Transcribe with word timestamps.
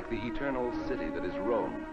like 0.00 0.08
the 0.08 0.28
eternal 0.28 0.72
city 0.88 1.10
that 1.10 1.26
is 1.26 1.36
Rome, 1.40 1.84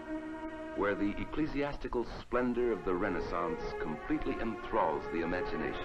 where 0.76 0.94
the 0.94 1.12
ecclesiastical 1.20 2.06
splendor 2.22 2.72
of 2.72 2.82
the 2.86 2.94
Renaissance 2.94 3.60
completely 3.82 4.34
enthralls 4.40 5.02
the 5.12 5.20
imagination. 5.20 5.84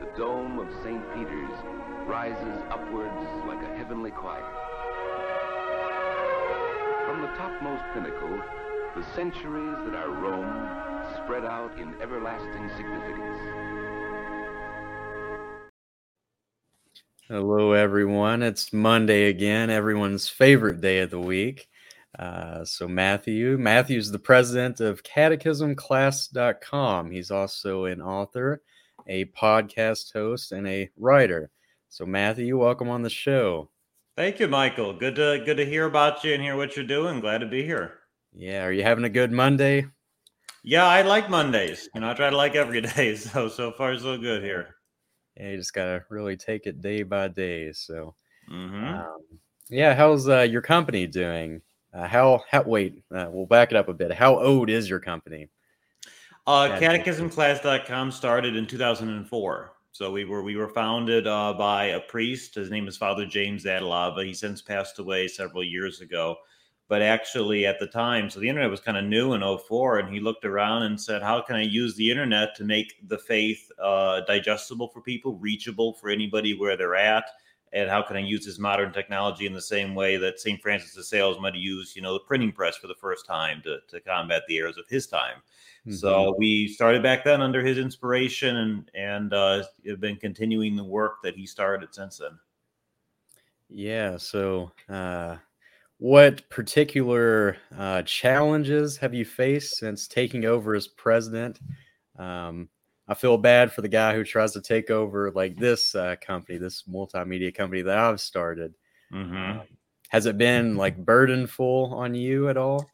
The 0.00 0.10
dome 0.18 0.58
of 0.58 0.66
St. 0.82 1.04
Peter's 1.14 1.54
rises 2.08 2.58
upwards 2.68 3.46
like 3.46 3.62
a 3.62 3.76
heavenly 3.76 4.10
choir. 4.10 4.42
From 7.06 7.22
the 7.22 7.28
topmost 7.38 7.84
pinnacle, 7.94 8.42
the 8.96 9.06
centuries 9.14 9.76
that 9.86 9.94
are 9.94 10.10
Rome 10.10 11.22
spread 11.22 11.44
out 11.44 11.78
in 11.78 11.94
everlasting 12.02 12.68
significance. 12.76 13.81
Hello, 17.32 17.72
everyone. 17.72 18.42
It's 18.42 18.74
Monday 18.74 19.30
again, 19.30 19.70
everyone's 19.70 20.28
favorite 20.28 20.82
day 20.82 20.98
of 20.98 21.08
the 21.08 21.18
week. 21.18 21.66
Uh, 22.18 22.62
so, 22.66 22.86
Matthew, 22.86 23.56
Matthew's 23.56 24.10
the 24.10 24.18
president 24.18 24.80
of 24.80 25.02
catechismclass.com. 25.02 27.10
He's 27.10 27.30
also 27.30 27.86
an 27.86 28.02
author, 28.02 28.60
a 29.06 29.24
podcast 29.24 30.12
host, 30.12 30.52
and 30.52 30.68
a 30.68 30.90
writer. 30.98 31.50
So, 31.88 32.04
Matthew, 32.04 32.58
welcome 32.58 32.90
on 32.90 33.00
the 33.00 33.08
show. 33.08 33.70
Thank 34.14 34.38
you, 34.38 34.46
Michael. 34.46 34.92
Good 34.92 35.14
to 35.14 35.40
good 35.46 35.56
to 35.56 35.64
hear 35.64 35.86
about 35.86 36.22
you 36.24 36.34
and 36.34 36.42
hear 36.42 36.56
what 36.56 36.76
you're 36.76 36.84
doing. 36.84 37.20
Glad 37.20 37.38
to 37.38 37.46
be 37.46 37.64
here. 37.64 37.94
Yeah, 38.34 38.64
are 38.64 38.72
you 38.72 38.82
having 38.82 39.04
a 39.04 39.08
good 39.08 39.32
Monday? 39.32 39.86
Yeah, 40.64 40.84
I 40.84 41.00
like 41.00 41.30
Mondays. 41.30 41.88
You 41.94 42.02
know, 42.02 42.10
I 42.10 42.14
try 42.14 42.28
to 42.28 42.36
like 42.36 42.56
every 42.56 42.80
day. 42.82 43.16
So 43.16 43.48
so 43.48 43.72
far 43.72 43.96
so 43.96 44.18
good 44.18 44.42
here. 44.42 44.76
Yeah, 45.36 45.50
you 45.50 45.56
just 45.56 45.74
gotta 45.74 46.04
really 46.08 46.36
take 46.36 46.66
it 46.66 46.80
day 46.80 47.02
by 47.02 47.28
day. 47.28 47.72
So, 47.72 48.14
hmm 48.48 48.84
um, 48.84 49.22
yeah, 49.68 49.94
how's 49.94 50.28
uh, 50.28 50.40
your 50.40 50.62
company 50.62 51.06
doing? 51.06 51.62
Uh, 51.94 52.06
how 52.06 52.42
how 52.50 52.62
wait, 52.62 53.02
uh, 53.14 53.28
we'll 53.30 53.46
back 53.46 53.70
it 53.70 53.76
up 53.76 53.88
a 53.88 53.94
bit. 53.94 54.12
How 54.12 54.38
old 54.38 54.70
is 54.70 54.88
your 54.88 55.00
company? 55.00 55.48
Uh, 56.46 56.78
Catechism. 56.78 57.30
catechismclass.com 57.30 58.10
started 58.10 58.56
in 58.56 58.66
2004. 58.66 59.72
So 59.92 60.10
we 60.10 60.24
were 60.24 60.42
we 60.42 60.56
were 60.56 60.68
founded 60.68 61.26
uh, 61.26 61.52
by 61.52 61.86
a 61.86 62.00
priest. 62.00 62.54
His 62.54 62.70
name 62.70 62.88
is 62.88 62.96
Father 62.96 63.26
James 63.26 63.64
Adalava. 63.64 64.24
He 64.24 64.32
since 64.34 64.62
passed 64.62 64.98
away 64.98 65.28
several 65.28 65.62
years 65.62 66.00
ago. 66.00 66.36
But 66.92 67.00
actually, 67.00 67.64
at 67.64 67.78
the 67.78 67.86
time, 67.86 68.28
so 68.28 68.38
the 68.38 68.50
internet 68.50 68.70
was 68.70 68.80
kind 68.80 68.98
of 68.98 69.04
new 69.06 69.32
in 69.32 69.40
04, 69.40 70.00
and 70.00 70.12
he 70.12 70.20
looked 70.20 70.44
around 70.44 70.82
and 70.82 71.00
said, 71.00 71.22
"How 71.22 71.40
can 71.40 71.56
I 71.56 71.62
use 71.62 71.96
the 71.96 72.10
internet 72.10 72.54
to 72.56 72.64
make 72.64 73.08
the 73.08 73.16
faith 73.16 73.72
uh, 73.82 74.20
digestible 74.26 74.88
for 74.88 75.00
people, 75.00 75.36
reachable 75.36 75.94
for 75.94 76.10
anybody 76.10 76.52
where 76.52 76.76
they're 76.76 76.94
at?" 76.94 77.24
And 77.72 77.88
how 77.88 78.02
can 78.02 78.16
I 78.18 78.20
use 78.20 78.44
this 78.44 78.58
modern 78.58 78.92
technology 78.92 79.46
in 79.46 79.54
the 79.54 79.62
same 79.62 79.94
way 79.94 80.18
that 80.18 80.38
St. 80.38 80.60
Francis 80.60 80.92
de 80.94 81.02
Sales 81.02 81.40
might 81.40 81.54
have 81.54 81.62
used, 81.62 81.96
you 81.96 82.02
know, 82.02 82.12
the 82.12 82.26
printing 82.26 82.52
press 82.52 82.76
for 82.76 82.88
the 82.88 83.00
first 83.00 83.24
time 83.24 83.62
to, 83.62 83.78
to 83.88 83.98
combat 84.02 84.42
the 84.46 84.58
errors 84.58 84.76
of 84.76 84.86
his 84.90 85.06
time? 85.06 85.38
Mhm. 85.86 85.94
So 85.94 86.34
we 86.36 86.68
started 86.68 87.02
back 87.02 87.24
then 87.24 87.40
under 87.40 87.62
his 87.64 87.78
inspiration 87.78 88.54
and 88.58 88.90
and 88.92 89.32
uh, 89.32 89.64
have 89.86 90.00
been 90.00 90.16
continuing 90.16 90.76
the 90.76 90.84
work 90.84 91.22
that 91.22 91.36
he 91.36 91.46
started 91.46 91.94
since 91.94 92.18
then. 92.18 92.38
yeah, 93.70 94.18
so 94.18 94.70
uh, 94.90 95.38
what 96.02 96.50
particular 96.50 97.56
uh, 97.78 98.02
challenges 98.02 98.96
have 98.96 99.14
you 99.14 99.24
faced 99.24 99.76
since 99.76 100.08
taking 100.08 100.44
over 100.44 100.74
as 100.74 100.88
president? 100.88 101.60
Um, 102.18 102.68
I 103.06 103.14
feel 103.14 103.38
bad 103.38 103.72
for 103.72 103.82
the 103.82 103.88
guy 103.88 104.12
who 104.12 104.24
tries 104.24 104.50
to 104.54 104.60
take 104.60 104.90
over 104.90 105.30
like 105.30 105.56
this 105.56 105.94
uh, 105.94 106.16
company, 106.20 106.58
this 106.58 106.82
multimedia 106.92 107.54
company 107.54 107.82
that 107.82 107.96
I've 107.96 108.20
started. 108.20 108.74
Mm-hmm. 109.14 109.36
Um, 109.36 109.60
has 110.08 110.26
it 110.26 110.36
been 110.36 110.74
like 110.74 111.04
burdenful 111.04 111.92
on 111.92 112.16
you 112.16 112.48
at 112.48 112.56
all? 112.56 112.84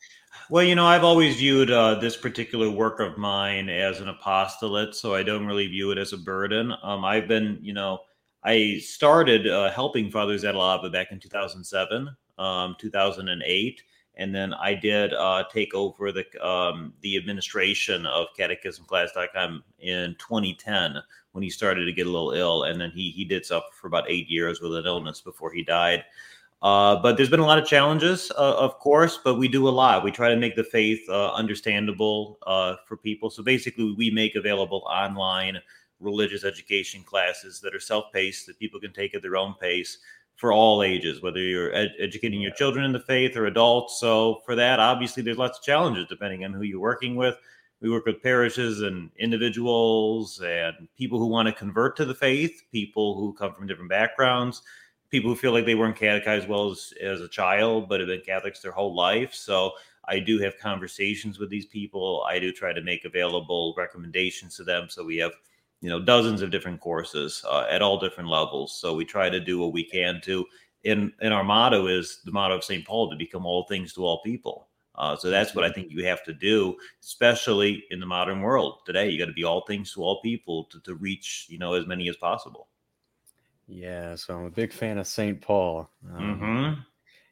Well, 0.51 0.65
you 0.65 0.75
know, 0.75 0.85
I've 0.85 1.03
always 1.03 1.37
viewed 1.37 1.71
uh, 1.71 1.95
this 1.95 2.15
particular 2.19 2.69
work 2.69 3.01
of 3.01 3.17
mine 3.17 3.71
as 3.71 4.03
an 4.03 4.11
apostolate, 4.11 4.95
so 4.95 5.15
I 5.15 5.23
don't 5.23 5.47
really 5.47 5.67
view 5.67 5.93
it 5.93 5.99
as 5.99 6.13
a 6.13 6.19
burden. 6.19 6.75
Um, 6.83 7.07
I've 7.07 7.27
been, 7.27 7.59
you 7.63 7.73
know, 7.73 8.01
I 8.45 8.83
started 8.85 9.47
uh, 9.47 9.71
helping 9.71 10.11
Father 10.11 10.35
Zatalava 10.35 10.93
back 10.93 11.11
in 11.11 11.19
2007, 11.19 12.15
um, 12.39 12.77
2008, 12.79 13.83
and 14.17 14.35
then 14.35 14.53
I 14.55 14.75
did 14.75 15.15
uh, 15.15 15.45
take 15.53 15.75
over 15.75 16.13
the 16.13 16.25
um, 16.47 16.93
the 17.03 17.17
administration 17.17 18.07
of 18.07 18.27
CatechismClass.com 18.39 19.65
in 19.79 20.17
2010 20.19 20.97
when 21.33 21.43
he 21.43 21.51
started 21.51 21.85
to 21.85 21.93
get 21.93 22.07
a 22.07 22.11
little 22.11 22.33
ill, 22.33 22.65
and 22.65 22.81
then 22.81 22.91
he 22.91 23.11
he 23.11 23.25
did 23.25 23.47
suffer 23.47 23.67
for 23.73 23.87
about 23.87 24.11
eight 24.11 24.29
years 24.29 24.61
with 24.61 24.75
an 24.75 24.87
illness 24.87 25.21
before 25.21 25.53
he 25.53 25.63
died. 25.63 26.05
Uh, 26.61 26.97
but 26.97 27.17
there's 27.17 27.31
been 27.31 27.39
a 27.39 27.47
lot 27.47 27.59
of 27.59 27.69
challenges, 27.69 28.33
uh, 28.33 28.57
of 28.57 28.79
course, 28.81 29.21
but 29.23 29.37
we 29.37 29.47
do 29.47 29.69
a 29.69 29.71
lot. 29.71 30.03
We 30.03 30.11
try 30.11 30.29
to 30.29 30.37
make 30.37 30.57
the 30.57 30.65
faith 30.65 31.01
uh, 31.09 31.33
understandable 31.33 32.39
uh, 32.47 32.75
for 32.85 32.97
people. 32.97 33.31
So 33.31 33.45
basically, 33.45 33.95
we 33.97 34.11
make 34.11 34.35
available 34.35 34.83
online 34.91 35.61
religious 36.01 36.45
education 36.45 37.03
classes 37.05 37.61
that 37.61 37.75
are 37.75 37.81
self 37.81 38.07
paced, 38.13 38.47
that 38.47 38.59
people 38.59 38.81
can 38.81 38.93
take 38.93 39.15
at 39.15 39.23
their 39.23 39.37
own 39.37 39.55
pace 39.61 39.99
for 40.39 40.53
all 40.53 40.83
ages, 40.83 41.21
whether 41.21 41.41
you're 41.41 41.75
ed- 41.75 41.95
educating 41.99 42.41
your 42.41 42.53
children 42.53 42.85
in 42.85 42.93
the 42.93 43.01
faith 43.01 43.37
or 43.37 43.47
adults. 43.47 44.01
So 44.01 44.41
for 44.47 44.55
that, 44.55 44.81
obviously, 44.81 45.23
there's 45.23 45.37
lots 45.37 45.59
of 45.59 45.65
challenges 45.65 46.07
depending 46.09 46.45
on 46.45 46.55
who 46.55 46.63
you're 46.63 46.81
working 46.81 47.15
with. 47.15 47.37
We 47.81 47.91
work 47.91 48.07
with 48.07 48.23
parishes 48.23 48.81
and 48.81 49.11
individuals 49.19 50.41
and 50.43 50.89
people 50.97 51.19
who 51.19 51.27
want 51.27 51.47
to 51.47 51.53
convert 51.53 51.97
to 51.99 52.07
the 52.07 52.15
faith, 52.15 52.63
people 52.73 53.15
who 53.15 53.35
come 53.35 53.55
from 53.55 53.67
different 53.67 53.91
backgrounds 53.91 54.63
people 55.11 55.31
who 55.31 55.37
feel 55.37 55.53
like 55.53 55.67
they 55.67 55.75
weren't 55.75 55.97
catechized 55.97 56.49
well 56.49 56.71
as, 56.71 56.93
as 57.01 57.21
a 57.21 57.29
child, 57.29 57.89
but 57.89 58.01
have 58.01 58.09
been 58.09 58.21
Catholics 58.21 58.61
their 58.61 58.73
whole 58.73 58.95
life. 58.95 59.35
So 59.35 59.73
I 60.07 60.19
do 60.19 60.39
have 60.39 60.59
conversations 60.59 61.39
with 61.39 61.51
these 61.51 61.67
people. 61.67 62.25
I 62.29 62.39
do 62.39 62.53
try 62.53 62.73
to 62.73 62.83
make 62.83 63.05
available 63.05 63.75
recommendations 63.77 64.57
to 64.57 64.65
them. 64.65 64.89
So 64.89 65.05
we 65.05 65.17
have, 65.19 65.33
you 65.81 65.89
know, 65.89 66.01
dozens 66.01 66.43
of 66.43 66.51
different 66.51 66.81
courses 66.81 67.45
uh, 67.49 67.67
at 67.71 67.83
all 67.83 67.99
different 67.99 68.29
levels. 68.29 68.79
So 68.81 68.95
we 68.95 69.05
try 69.05 69.31
to 69.31 69.41
do 69.41 69.59
what 69.59 69.73
we 69.73 69.85
can 69.85 70.21
to. 70.25 70.45
And, 70.85 71.13
and 71.21 71.35
our 71.35 71.45
motto 71.45 71.87
is 71.87 72.21
the 72.25 72.33
motto 72.33 72.57
of 72.57 72.65
St. 72.65 72.87
Paul 72.87 73.11
to 73.11 73.17
become 73.17 73.47
all 73.47 73.65
things 73.65 73.93
to 73.95 74.05
all 74.05 74.23
people. 74.23 74.69
Uh, 74.95 75.17
so 75.17 75.31
that's 75.31 75.55
what 75.55 75.65
I 75.65 75.71
think 75.71 75.91
you 75.91 76.05
have 76.07 76.25
to 76.25 76.33
do, 76.33 76.77
especially 77.03 77.85
in 77.91 78.01
the 78.01 78.07
modern 78.07 78.41
world 78.41 78.81
today. 78.85 79.09
You 79.09 79.19
got 79.19 79.27
to 79.27 79.33
be 79.33 79.45
all 79.45 79.65
things 79.65 79.93
to 79.95 80.03
all 80.03 80.21
people 80.23 80.65
to, 80.65 80.81
to 80.81 80.95
reach, 80.95 81.47
you 81.49 81.59
know, 81.59 81.75
as 81.75 81.87
many 81.87 82.09
as 82.09 82.17
possible. 82.17 82.69
Yeah, 83.69 84.17
so 84.17 84.37
I'm 84.37 84.47
a 84.47 84.51
big 84.51 84.73
fan 84.73 84.99
of 84.99 85.07
St. 85.07 85.41
Paul. 85.41 85.89
Um, 86.13 86.41
Mm-hmm. 86.41 86.81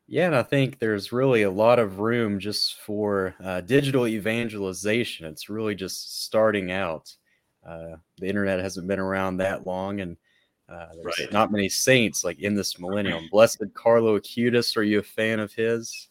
Yeah, 0.09 0.27
and 0.27 0.37
I 0.37 0.45
think 0.45 0.79
there's 0.79 1.11
really 1.11 1.43
a 1.43 1.51
lot 1.51 1.81
of 1.81 1.99
room 1.99 2.39
just 2.39 2.77
for 2.81 3.35
uh, 3.43 3.61
digital 3.63 4.07
evangelization. 4.07 5.27
It's 5.27 5.49
really 5.49 5.75
just 5.75 6.23
starting 6.25 6.71
out. 6.71 7.13
Uh, 7.67 7.97
the 8.19 8.29
internet 8.29 8.61
hasn't 8.61 8.87
been 8.87 9.01
around 9.01 9.39
that 9.39 9.67
long, 9.67 10.01
and 10.01 10.17
uh, 10.69 10.87
there's 10.95 11.19
Right. 11.19 11.33
not 11.33 11.51
many 11.53 11.69
saints 11.69 12.25
like 12.25 12.39
in 12.41 12.55
this 12.55 12.79
millennium. 12.79 13.29
Blessed 13.31 13.63
Carlo 13.75 14.19
Acutis, 14.19 14.77
are 14.77 14.83
you 14.83 15.01
a 15.01 15.03
fan 15.03 15.41
of 15.41 15.53
his? 15.53 16.09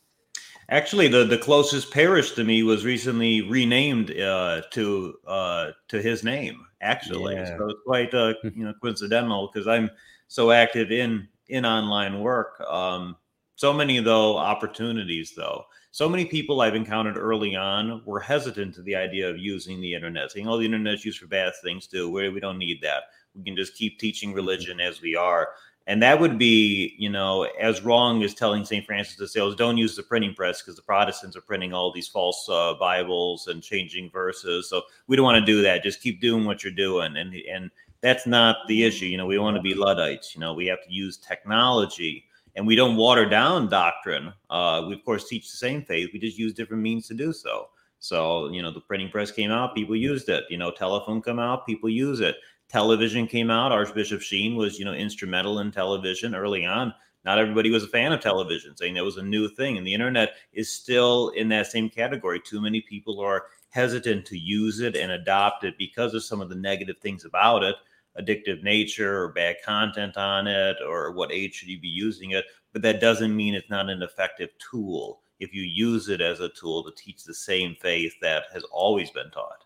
Actually, 0.69 1.07
the, 1.07 1.23
the 1.25 1.37
closest 1.37 1.91
parish 1.91 2.31
to 2.31 2.43
me 2.43 2.63
was 2.63 2.83
recently 2.85 3.41
renamed 3.43 4.11
uh, 4.19 4.63
to 4.71 5.13
uh, 5.27 5.71
to 5.89 6.01
his 6.01 6.23
name. 6.23 6.65
Actually, 6.81 7.35
Yeah. 7.35 7.57
so 7.57 7.69
it's 7.69 7.79
quite 7.85 8.13
uh, 8.13 8.33
you 8.43 8.65
know 8.65 8.73
coincidental 8.81 9.49
because 9.53 9.67
I'm 9.67 9.89
so 10.27 10.51
active 10.51 10.91
in 10.91 11.27
in 11.49 11.65
online 11.65 12.19
work. 12.19 12.59
Um, 12.61 13.15
so 13.55 13.71
many 13.71 13.99
though 13.99 14.37
opportunities 14.37 15.33
though. 15.35 15.65
So 15.95 16.09
many 16.09 16.25
people 16.25 16.59
I've 16.59 16.75
encountered 16.75 17.15
early 17.15 17.55
on 17.55 18.01
were 18.03 18.19
hesitant 18.19 18.75
to 18.75 18.81
the 18.81 18.97
idea 18.97 19.29
of 19.29 19.37
using 19.37 19.79
the 19.79 19.93
internet, 19.93 20.29
saying, 20.29 20.45
"Oh, 20.45 20.57
the 20.57 20.65
internet's 20.65 21.05
used 21.05 21.19
for 21.19 21.27
bad 21.27 21.53
things 21.63 21.87
too. 21.87 22.11
We 22.11 22.27
we 22.27 22.41
don't 22.41 22.57
need 22.57 22.81
that. 22.81 23.03
We 23.33 23.45
can 23.45 23.55
just 23.55 23.75
keep 23.75 23.97
teaching 23.97 24.33
religion 24.33 24.81
as 24.81 25.01
we 25.01 25.15
are." 25.15 25.51
And 25.87 26.03
that 26.03 26.19
would 26.19 26.37
be, 26.37 26.95
you 26.97 27.09
know, 27.09 27.43
as 27.61 27.81
wrong 27.81 28.23
as 28.23 28.33
telling 28.33 28.65
St. 28.65 28.85
Francis 28.85 29.15
de 29.15 29.25
Sales, 29.25 29.55
don't 29.55 29.77
use 29.77 29.95
the 29.95 30.03
printing 30.03 30.33
press 30.33 30.61
because 30.61 30.75
the 30.75 30.81
Protestants 30.81 31.37
are 31.37 31.47
printing 31.47 31.71
all 31.71 31.93
these 31.93 32.09
false 32.09 32.45
uh, 32.49 32.73
Bibles 32.73 33.47
and 33.47 33.63
changing 33.63 34.09
verses. 34.11 34.69
So 34.69 34.81
we 35.07 35.15
don't 35.15 35.23
want 35.23 35.39
to 35.39 35.49
do 35.49 35.61
that. 35.61 35.81
Just 35.81 36.01
keep 36.01 36.19
doing 36.19 36.43
what 36.43 36.61
you're 36.61 36.73
doing. 36.73 37.15
And, 37.15 37.33
and 37.49 37.71
that's 38.01 38.27
not 38.27 38.57
the 38.67 38.83
issue. 38.83 39.05
You 39.05 39.15
know, 39.15 39.27
we 39.27 39.39
want 39.39 39.55
to 39.55 39.61
be 39.61 39.73
Luddites. 39.73 40.35
You 40.35 40.41
know, 40.41 40.53
we 40.53 40.65
have 40.65 40.83
to 40.83 40.91
use 40.91 41.15
technology 41.15 42.25
and 42.55 42.65
we 42.65 42.75
don't 42.75 42.95
water 42.95 43.27
down 43.27 43.69
doctrine. 43.69 44.33
Uh, 44.49 44.85
we, 44.87 44.93
of 44.93 45.03
course, 45.03 45.27
teach 45.27 45.49
the 45.51 45.57
same 45.57 45.83
faith. 45.83 46.09
We 46.13 46.19
just 46.19 46.37
use 46.37 46.53
different 46.53 46.83
means 46.83 47.07
to 47.07 47.13
do 47.13 47.33
so. 47.33 47.69
So, 47.99 48.49
you 48.51 48.61
know, 48.61 48.71
the 48.71 48.81
printing 48.81 49.09
press 49.09 49.31
came 49.31 49.51
out, 49.51 49.75
people 49.75 49.95
used 49.95 50.29
it. 50.29 50.43
You 50.49 50.57
know, 50.57 50.71
telephone 50.71 51.21
came 51.21 51.39
out, 51.39 51.65
people 51.65 51.89
use 51.89 52.19
it 52.19 52.35
television 52.69 53.27
came 53.27 53.49
out. 53.49 53.71
Archbishop 53.71 54.21
Sheen 54.21 54.55
was, 54.55 54.79
you 54.79 54.85
know, 54.85 54.93
instrumental 54.93 55.59
in 55.59 55.71
television 55.71 56.35
early 56.35 56.65
on. 56.65 56.93
Not 57.23 57.39
everybody 57.39 57.71
was 57.71 57.83
a 57.83 57.87
fan 57.87 58.11
of 58.11 58.21
television, 58.21 58.77
saying 58.77 58.93
that 58.93 59.03
was 59.03 59.17
a 59.17 59.23
new 59.23 59.49
thing. 59.49 59.77
And 59.77 59.85
the 59.85 59.93
internet 59.93 60.33
is 60.53 60.69
still 60.71 61.29
in 61.29 61.49
that 61.49 61.67
same 61.67 61.89
category. 61.89 62.39
Too 62.39 62.61
many 62.61 62.81
people 62.81 63.19
are 63.19 63.45
hesitant 63.69 64.25
to 64.27 64.37
use 64.37 64.79
it 64.79 64.95
and 64.95 65.11
adopt 65.11 65.63
it 65.63 65.77
because 65.77 66.13
of 66.13 66.23
some 66.23 66.39
of 66.39 66.49
the 66.49 66.55
negative 66.55 66.97
things 67.01 67.25
about 67.25 67.63
it. 67.63 67.75
Addictive 68.19 68.63
nature 68.63 69.23
or 69.23 69.33
bad 69.33 69.57
content 69.63 70.17
on 70.17 70.47
it 70.47 70.77
or 70.85 71.11
what 71.11 71.31
age 71.31 71.55
should 71.55 71.69
you 71.69 71.79
be 71.79 71.87
using 71.87 72.31
it. 72.31 72.45
But 72.73 72.81
that 72.83 73.01
doesn't 73.01 73.35
mean 73.35 73.55
it's 73.55 73.69
not 73.69 73.89
an 73.89 74.01
effective 74.01 74.49
tool 74.71 75.21
if 75.39 75.53
you 75.53 75.63
use 75.63 76.09
it 76.09 76.21
as 76.21 76.39
a 76.39 76.49
tool 76.49 76.83
to 76.83 76.91
teach 76.95 77.23
the 77.23 77.33
same 77.33 77.75
faith 77.81 78.13
that 78.21 78.45
has 78.53 78.63
always 78.71 79.11
been 79.11 79.29
taught. 79.31 79.65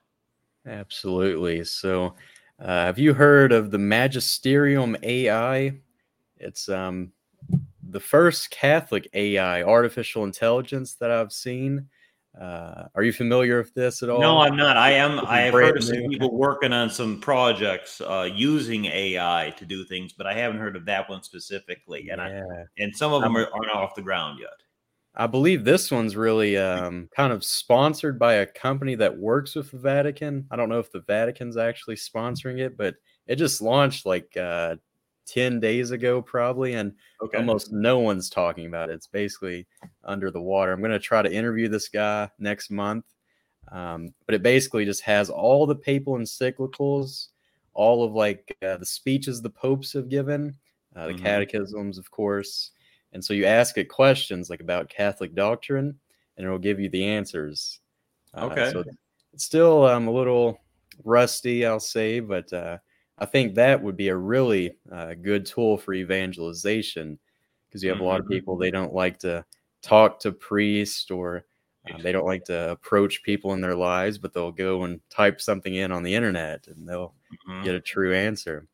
Absolutely. 0.66 1.64
So, 1.64 2.16
uh, 2.60 2.86
have 2.86 3.00
you 3.00 3.14
heard 3.14 3.52
of 3.52 3.72
the 3.72 3.78
Magisterium 3.78 4.98
AI? 5.04 5.74
It's 6.38 6.68
um, 6.68 7.14
the 7.90 8.00
first 8.00 8.52
Catholic 8.52 9.10
AI, 9.14 9.64
artificial 9.64 10.26
intelligence 10.26 10.96
that 10.96 11.12
I've 11.12 11.32
seen. 11.32 11.88
Uh, 12.40 12.88
are 12.96 13.04
you 13.04 13.12
familiar 13.12 13.58
with 13.58 13.74
this 13.74 14.02
at 14.02 14.10
all? 14.10 14.22
No, 14.22 14.40
I'm 14.40 14.56
not. 14.56 14.78
I 14.78 14.92
am. 14.92 15.20
I 15.26 15.42
have 15.42 15.54
heard 15.54 15.76
of 15.76 15.84
some 15.84 16.08
people 16.10 16.34
working 16.38 16.72
on 16.72 16.90
some 16.90 17.20
projects 17.20 18.00
uh, 18.00 18.30
using 18.34 18.86
AI 18.86 19.54
to 19.58 19.66
do 19.66 19.84
things, 19.84 20.14
but 20.14 20.26
I 20.26 20.34
haven't 20.34 20.60
heard 20.60 20.78
of 20.78 20.86
that 20.86 21.10
one 21.10 21.22
specifically. 21.22 22.10
And 22.10 22.22
yeah. 22.22 22.44
I, 22.44 22.64
and 22.78 22.96
some 22.96 23.12
of 23.12 23.22
them 23.22 23.36
are, 23.36 23.50
aren't 23.52 23.72
off 23.72 23.94
the 23.94 24.02
ground 24.02 24.40
yet. 24.40 24.52
I 25.16 25.28
believe 25.28 25.66
this 25.66 25.92
one's 25.92 26.16
really 26.16 26.56
um, 26.56 27.10
kind 27.14 27.34
of 27.34 27.44
sponsored 27.44 28.18
by 28.18 28.36
a 28.36 28.46
company 28.46 28.96
that 28.96 29.18
works 29.18 29.56
with 29.56 29.72
the 29.72 29.78
Vatican. 29.78 30.48
I 30.50 30.56
don't 30.56 30.70
know 30.70 30.80
if 30.80 30.92
the 30.94 31.02
Vatican's 31.02 31.58
actually 31.58 31.96
sponsoring 31.96 32.60
it, 32.60 32.78
but 32.78 32.96
it 33.28 33.36
just 33.36 33.62
launched 33.62 34.06
like 34.06 34.38
uh, 34.38 34.78
10 35.30 35.60
days 35.60 35.92
ago, 35.92 36.22
probably, 36.22 36.74
and 36.74 36.94
okay. 37.22 37.38
almost 37.38 37.72
no 37.72 38.00
one's 38.00 38.30
talking 38.30 38.66
about 38.68 38.90
it. 38.90 38.94
It's 38.94 39.08
basically 39.08 39.68
under 40.04 40.32
the 40.32 40.42
water. 40.42 40.72
I'm 40.72 40.80
going 40.80 40.92
to 40.92 41.00
try 41.00 41.22
to 41.22 41.32
interview 41.32 41.68
this 41.68 41.90
guy 41.90 42.30
next 42.40 42.72
month, 42.72 43.06
um, 43.72 44.14
but 44.26 44.36
it 44.36 44.44
basically 44.44 44.86
just 44.86 45.04
has 45.04 45.30
all 45.30 45.66
the 45.66 45.76
papal 45.76 46.18
encyclicals, 46.18 47.28
all 47.74 48.04
of 48.04 48.14
like 48.14 48.58
uh, 48.66 48.78
the 48.78 48.86
speeches 48.86 49.42
the 49.42 49.50
popes 49.50 49.94
have 49.94 50.10
given, 50.10 50.56
uh, 50.96 51.08
the 51.08 51.14
mm-hmm. 51.14 51.24
catechisms, 51.24 51.98
of 51.98 52.10
course 52.12 52.72
and 53.14 53.24
so 53.24 53.34
you 53.34 53.46
ask 53.46 53.78
it 53.78 53.86
questions 53.86 54.50
like 54.50 54.62
about 54.62 54.90
Catholic 54.90 55.34
doctrine, 55.34 56.00
and 56.38 56.46
it'll 56.46 56.60
give 56.60 56.80
you 56.80 56.90
the 56.90 57.06
answers. 57.06 57.80
Uh, 58.34 58.46
okay. 58.46 58.72
So 58.72 58.84
it's 59.34 59.46
still 59.46 59.86
um, 59.86 60.08
a 60.08 60.12
little 60.12 60.60
rusty, 61.04 61.66
I'll 61.66 61.80
say, 61.80 62.20
but 62.20 62.52
uh, 62.54 62.78
I 63.20 63.26
think 63.26 63.56
that 63.56 63.82
would 63.82 63.98
be 63.98 64.10
a 64.10 64.16
really 64.16 64.76
uh, 64.92 65.14
good 65.14 65.46
tool 65.46 65.78
for 65.78 65.94
evangelization 65.94 67.20
because 67.68 67.84
you 67.84 67.90
have 67.90 67.98
mm-hmm. 67.98 68.06
a 68.06 68.08
lot 68.08 68.20
of 68.20 68.26
mm-hmm. 68.26 68.34
people 68.34 68.58
they 68.58 68.72
don't 68.72 68.94
like 68.94 69.20
to 69.20 69.46
talk 69.82 70.20
to 70.20 70.32
priests 70.32 71.12
or 71.12 71.46
uh, 71.94 71.98
they 72.02 72.12
don't 72.12 72.26
like 72.26 72.44
to 72.46 72.72
approach 72.72 73.24
people 73.24 73.54
in 73.54 73.62
their 73.62 73.76
lives, 73.76 74.18
but 74.18 74.34
they'll 74.34 74.52
go 74.52 74.84
and 74.84 75.00
type 75.10 75.42
something 75.42 75.76
in 75.76 75.92
on 75.92 76.04
the 76.04 76.14
internet 76.14 76.68
and 76.68 76.88
they'll 76.88 77.14
mm-hmm. 77.48 77.64
get 77.64 77.76
a 77.76 77.82
true 77.82 78.14
answer. 78.14 78.68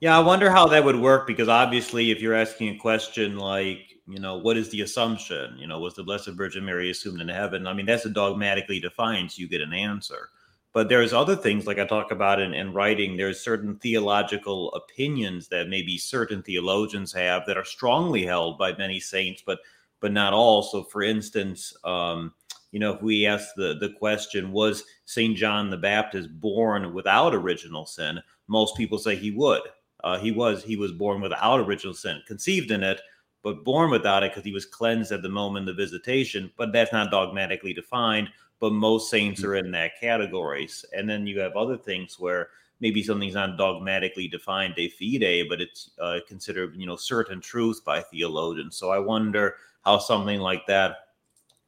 Yeah, 0.00 0.16
I 0.16 0.20
wonder 0.20 0.50
how 0.50 0.66
that 0.68 0.84
would 0.84 1.00
work 1.00 1.26
because 1.26 1.48
obviously, 1.48 2.10
if 2.10 2.20
you're 2.20 2.34
asking 2.34 2.74
a 2.74 2.78
question 2.78 3.38
like, 3.38 3.94
you 4.06 4.20
know, 4.20 4.36
what 4.36 4.56
is 4.56 4.68
the 4.68 4.82
assumption? 4.82 5.56
You 5.58 5.66
know, 5.66 5.80
was 5.80 5.94
the 5.94 6.04
Blessed 6.04 6.28
Virgin 6.30 6.64
Mary 6.64 6.90
assumed 6.90 7.20
into 7.20 7.34
heaven? 7.34 7.66
I 7.66 7.72
mean, 7.72 7.86
that's 7.86 8.04
a 8.04 8.10
dogmatically 8.10 8.78
defined, 8.78 9.32
so 9.32 9.40
you 9.40 9.48
get 9.48 9.62
an 9.62 9.72
answer. 9.72 10.28
But 10.72 10.88
there's 10.88 11.12
other 11.12 11.36
things 11.36 11.66
like 11.66 11.78
I 11.78 11.86
talk 11.86 12.10
about 12.10 12.40
in, 12.40 12.52
in 12.52 12.72
writing. 12.72 13.16
There's 13.16 13.40
certain 13.40 13.76
theological 13.76 14.72
opinions 14.72 15.48
that 15.48 15.68
maybe 15.68 15.96
certain 15.96 16.42
theologians 16.42 17.12
have 17.14 17.44
that 17.46 17.56
are 17.56 17.64
strongly 17.64 18.24
held 18.26 18.58
by 18.58 18.76
many 18.76 19.00
saints, 19.00 19.42
but 19.44 19.60
but 20.00 20.12
not 20.12 20.34
all. 20.34 20.62
So, 20.62 20.82
for 20.82 21.02
instance, 21.02 21.74
um, 21.84 22.34
you 22.72 22.78
know, 22.78 22.92
if 22.92 23.02
we 23.02 23.24
ask 23.26 23.48
the 23.56 23.78
the 23.80 23.94
question, 23.98 24.52
was 24.52 24.84
Saint 25.06 25.36
John 25.36 25.70
the 25.70 25.78
Baptist 25.78 26.28
born 26.40 26.92
without 26.92 27.34
original 27.34 27.86
sin? 27.86 28.20
Most 28.48 28.76
people 28.76 28.98
say 28.98 29.16
he 29.16 29.30
would 29.30 29.62
uh, 30.04 30.18
he 30.18 30.30
was 30.30 30.62
he 30.62 30.76
was 30.76 30.92
born 30.92 31.20
without 31.20 31.58
original 31.58 31.92
sin, 31.92 32.22
conceived 32.26 32.70
in 32.70 32.82
it, 32.82 33.00
but 33.42 33.64
born 33.64 33.90
without 33.90 34.22
it 34.22 34.30
because 34.30 34.44
he 34.44 34.52
was 34.52 34.64
cleansed 34.64 35.10
at 35.10 35.20
the 35.20 35.28
moment 35.28 35.68
of 35.68 35.76
the 35.76 35.82
visitation. 35.82 36.52
But 36.56 36.72
that's 36.72 36.92
not 36.92 37.10
dogmatically 37.10 37.72
defined. 37.72 38.28
But 38.60 38.72
most 38.72 39.10
saints 39.10 39.44
are 39.44 39.56
in 39.56 39.70
that 39.72 39.92
categories. 40.00 40.84
And 40.96 41.08
then 41.08 41.26
you 41.26 41.38
have 41.40 41.56
other 41.56 41.76
things 41.76 42.18
where 42.18 42.48
maybe 42.80 43.02
something's 43.02 43.34
not 43.34 43.58
dogmatically 43.58 44.28
defined 44.28 44.74
de 44.74 44.88
fide, 44.88 45.48
but 45.48 45.60
it's 45.60 45.90
uh, 46.00 46.20
considered 46.26 46.74
you 46.76 46.86
know 46.86 46.96
certain 46.96 47.40
truth 47.40 47.82
by 47.84 48.00
theologians. 48.00 48.76
So 48.76 48.90
I 48.90 48.98
wonder 48.98 49.56
how 49.84 49.98
something 49.98 50.40
like 50.40 50.66
that 50.66 50.96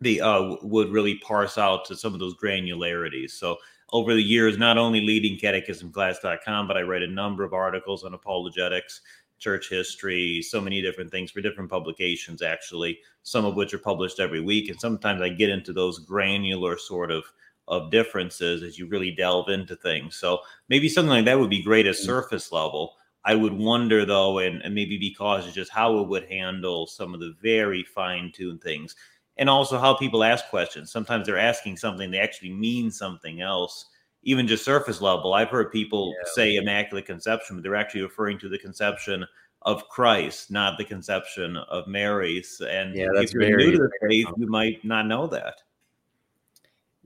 the 0.01 0.21
uh, 0.21 0.57
would 0.63 0.91
really 0.91 1.17
parse 1.19 1.59
out 1.59 1.85
to 1.87 1.97
some 1.97 2.15
of 2.15 2.21
those 2.21 2.37
granularities. 2.37 3.33
So 3.33 3.59
over 3.93 4.15
the 4.15 4.23
years, 4.23 4.59
not 4.59 4.79
only 4.79 5.01
leading 5.01 5.39
catechismclass.com, 5.39 6.69
but 6.69 6.77
I 6.77 6.83
write 6.83 7.03
a 7.03 7.09
number 7.09 7.43
of 7.43 7.53
articles 7.53 8.05
on 8.05 8.15
apologetics, 8.15 9.01
church 9.39 9.69
history, 9.69 10.43
so 10.43 10.61
many 10.61 10.83
different 10.83 11.11
things 11.11 11.31
for 11.31 11.41
different 11.41 11.71
publications, 11.71 12.43
actually, 12.43 12.99
some 13.23 13.45
of 13.45 13.55
which 13.55 13.73
are 13.75 13.79
published 13.79 14.21
every 14.21 14.41
week. 14.41 14.69
And 14.69 14.81
sometimes 14.81 15.23
I 15.23 15.29
get 15.29 15.51
into 15.51 15.73
those 15.73 15.99
granular 15.99 16.77
sort 16.79 17.11
of 17.11 17.25
of 17.69 17.91
differences 17.91 18.63
as 18.63 18.79
you 18.79 18.87
really 18.87 19.11
delve 19.11 19.51
into 19.51 19.77
things. 19.77 20.17
So 20.17 20.39
maybe 20.69 20.89
something 20.89 21.11
like 21.11 21.27
that 21.27 21.39
would 21.39 21.51
be 21.51 21.63
great 21.63 21.87
at 21.87 21.95
mm. 21.95 22.05
surface 22.05 22.51
level. 22.51 22.95
I 23.25 23.35
would 23.35 23.53
wonder 23.53 24.07
though, 24.07 24.39
and, 24.39 24.63
and 24.63 24.75
maybe 24.75 24.97
be 24.97 25.13
cautious 25.13 25.53
just 25.53 25.71
how 25.71 25.99
it 25.99 26.09
would 26.09 26.25
handle 26.25 26.87
some 26.87 27.13
of 27.13 27.21
the 27.21 27.35
very 27.43 27.85
fine-tuned 27.85 28.63
things 28.63 28.97
and 29.37 29.51
also 29.51 29.79
how 29.79 29.95
people 29.95 30.25
ask 30.25 30.49
questions. 30.49 30.91
Sometimes 30.91 31.27
they're 31.27 31.39
asking 31.39 31.77
something 31.77 32.11
they 32.11 32.19
actually 32.19 32.53
mean 32.53 32.91
something 32.91 33.41
else, 33.41 33.87
even 34.29 34.47
just 34.47 34.65
surface 34.65 35.01
level. 35.01 35.33
I've 35.33 35.49
heard 35.49 35.73
people 35.73 36.15
yeah. 36.19 36.31
say 36.35 36.57
immaculate 36.57 37.07
conception, 37.07 37.57
but 37.57 37.63
they're 37.63 37.75
actually 37.75 38.03
referring 38.03 38.39
to 38.41 38.49
the 38.49 38.59
conception 38.59 39.25
of 39.63 39.89
Christ, 39.89 40.51
not 40.51 40.77
the 40.77 40.85
conception 40.85 41.57
of 41.57 41.87
Mary's. 41.87 42.61
And 42.61 42.95
yeah, 42.95 43.07
if 43.15 43.33
you're 43.33 43.57
new 43.57 43.73
to 43.73 43.79
the 43.79 43.91
faith, 44.07 44.29
you 44.37 44.47
might 44.47 44.85
not 44.85 45.07
know 45.07 45.27
that. 45.29 45.63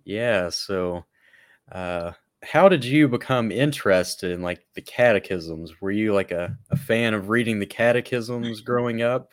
Yeah. 0.05 0.49
So, 0.49 1.05
uh, 1.71 2.13
how 2.43 2.69
did 2.69 2.85
you 2.85 3.07
become 3.07 3.53
interested 3.53 4.33
in 4.33 4.43
like 4.43 4.67
the 4.75 4.83
catechisms? 4.83 5.81
Were 5.81 5.93
you 5.93 6.13
like 6.13 6.33
a, 6.33 6.59
a 6.71 6.77
fan 6.77 7.15
of 7.15 7.29
reading 7.29 7.61
the 7.61 7.67
catechisms 7.67 8.61
growing 8.61 9.01
up? 9.01 9.31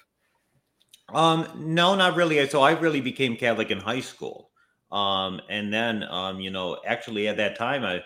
Um, 1.11 1.47
no, 1.57 1.95
not 1.95 2.15
really. 2.15 2.47
So 2.49 2.61
I 2.61 2.71
really 2.71 3.01
became 3.01 3.35
Catholic 3.35 3.71
in 3.71 3.79
high 3.79 4.01
school. 4.01 4.48
Um, 4.91 5.41
and 5.49 5.71
then, 5.71 6.03
um, 6.03 6.39
you 6.39 6.49
know, 6.49 6.79
actually 6.85 7.27
at 7.27 7.37
that 7.37 7.57
time, 7.57 7.83
I, 7.83 8.01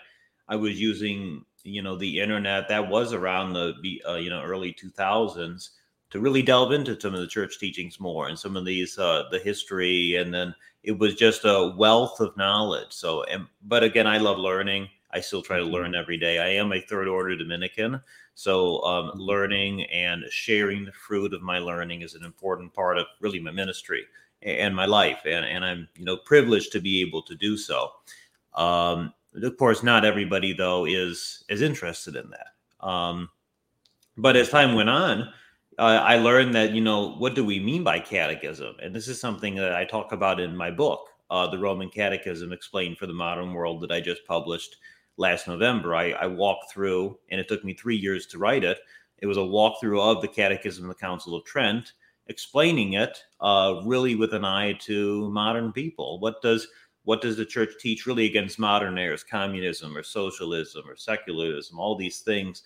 I 0.48 0.56
was 0.56 0.80
using, 0.80 1.44
you 1.62 1.82
know, 1.82 1.96
the 1.96 2.20
internet 2.20 2.68
that 2.68 2.88
was 2.88 3.12
around 3.12 3.54
the, 3.54 4.02
uh, 4.06 4.16
you 4.16 4.30
know, 4.30 4.42
early 4.42 4.74
2000s 4.74 5.70
to 6.10 6.20
really 6.20 6.42
delve 6.42 6.72
into 6.72 7.00
some 7.00 7.14
of 7.14 7.20
the 7.20 7.26
church 7.26 7.58
teachings 7.58 7.98
more 7.98 8.28
and 8.28 8.38
some 8.38 8.56
of 8.56 8.64
these, 8.64 8.98
uh, 8.98 9.24
the 9.30 9.38
history. 9.38 10.16
And 10.16 10.32
then 10.32 10.54
it 10.82 10.98
was 10.98 11.14
just 11.14 11.44
a 11.44 11.74
wealth 11.76 12.20
of 12.20 12.36
knowledge. 12.36 12.92
So, 12.92 13.24
and, 13.24 13.46
but 13.62 13.82
again, 13.82 14.06
I 14.06 14.18
love 14.18 14.38
learning. 14.38 14.88
I 15.10 15.20
still 15.20 15.42
try 15.42 15.56
to 15.56 15.62
mm-hmm. 15.62 15.72
learn 15.72 15.94
every 15.94 16.18
day. 16.18 16.38
I 16.38 16.48
am 16.48 16.72
a 16.72 16.80
third 16.80 17.08
order 17.08 17.34
Dominican. 17.36 18.00
So, 18.34 18.82
um, 18.82 19.06
mm-hmm. 19.06 19.20
learning 19.20 19.84
and 19.84 20.24
sharing 20.28 20.84
the 20.84 20.92
fruit 20.92 21.32
of 21.32 21.40
my 21.40 21.58
learning 21.58 22.02
is 22.02 22.14
an 22.14 22.24
important 22.24 22.74
part 22.74 22.98
of 22.98 23.06
really 23.20 23.40
my 23.40 23.52
ministry 23.52 24.04
and 24.44 24.76
my 24.76 24.86
life. 24.86 25.20
And, 25.24 25.44
and 25.44 25.64
I'm, 25.64 25.88
you 25.96 26.04
know, 26.04 26.16
privileged 26.16 26.72
to 26.72 26.80
be 26.80 27.00
able 27.00 27.22
to 27.22 27.34
do 27.34 27.56
so. 27.56 27.90
Um, 28.54 29.12
of 29.42 29.56
course, 29.56 29.82
not 29.82 30.04
everybody, 30.04 30.52
though, 30.52 30.84
is, 30.84 31.42
is 31.48 31.62
interested 31.62 32.14
in 32.14 32.30
that. 32.30 32.86
Um, 32.86 33.30
but 34.16 34.36
as 34.36 34.50
time 34.50 34.74
went 34.74 34.90
on, 34.90 35.32
uh, 35.78 36.00
I 36.04 36.18
learned 36.18 36.54
that, 36.54 36.72
you 36.72 36.80
know, 36.80 37.14
what 37.14 37.34
do 37.34 37.44
we 37.44 37.58
mean 37.58 37.82
by 37.82 37.98
catechism? 37.98 38.76
And 38.80 38.94
this 38.94 39.08
is 39.08 39.20
something 39.20 39.56
that 39.56 39.74
I 39.74 39.84
talk 39.84 40.12
about 40.12 40.38
in 40.38 40.56
my 40.56 40.70
book, 40.70 41.08
uh, 41.30 41.48
The 41.48 41.58
Roman 41.58 41.90
Catechism 41.90 42.52
Explained 42.52 42.98
for 42.98 43.06
the 43.06 43.12
Modern 43.12 43.52
World, 43.52 43.80
that 43.80 43.90
I 43.90 44.00
just 44.00 44.24
published 44.26 44.76
last 45.16 45.48
November. 45.48 45.96
I, 45.96 46.10
I 46.12 46.26
walked 46.26 46.72
through, 46.72 47.18
and 47.30 47.40
it 47.40 47.48
took 47.48 47.64
me 47.64 47.74
three 47.74 47.96
years 47.96 48.26
to 48.26 48.38
write 48.38 48.62
it. 48.62 48.78
It 49.18 49.26
was 49.26 49.36
a 49.36 49.40
walkthrough 49.40 50.00
of 50.00 50.22
the 50.22 50.28
Catechism 50.28 50.84
of 50.84 50.94
the 50.94 51.00
Council 51.00 51.34
of 51.34 51.44
Trent, 51.44 51.92
explaining 52.26 52.94
it 52.94 53.18
uh, 53.40 53.80
really 53.84 54.14
with 54.14 54.32
an 54.34 54.44
eye 54.44 54.72
to 54.80 55.30
modern 55.30 55.72
people. 55.72 56.18
What 56.20 56.40
does 56.42 56.66
what 57.04 57.20
does 57.20 57.36
the 57.36 57.44
church 57.44 57.74
teach 57.78 58.06
really 58.06 58.24
against 58.24 58.58
modern 58.58 58.96
errors, 58.96 59.22
communism 59.22 59.94
or 59.94 60.02
socialism 60.02 60.88
or 60.88 60.96
secularism, 60.96 61.78
all 61.78 61.96
these 61.96 62.20
things, 62.20 62.62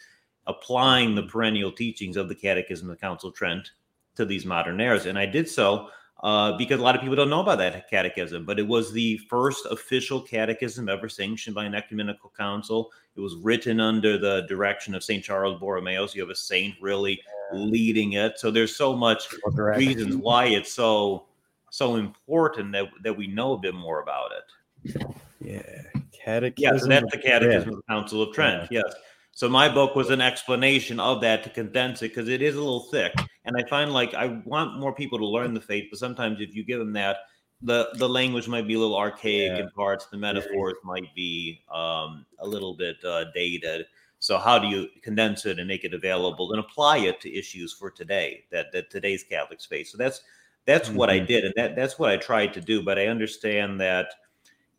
applying 0.46 1.14
the 1.14 1.24
perennial 1.24 1.72
teachings 1.72 2.16
of 2.16 2.28
the 2.28 2.34
Catechism 2.36 2.88
of 2.88 3.00
Council 3.00 3.32
Trent 3.32 3.72
to 4.14 4.24
these 4.24 4.46
modern 4.46 4.80
errors. 4.80 5.06
And 5.06 5.18
I 5.18 5.26
did 5.26 5.48
so 5.48 5.88
uh, 6.22 6.56
because 6.56 6.80
a 6.80 6.82
lot 6.82 6.94
of 6.94 7.00
people 7.00 7.16
don't 7.16 7.30
know 7.30 7.40
about 7.40 7.58
that 7.58 7.88
catechism, 7.88 8.44
but 8.44 8.58
it 8.58 8.66
was 8.66 8.92
the 8.92 9.18
first 9.28 9.66
official 9.70 10.20
catechism 10.20 10.88
ever 10.88 11.08
sanctioned 11.08 11.54
by 11.54 11.64
an 11.64 11.74
ecumenical 11.74 12.32
council. 12.36 12.90
It 13.18 13.20
was 13.20 13.34
written 13.34 13.80
under 13.80 14.16
the 14.16 14.42
direction 14.42 14.94
of 14.94 15.02
St. 15.02 15.24
Charles 15.24 15.58
Borromeo. 15.58 16.06
So 16.06 16.14
you 16.14 16.22
have 16.22 16.30
a 16.30 16.36
saint 16.36 16.76
really 16.80 17.20
leading 17.52 18.12
it. 18.12 18.38
So 18.38 18.52
there's 18.52 18.76
so 18.76 18.94
much 18.94 19.26
reasons 19.44 20.14
why 20.14 20.46
it's 20.46 20.72
so 20.72 21.26
so 21.70 21.96
important 21.96 22.70
that, 22.72 22.86
that 23.02 23.16
we 23.16 23.26
know 23.26 23.54
a 23.54 23.58
bit 23.58 23.74
more 23.74 24.00
about 24.00 24.30
it. 24.30 25.04
Yeah. 25.40 26.00
Catechism. 26.12 26.54
Yes, 26.58 26.86
that's 26.86 27.10
the 27.10 27.18
Catechism 27.18 27.70
of 27.70 27.76
the 27.76 27.82
Council 27.88 28.22
of 28.22 28.32
Trent. 28.32 28.68
Yeah. 28.70 28.82
Yes. 28.86 28.94
So 29.32 29.48
my 29.48 29.68
book 29.68 29.96
was 29.96 30.10
an 30.10 30.20
explanation 30.20 31.00
of 31.00 31.20
that 31.22 31.42
to 31.42 31.50
condense 31.50 32.02
it 32.02 32.08
because 32.08 32.28
it 32.28 32.40
is 32.40 32.54
a 32.54 32.58
little 32.58 32.84
thick, 32.90 33.12
and 33.44 33.56
I 33.56 33.68
find 33.68 33.92
like 33.92 34.14
I 34.14 34.40
want 34.44 34.80
more 34.80 34.94
people 34.94 35.18
to 35.18 35.26
learn 35.26 35.54
the 35.54 35.60
faith, 35.60 35.88
but 35.90 35.98
sometimes 35.98 36.40
if 36.40 36.54
you 36.54 36.64
give 36.64 36.80
them 36.80 36.92
that, 36.94 37.18
the 37.62 37.88
the 37.94 38.08
language 38.08 38.48
might 38.48 38.66
be 38.66 38.74
a 38.74 38.78
little 38.78 38.96
archaic 38.96 39.52
yeah. 39.52 39.62
in 39.64 39.70
parts, 39.70 40.06
the 40.06 40.16
metaphors 40.16 40.76
might 40.84 41.14
be 41.14 41.62
um, 41.72 42.24
a 42.38 42.46
little 42.46 42.74
bit 42.74 42.96
uh, 43.04 43.24
dated. 43.34 43.86
So 44.20 44.38
how 44.38 44.58
do 44.58 44.66
you 44.66 44.88
condense 45.02 45.46
it 45.46 45.58
and 45.58 45.68
make 45.68 45.84
it 45.84 45.94
available 45.94 46.52
and 46.52 46.60
apply 46.60 46.98
it 46.98 47.20
to 47.20 47.32
issues 47.32 47.72
for 47.72 47.90
today 47.90 48.44
that 48.50 48.72
that 48.72 48.90
today's 48.90 49.24
Catholics 49.24 49.66
face? 49.66 49.90
So 49.90 49.98
that's 49.98 50.22
that's 50.66 50.88
mm-hmm. 50.88 50.98
what 50.98 51.10
I 51.10 51.18
mm-hmm. 51.18 51.26
did, 51.26 51.44
and 51.44 51.54
that 51.56 51.76
that's 51.76 51.98
what 51.98 52.10
I 52.10 52.16
tried 52.16 52.54
to 52.54 52.60
do. 52.60 52.82
But 52.82 52.98
I 52.98 53.06
understand 53.06 53.80
that 53.80 54.08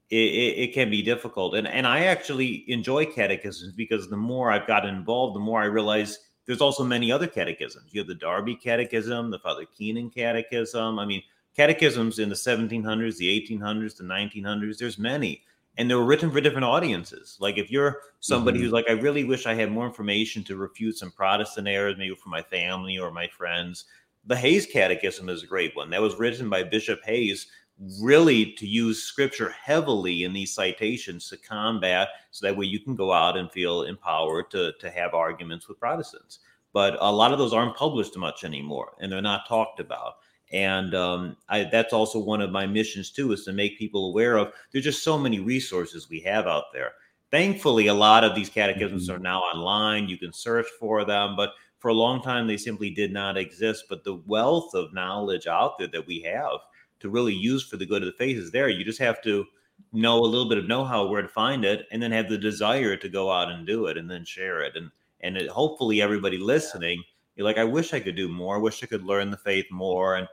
it, 0.09 0.15
it, 0.15 0.59
it, 0.59 0.73
can 0.73 0.89
be 0.89 1.01
difficult. 1.01 1.55
And 1.55 1.67
and 1.67 1.85
I 1.85 2.05
actually 2.05 2.63
enjoy 2.71 3.05
catechisms 3.05 3.73
because 3.73 4.09
the 4.09 4.17
more 4.17 4.51
I've 4.51 4.67
gotten 4.67 4.95
involved, 4.95 5.35
the 5.35 5.41
more 5.41 5.61
I 5.61 5.65
realize 5.65 6.19
there's 6.45 6.61
also 6.61 6.83
many 6.83 7.11
other 7.11 7.27
catechisms. 7.27 7.93
You 7.93 8.01
have 8.01 8.07
the 8.07 8.15
Deharbe 8.15 8.59
Catechism, 8.59 9.29
the 9.29 9.37
Father 9.39 9.65
Keenan 9.65 10.09
Catechism. 10.09 10.97
I 10.97 11.05
mean, 11.05 11.21
catechisms 11.55 12.19
in 12.19 12.29
the 12.29 12.35
1700s, 12.35 13.17
the 13.17 13.47
1800s, 13.49 13.97
the 13.97 14.03
1900s. 14.03 14.77
There's 14.77 14.97
many, 14.97 15.43
and 15.77 15.89
they 15.89 15.95
were 15.95 16.05
written 16.05 16.31
for 16.31 16.41
different 16.41 16.65
audiences. 16.65 17.37
Like 17.39 17.57
if 17.57 17.71
you're 17.71 18.01
somebody 18.19 18.57
mm-hmm. 18.57 18.65
who's 18.65 18.73
like, 18.73 18.85
I 18.89 18.93
really 18.93 19.23
wish 19.23 19.45
I 19.45 19.53
had 19.53 19.71
more 19.71 19.85
information 19.85 20.43
to 20.45 20.57
refute 20.57 20.97
some 20.97 21.11
Protestant 21.11 21.67
errors, 21.67 21.95
maybe 21.97 22.15
for 22.15 22.29
my 22.29 22.41
family 22.41 22.97
or 22.97 23.11
my 23.11 23.27
friends. 23.27 23.85
The 24.25 24.35
Hayes 24.35 24.65
Catechism 24.65 25.29
is 25.29 25.43
a 25.43 25.47
great 25.47 25.75
one. 25.75 25.89
That 25.89 26.01
was 26.01 26.19
written 26.19 26.49
by 26.49 26.63
Bishop 26.63 26.99
Hayes 27.05 27.47
really 28.01 28.51
to 28.53 28.67
use 28.67 29.03
scripture 29.03 29.49
heavily 29.49 30.23
in 30.23 30.33
these 30.33 30.53
citations 30.53 31.29
to 31.29 31.37
combat 31.37 32.09
so 32.31 32.45
that 32.45 32.55
way 32.55 32.65
you 32.65 32.79
can 32.79 32.95
go 32.95 33.13
out 33.13 33.37
and 33.37 33.51
feel 33.51 33.83
empowered 33.83 34.51
to, 34.51 34.73
to 34.79 34.89
have 34.91 35.13
arguments 35.13 35.67
with 35.67 35.79
Protestants. 35.79 36.39
But 36.73 36.97
a 36.99 37.11
lot 37.11 37.31
of 37.31 37.39
those 37.39 37.53
aren't 37.53 37.77
published 37.77 38.17
much 38.17 38.43
anymore 38.43 38.93
and 38.99 39.11
they're 39.11 39.21
not 39.21 39.47
talked 39.47 39.79
about. 39.79 40.15
And 40.51 40.95
um, 40.95 41.37
I, 41.47 41.65
that's 41.65 41.93
also 41.93 42.17
one 42.17 42.41
of 42.41 42.51
my 42.51 42.65
missions 42.65 43.11
too, 43.11 43.31
is 43.33 43.43
to 43.45 43.53
make 43.53 43.77
people 43.77 44.09
aware 44.09 44.37
of 44.37 44.51
there's 44.71 44.85
just 44.85 45.03
so 45.03 45.17
many 45.17 45.39
resources 45.39 46.09
we 46.09 46.19
have 46.21 46.47
out 46.47 46.73
there. 46.73 46.93
Thankfully, 47.31 47.87
a 47.87 47.93
lot 47.93 48.23
of 48.23 48.33
these 48.33 48.49
catechisms 48.49 49.07
mm-hmm. 49.07 49.17
are 49.17 49.23
now 49.23 49.41
online. 49.41 50.09
You 50.09 50.17
can 50.17 50.33
search 50.33 50.65
for 50.79 51.05
them, 51.05 51.35
but 51.35 51.51
for 51.77 51.89
a 51.89 51.93
long 51.93 52.23
time 52.23 52.47
they 52.47 52.57
simply 52.57 52.89
did 52.89 53.13
not 53.13 53.37
exist. 53.37 53.85
But 53.87 54.03
the 54.03 54.15
wealth 54.25 54.73
of 54.73 54.93
knowledge 54.93 55.45
out 55.45 55.77
there 55.77 55.87
that 55.89 56.07
we 56.07 56.21
have 56.21 56.59
to 57.01 57.09
really 57.09 57.35
use 57.35 57.63
for 57.63 57.77
the 57.77 57.85
good 57.85 58.01
of 58.01 58.07
the 58.07 58.17
faith 58.17 58.37
is 58.37 58.51
there. 58.51 58.69
You 58.69 58.83
just 58.83 58.99
have 58.99 59.21
to 59.21 59.45
know 59.93 60.19
a 60.19 60.25
little 60.25 60.49
bit 60.49 60.57
of 60.57 60.67
know-how 60.67 61.07
where 61.07 61.21
to 61.21 61.27
find 61.27 61.63
it, 61.63 61.85
and 61.91 62.01
then 62.01 62.11
have 62.11 62.27
the 62.27 62.37
desire 62.37 62.97
to 62.97 63.07
go 63.07 63.31
out 63.31 63.51
and 63.51 63.67
do 63.67 63.85
it, 63.85 63.97
and 63.97 64.09
then 64.09 64.25
share 64.25 64.61
it. 64.61 64.75
And 64.75 64.89
and 65.21 65.37
it, 65.37 65.49
hopefully 65.49 66.01
everybody 66.01 66.37
listening, 66.39 67.03
you're 67.39 67.45
like, 67.45 67.57
I 67.57 67.63
wish 67.63 67.93
I 67.93 68.01
could 68.01 68.17
do 68.17 68.27
more. 68.27 68.57
I 68.57 68.59
wish 68.59 68.83
I 68.83 68.87
could 68.87 69.05
learn 69.05 69.31
the 69.31 69.37
faith 69.37 69.65
more. 69.71 70.15
And 70.15 70.27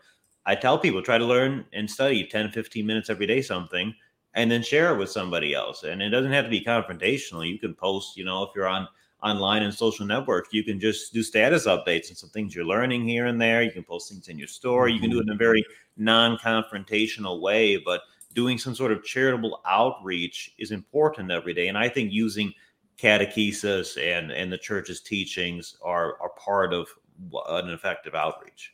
I 0.45 0.57
tell 0.57 0.77
people 0.77 1.01
try 1.01 1.19
to 1.19 1.25
learn 1.25 1.65
and 1.73 1.89
study 1.89 2.27
10, 2.27 2.51
15 2.51 2.85
minutes 2.85 3.09
every 3.09 3.29
day 3.29 3.43
something, 3.43 3.95
and 4.35 4.51
then 4.51 4.61
share 4.61 4.93
it 4.93 4.99
with 4.99 5.09
somebody 5.09 5.55
else. 5.55 5.85
And 5.85 6.03
it 6.03 6.11
doesn't 6.11 6.33
have 6.33 6.47
to 6.47 6.51
be 6.51 6.65
confrontational. 6.65 7.49
You 7.49 7.61
can 7.61 7.75
post, 7.75 8.17
you 8.17 8.25
know, 8.25 8.43
if 8.43 8.51
you're 8.57 8.67
on 8.67 8.89
online 9.23 9.63
and 9.63 9.73
social 9.73 10.05
networks, 10.05 10.49
you 10.53 10.65
can 10.65 10.81
just 10.81 11.13
do 11.13 11.23
status 11.23 11.69
updates 11.69 12.09
and 12.09 12.19
some 12.19 12.31
things 12.31 12.57
you're 12.57 12.65
learning 12.65 13.07
here 13.07 13.27
and 13.27 13.41
there. 13.41 13.63
You 13.63 13.71
can 13.71 13.85
post 13.85 14.11
things 14.11 14.27
in 14.27 14.37
your 14.37 14.49
story. 14.49 14.93
You 14.93 14.99
can 14.99 15.11
do 15.11 15.21
it 15.21 15.29
in 15.29 15.31
a 15.31 15.37
very 15.37 15.65
non-confrontational 15.97 17.41
way, 17.41 17.77
but 17.77 18.01
doing 18.35 18.59
some 18.59 18.75
sort 18.75 18.91
of 18.91 19.05
charitable 19.05 19.61
outreach 19.65 20.57
is 20.59 20.73
important 20.73 21.31
every 21.31 21.55
day. 21.55 21.69
And 21.69 21.79
I 21.79 21.89
think 21.89 22.13
using 22.13 22.53
catechesis 23.01 23.97
and 24.03 24.31
and 24.31 24.53
the 24.53 24.59
church's 24.59 25.01
teachings 25.01 25.77
are 25.83 26.21
are 26.21 26.31
part 26.31 26.73
of 26.73 26.89
an 27.49 27.71
effective 27.71 28.15
outreach. 28.15 28.73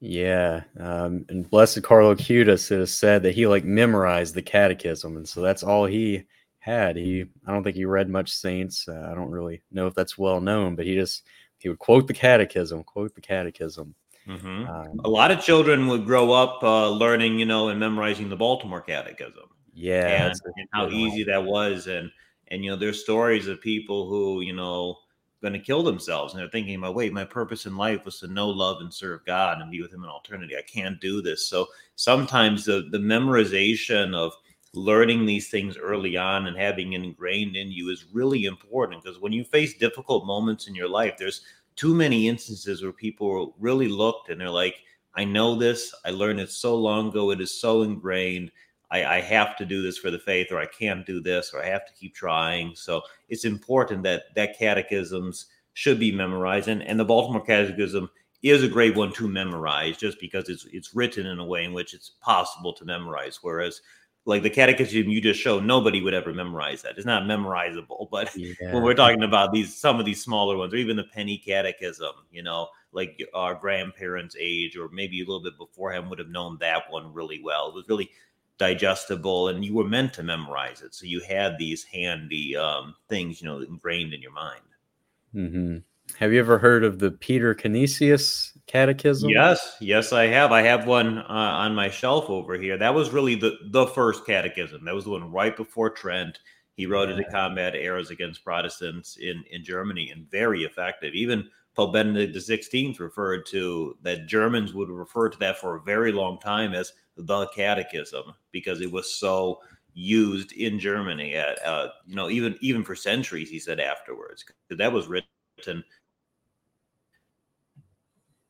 Yeah, 0.00 0.62
um, 0.80 1.24
and 1.28 1.48
Blessed 1.48 1.82
Carlo 1.84 2.14
Acutis 2.14 2.68
has 2.70 2.92
said 2.92 3.22
that 3.22 3.36
he 3.36 3.46
like 3.46 3.64
memorized 3.64 4.34
the 4.34 4.42
catechism, 4.42 5.16
and 5.16 5.28
so 5.28 5.40
that's 5.40 5.62
all 5.62 5.86
he 5.86 6.24
had. 6.58 6.96
He, 6.96 7.24
I 7.46 7.52
don't 7.52 7.62
think 7.62 7.76
he 7.76 7.84
read 7.84 8.08
much 8.08 8.32
saints. 8.32 8.88
Uh, 8.88 9.08
I 9.10 9.14
don't 9.14 9.30
really 9.30 9.62
know 9.70 9.86
if 9.86 9.94
that's 9.94 10.18
well 10.18 10.40
known, 10.40 10.74
but 10.74 10.86
he 10.86 10.96
just 10.96 11.24
he 11.58 11.68
would 11.68 11.78
quote 11.78 12.08
the 12.08 12.14
catechism, 12.14 12.82
quote 12.82 13.14
the 13.14 13.20
catechism. 13.20 13.94
Mm-hmm. 14.26 14.66
Um, 14.68 15.00
a 15.04 15.08
lot 15.08 15.30
of 15.30 15.40
children 15.40 15.86
would 15.88 16.04
grow 16.04 16.32
up 16.32 16.62
uh, 16.62 16.88
learning, 16.90 17.38
you 17.38 17.46
know, 17.46 17.68
and 17.68 17.78
memorizing 17.78 18.28
the 18.28 18.36
Baltimore 18.36 18.80
Catechism. 18.80 19.48
Yeah, 19.72 20.26
and, 20.26 20.40
and 20.56 20.68
how 20.72 20.88
easy 20.88 21.24
that 21.24 21.44
was, 21.44 21.86
and 21.86 22.10
and 22.52 22.64
you 22.64 22.70
know, 22.70 22.76
there's 22.76 23.02
stories 23.02 23.48
of 23.48 23.60
people 23.60 24.08
who 24.08 24.42
you 24.42 24.52
know 24.52 24.98
going 25.40 25.52
to 25.54 25.58
kill 25.58 25.82
themselves, 25.82 26.32
and 26.32 26.40
they're 26.40 26.48
thinking 26.50 26.76
about, 26.76 26.94
wait, 26.94 27.12
my 27.12 27.24
purpose 27.24 27.66
in 27.66 27.76
life 27.76 28.04
was 28.04 28.20
to 28.20 28.28
know, 28.28 28.48
love, 28.48 28.80
and 28.80 28.94
serve 28.94 29.24
God, 29.24 29.60
and 29.60 29.72
be 29.72 29.82
with 29.82 29.92
Him 29.92 30.04
in 30.04 30.10
eternity. 30.10 30.56
I 30.56 30.62
can't 30.62 31.00
do 31.00 31.20
this. 31.20 31.48
So 31.48 31.66
sometimes 31.96 32.64
the 32.64 32.88
the 32.92 32.98
memorization 32.98 34.14
of 34.14 34.32
learning 34.74 35.26
these 35.26 35.50
things 35.50 35.76
early 35.76 36.16
on 36.16 36.46
and 36.46 36.56
having 36.56 36.92
it 36.92 37.02
ingrained 37.02 37.56
in 37.56 37.70
you 37.70 37.90
is 37.90 38.06
really 38.12 38.44
important 38.44 39.02
because 39.02 39.20
when 39.20 39.32
you 39.32 39.44
face 39.44 39.74
difficult 39.74 40.24
moments 40.24 40.66
in 40.66 40.74
your 40.74 40.88
life, 40.88 41.14
there's 41.18 41.42
too 41.76 41.94
many 41.94 42.28
instances 42.28 42.82
where 42.82 42.92
people 42.92 43.54
really 43.58 43.88
looked 43.88 44.30
and 44.30 44.40
they're 44.40 44.48
like, 44.48 44.76
I 45.14 45.24
know 45.24 45.54
this. 45.54 45.94
I 46.04 46.10
learned 46.10 46.40
it 46.40 46.50
so 46.50 46.74
long 46.74 47.08
ago. 47.08 47.30
It 47.30 47.40
is 47.40 47.60
so 47.60 47.82
ingrained. 47.82 48.50
I, 48.92 49.16
I, 49.16 49.20
have 49.20 49.56
to 49.56 49.64
do 49.64 49.80
this 49.80 49.96
for 49.96 50.10
the 50.10 50.18
faith, 50.18 50.48
or 50.52 50.58
I 50.58 50.66
can't 50.66 51.06
do 51.06 51.20
this, 51.20 51.52
or 51.52 51.62
I 51.62 51.66
have 51.66 51.86
to 51.86 51.92
keep 51.94 52.14
trying. 52.14 52.76
So 52.76 53.00
it's 53.28 53.46
important 53.46 54.02
that 54.02 54.34
that 54.36 54.58
catechisms 54.58 55.46
should 55.72 55.98
be 55.98 56.12
memorized, 56.12 56.68
and, 56.68 56.82
and 56.82 57.00
the 57.00 57.04
Baltimore 57.04 57.44
Catechism 57.44 58.10
is 58.42 58.62
a 58.62 58.68
great 58.68 58.94
one 58.94 59.12
to 59.14 59.28
memorize, 59.28 59.96
just 59.96 60.20
because 60.20 60.48
it's 60.48 60.66
it's 60.72 60.94
written 60.94 61.26
in 61.26 61.38
a 61.38 61.44
way 61.44 61.64
in 61.64 61.72
which 61.72 61.94
it's 61.94 62.10
possible 62.20 62.72
to 62.74 62.84
memorize. 62.84 63.38
Whereas 63.40 63.80
like 64.24 64.42
the 64.42 64.50
catechism 64.50 65.08
you 65.08 65.20
just 65.20 65.40
showed, 65.40 65.64
nobody 65.64 66.00
would 66.00 66.14
ever 66.14 66.32
memorize 66.32 66.82
that. 66.82 66.96
It's 66.96 67.06
not 67.06 67.24
memorizable. 67.24 68.08
But 68.10 68.30
yeah. 68.36 68.72
when 68.72 68.82
we're 68.82 68.94
talking 68.94 69.24
about 69.24 69.52
these, 69.52 69.76
some 69.76 69.98
of 69.98 70.06
these 70.06 70.22
smaller 70.22 70.56
ones, 70.56 70.72
or 70.72 70.76
even 70.76 70.96
the 70.96 71.04
penny 71.04 71.38
catechism, 71.38 72.12
you 72.30 72.42
know, 72.42 72.68
like 72.92 73.20
our 73.34 73.54
grandparents' 73.54 74.36
age, 74.38 74.76
or 74.76 74.88
maybe 74.90 75.20
a 75.20 75.24
little 75.24 75.42
bit 75.42 75.58
beforehand, 75.58 76.08
would 76.10 76.18
have 76.18 76.28
known 76.28 76.56
that 76.60 76.84
one 76.90 77.12
really 77.12 77.40
well. 77.42 77.68
It 77.68 77.74
was 77.74 77.88
really 77.88 78.10
digestible, 78.62 79.48
and 79.48 79.64
you 79.64 79.74
were 79.74 79.88
meant 79.88 80.14
to 80.14 80.22
memorize 80.22 80.82
it. 80.82 80.94
So 80.94 81.04
you 81.04 81.20
had 81.28 81.58
these 81.58 81.82
handy 81.82 82.56
um, 82.56 82.94
things, 83.08 83.42
you 83.42 83.48
know, 83.48 83.58
ingrained 83.58 84.14
in 84.14 84.22
your 84.22 84.30
mind. 84.30 84.60
Mm-hmm. 85.34 85.78
Have 86.18 86.32
you 86.32 86.38
ever 86.38 86.58
heard 86.58 86.84
of 86.84 87.00
the 87.00 87.10
Peter 87.10 87.54
Canisius 87.54 88.56
Catechism? 88.68 89.30
Yes, 89.30 89.78
yes, 89.80 90.12
I 90.12 90.26
have. 90.28 90.52
I 90.52 90.62
have 90.62 90.86
one 90.86 91.18
uh, 91.18 91.24
on 91.26 91.74
my 91.74 91.90
shelf 91.90 92.30
over 92.30 92.54
here. 92.54 92.78
That 92.78 92.94
was 92.94 93.10
really 93.10 93.34
the 93.34 93.56
the 93.70 93.86
first 93.86 94.24
catechism. 94.26 94.84
That 94.84 94.94
was 94.94 95.04
the 95.04 95.10
one 95.10 95.32
right 95.32 95.56
before 95.56 95.90
Trent. 95.90 96.38
He 96.76 96.86
wrote 96.86 97.08
yeah. 97.08 97.16
it 97.16 97.24
to 97.24 97.30
combat 97.30 97.74
errors 97.74 98.10
against 98.10 98.44
Protestants 98.44 99.16
in 99.16 99.42
in 99.50 99.64
Germany, 99.64 100.10
and 100.10 100.30
very 100.30 100.62
effective. 100.62 101.14
Even 101.14 101.48
Pope 101.74 101.94
Benedict 101.94 102.36
XVI 102.36 102.98
referred 103.00 103.44
to 103.46 103.96
that 104.02 104.28
Germans 104.28 104.72
would 104.74 104.90
refer 104.90 105.30
to 105.30 105.38
that 105.38 105.58
for 105.58 105.76
a 105.76 105.82
very 105.82 106.12
long 106.12 106.38
time 106.38 106.74
as 106.74 106.92
the 107.16 107.46
Catechism 107.48 108.32
because 108.52 108.80
it 108.80 108.90
was 108.90 109.14
so 109.14 109.60
used 109.94 110.52
in 110.52 110.78
Germany. 110.78 111.34
At 111.34 111.64
uh, 111.64 111.88
you 112.06 112.16
know, 112.16 112.30
even 112.30 112.56
even 112.60 112.84
for 112.84 112.94
centuries, 112.94 113.50
he 113.50 113.58
said 113.58 113.80
afterwards 113.80 114.44
that 114.70 114.92
was 114.92 115.06
written 115.08 115.84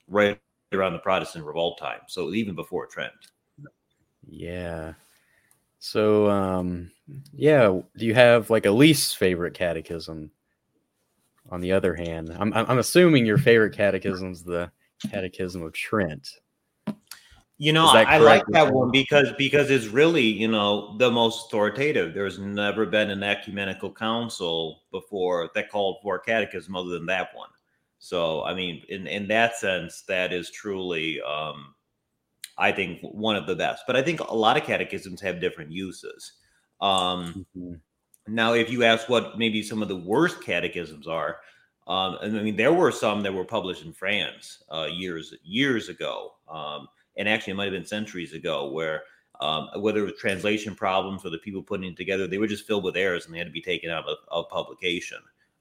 right 0.09 0.39
around 0.73 0.93
the 0.93 0.99
Protestant 0.99 1.45
revolt 1.45 1.79
time. 1.79 2.01
So 2.09 2.33
even 2.33 2.55
before 2.55 2.87
Trent. 2.87 3.13
Yeah. 4.29 4.95
So 5.79 6.31
um 6.31 6.91
yeah, 7.33 7.81
do 7.97 8.07
you 8.07 8.15
have 8.15 8.51
like 8.51 8.67
a 8.67 8.71
least 8.71 9.19
favorite 9.19 9.55
catechism? 9.55 10.31
On 11.51 11.61
the 11.61 11.73
other 11.73 11.95
hand, 11.95 12.35
I'm 12.39 12.53
I'm 12.55 12.79
assuming 12.79 13.27
your 13.27 13.39
favorite 13.39 13.75
catechism 13.75 14.31
is 14.31 14.43
the 14.43 14.71
Catechism 15.11 15.63
of 15.63 15.73
Trent. 15.73 16.29
You 17.63 17.73
know, 17.73 17.87
I, 17.87 18.19
like 18.19 18.43
that 18.49 18.75
one 18.75 18.91
because 18.91 19.33
because 19.39 19.71
it's 19.71 19.87
really 19.87 20.25
you 20.25 20.49
know 20.49 20.97
the 20.99 21.13
most 21.13 21.47
authoritative. 21.47 22.13
There's 22.13 22.41
never 22.41 22.87
been 22.87 23.09
an 23.09 23.23
ecumenical 23.23 23.93
council 23.93 24.83
before 24.91 25.49
that 25.55 25.71
called 25.71 25.99
for 26.03 26.17
a 26.17 26.21
catechism 26.21 26.75
other 26.75 26.91
than 26.91 27.07
that 27.07 27.29
one. 27.37 27.51
So, 28.01 28.43
I 28.43 28.53
mean, 28.53 28.83
in, 28.89 29.07
in 29.07 29.29
that 29.29 29.55
sense, 29.55 30.03
that 30.09 30.33
is 30.33 30.51
truly, 30.51 31.21
um, 31.23 31.77
I 32.59 32.73
think, 32.73 32.99
one 33.01 33.37
of 33.37 33.47
the 33.47 33.55
best. 33.55 33.85
But 33.87 33.95
I 33.95 34.03
think 34.03 34.19
a 34.19 34.35
lot 34.35 34.57
of 34.57 34.65
catechisms 34.65 35.21
have 35.21 35.41
different 35.41 35.71
uses. 35.71 36.33
Um, 36.81 37.47
mm-hmm. 37.57 37.75
Now, 38.27 38.55
if 38.55 38.71
you 38.71 38.83
ask 38.83 39.09
what 39.09 39.39
maybe 39.39 39.63
some 39.63 39.83
of 39.83 39.89
the 39.89 39.95
worst 39.95 40.43
catechisms 40.43 41.07
are, 41.07 41.37
um, 41.87 42.19
and 42.23 42.37
I 42.37 42.43
mean, 42.43 42.57
there 42.57 42.73
were 42.73 42.91
some 42.91 43.23
that 43.23 43.33
were 43.33 43.45
published 43.45 43.85
in 43.85 43.93
France 43.93 44.65
uh, 44.69 44.89
years 44.91 45.33
years 45.45 45.89
ago, 45.89 46.33
um, 46.49 46.89
and 47.17 47.29
actually, 47.29 47.53
it 47.53 47.57
might 47.57 47.65
have 47.65 47.73
been 47.73 47.85
centuries 47.85 48.33
ago, 48.33 48.71
where 48.71 49.03
um, 49.41 49.69
whether 49.79 50.01
it 50.01 50.05
was 50.05 50.21
translation 50.21 50.75
problems 50.75 51.25
or 51.25 51.31
the 51.31 51.39
people 51.39 51.63
putting 51.63 51.91
it 51.91 51.97
together, 51.97 52.27
they 52.27 52.39
were 52.39 52.47
just 52.47 52.67
filled 52.67 52.85
with 52.85 52.97
errors 52.97 53.27
and 53.27 53.35
they 53.35 53.39
had 53.39 53.47
to 53.47 53.53
be 53.53 53.61
taken 53.63 53.91
out 53.91 54.07
of, 54.07 54.19
of 54.29 54.49
publication. 54.49 55.19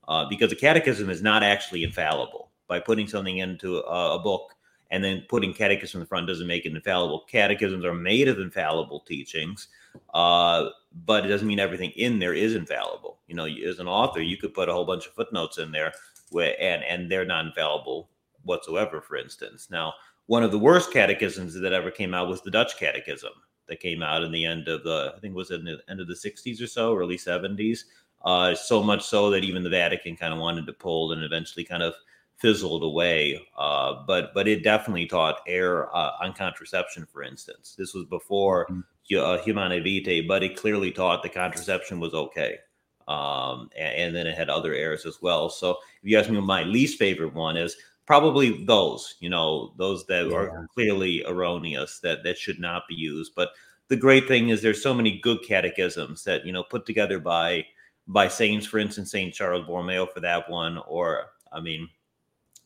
uh, 0.08 0.26
because 0.28 0.50
the 0.50 0.56
catechism 0.56 1.10
is 1.10 1.22
not 1.22 1.44
actually 1.44 1.84
infallible. 1.84 2.52
By 2.68 2.80
putting 2.80 3.08
something 3.08 3.38
into 3.38 3.78
a, 3.80 4.16
a 4.16 4.20
book 4.20 4.54
and 4.92 5.04
then 5.04 5.26
putting 5.30 5.54
catechism 5.54 6.00
in 6.00 6.04
the 6.04 6.08
front 6.08 6.28
doesn't 6.28 6.48
make 6.48 6.66
it 6.66 6.76
infallible. 6.76 7.26
Catechisms 7.30 7.86
are 7.86 7.94
made 7.94 8.28
of 8.28 8.40
infallible 8.40 9.02
teachings, 9.02 9.68
uh, 10.14 10.70
but 11.06 11.26
it 11.26 11.30
doesn't 11.30 11.48
mean 11.48 11.60
everything 11.60 11.92
in 11.92 12.20
there 12.20 12.34
is 12.34 12.56
infallible. 12.56 13.20
You 13.28 13.36
know, 13.36 13.46
as 13.46 13.80
an 13.80 13.88
author, 13.88 14.22
you 14.22 14.38
could 14.38 14.54
put 14.54 14.70
a 14.70 14.74
whole 14.74 14.86
bunch 14.86 15.06
of 15.06 15.14
footnotes 15.14 15.58
in 15.58 15.72
there, 15.72 15.94
where, 16.30 16.56
and 16.62 16.84
and 16.84 17.12
they're 17.12 17.26
not 17.26 17.46
infallible 17.46 18.10
whatsoever. 18.44 19.02
For 19.02 19.18
instance, 19.18 19.70
now 19.70 19.94
one 20.32 20.44
of 20.44 20.52
the 20.52 20.58
worst 20.58 20.94
catechisms 20.94 21.60
that 21.60 21.74
ever 21.74 21.92
came 21.92 22.14
out 22.14 22.30
was 22.30 22.42
the 22.42 22.50
Dutch 22.50 22.78
Catechism 22.78 23.34
that 23.68 23.82
came 23.82 24.02
out 24.02 24.24
in 24.24 24.32
the 24.32 24.46
end 24.46 24.70
of 24.70 24.82
the 24.86 25.12
I 25.14 25.20
think 25.20 25.34
it 25.34 25.36
was 25.36 25.52
in 25.52 25.66
the 25.66 25.82
end 25.90 26.00
of 26.00 26.08
the 26.08 26.14
60s 26.14 26.62
or 26.62 26.68
so, 26.68 26.96
early 26.96 27.18
70s. 27.18 27.80
Uh, 28.24 28.56
so 28.56 28.82
much 28.82 29.04
so 29.04 29.30
that 29.30 29.44
even 29.44 29.62
the 29.62 29.70
Vatican 29.70 30.16
kind 30.16 30.34
of 30.34 30.40
wanted 30.40 30.66
to 30.68 30.72
pull 30.72 31.12
and 31.12 31.22
eventually 31.22 31.66
kind 31.66 31.84
of 31.84 31.96
fizzled 32.38 32.82
away. 32.82 33.46
Uh, 33.58 34.04
but 34.08 34.34
but 34.34 34.48
it 34.48 34.64
definitely 34.64 35.06
taught 35.06 35.42
air 35.48 35.94
uh, 35.94 36.12
on 36.22 36.32
contraception, 36.32 37.06
for 37.12 37.24
instance. 37.24 37.76
This 37.78 37.94
was 37.94 38.06
before 38.06 38.68
mm-hmm. 38.68 39.18
uh, 39.20 39.80
Vitae, 39.82 40.26
but 40.26 40.44
it 40.44 40.56
clearly 40.56 40.92
taught 40.92 41.24
that 41.24 41.34
contraception 41.34 42.00
was 42.00 42.14
okay. 42.14 42.58
Um, 43.06 43.70
and, 43.78 43.96
and, 43.96 44.16
then 44.16 44.28
it 44.28 44.38
had 44.38 44.50
other 44.50 44.74
errors 44.74 45.06
as 45.06 45.22
well. 45.22 45.50
So 45.50 45.72
if 46.02 46.10
you 46.10 46.18
ask 46.18 46.30
me, 46.30 46.40
my 46.40 46.64
least 46.64 46.98
favorite 46.98 47.34
one 47.34 47.58
is 47.58 47.76
probably 48.06 48.64
those. 48.66 49.16
You 49.20 49.30
know, 49.30 49.74
those 49.78 50.06
that 50.08 50.28
yeah. 50.28 50.36
are 50.36 50.68
clearly 50.74 51.24
erroneous 51.26 52.00
that 52.00 52.24
that 52.24 52.38
should 52.38 52.60
not 52.60 52.84
be 52.88 52.96
used. 52.96 53.34
But 53.36 53.50
the 53.88 53.96
great 53.96 54.28
thing 54.28 54.50
is 54.50 54.62
there's 54.62 54.84
so 54.84 54.94
many 54.94 55.20
good 55.20 55.40
catechisms 55.46 56.24
that 56.24 56.46
you 56.46 56.54
know 56.54 56.64
put 56.64 56.86
together 56.86 57.20
by 57.20 57.66
by 58.08 58.28
saints, 58.28 58.66
for 58.66 58.80
instance, 58.80 59.12
Saint 59.12 59.34
Charles 59.34 59.66
Borromeo 59.66 60.06
for 60.06 60.20
that 60.22 60.50
one, 60.50 60.80
or 60.88 61.28
I 61.52 61.62
mean, 61.62 61.88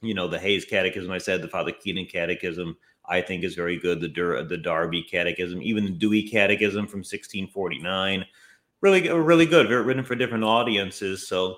you 0.02 0.14
know, 0.14 0.28
the 0.28 0.40
Hayes 0.40 0.66
Catechism, 0.66 1.12
I 1.12 1.18
said, 1.18 1.42
the 1.42 1.48
Father 1.48 1.72
Keenan 1.72 2.06
Catechism, 2.06 2.78
I 3.08 3.22
think 3.22 3.44
is 3.44 3.56
very 3.56 3.78
good. 3.78 4.02
The 4.02 4.08
Dur- 4.08 4.44
the 4.44 4.58
Deharbe 4.58 5.10
Catechism, 5.10 5.62
even 5.62 5.86
the 5.86 5.92
Douay 5.92 6.30
Catechism 6.30 6.88
from 6.88 7.00
1649, 7.00 8.26
really, 8.82 9.10
really 9.10 9.46
good. 9.46 9.68
Very 9.68 9.84
written 9.84 10.04
for 10.04 10.16
different 10.16 10.44
audiences. 10.44 11.28
So 11.28 11.58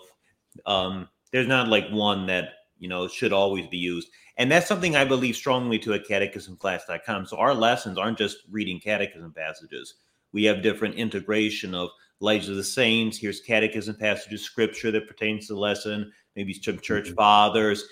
um, 0.66 1.08
there's 1.32 1.48
not 1.48 1.68
like 1.68 1.90
one 1.90 2.26
that 2.28 2.57
you 2.80 2.88
know 2.88 3.08
should 3.08 3.34
always 3.34 3.68
be 3.68 3.78
used, 3.78 4.10
and 4.38 4.52
that's 4.52 4.68
something 4.68 4.96
I 4.96 5.06
believe 5.06 5.36
strongly 5.36 5.80
to 5.80 5.94
at 5.94 6.08
CatechismClass.com. 6.08 7.26
So 7.26 7.38
our 7.38 7.54
lessons 7.54 7.98
aren't 7.98 8.18
just 8.18 8.38
reading 8.50 8.80
catechism 8.80 9.34
passages. 9.34 9.96
We 10.32 10.44
have 10.46 10.62
different 10.62 10.96
integration 10.96 11.74
of 11.74 11.90
Lives 12.20 12.50
of 12.50 12.56
the 12.56 12.64
Saints. 12.64 13.18
Here's 13.18 13.42
catechism 13.42 13.96
passages, 13.96 14.42
scripture 14.42 14.92
that 14.92 15.08
pertains 15.08 15.48
to 15.48 15.54
the 15.54 15.60
lesson, 15.60 16.12
maybe 16.36 16.54
some 16.54 16.80
church 16.80 17.06
mm-hmm. 17.06 17.16
fathers, 17.16 17.86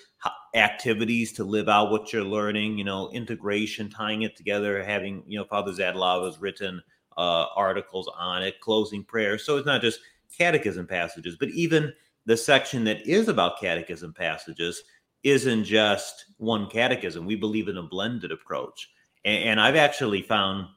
activities 0.55 1.33
to 1.33 1.43
live 1.43 1.69
out 1.69 1.91
what 1.91 2.11
you're 2.11 2.23
learning, 2.23 2.77
you 2.77 2.83
know, 2.83 3.09
integration, 3.11 3.89
tying 3.89 4.23
it 4.23 4.35
together, 4.35 4.83
having, 4.83 5.23
you 5.27 5.37
know, 5.37 5.45
Father 5.45 5.71
Zadlov 5.71 6.25
has 6.25 6.39
written 6.39 6.81
uh, 7.17 7.45
articles 7.55 8.09
on 8.17 8.41
it, 8.43 8.59
closing 8.61 9.03
prayers. 9.03 9.45
So 9.45 9.57
it's 9.57 9.65
not 9.65 9.81
just 9.81 9.99
catechism 10.37 10.87
passages, 10.87 11.35
but 11.39 11.49
even 11.49 11.93
the 12.25 12.37
section 12.37 12.83
that 12.85 13.05
is 13.07 13.27
about 13.27 13.59
catechism 13.59 14.13
passages 14.13 14.83
isn't 15.23 15.63
just 15.63 16.25
one 16.37 16.69
catechism. 16.69 17.25
We 17.25 17.35
believe 17.35 17.67
in 17.67 17.77
a 17.77 17.83
blended 17.83 18.31
approach. 18.31 18.89
And, 19.23 19.43
and 19.43 19.61
I've 19.61 19.75
actually 19.75 20.21
found, 20.21 20.67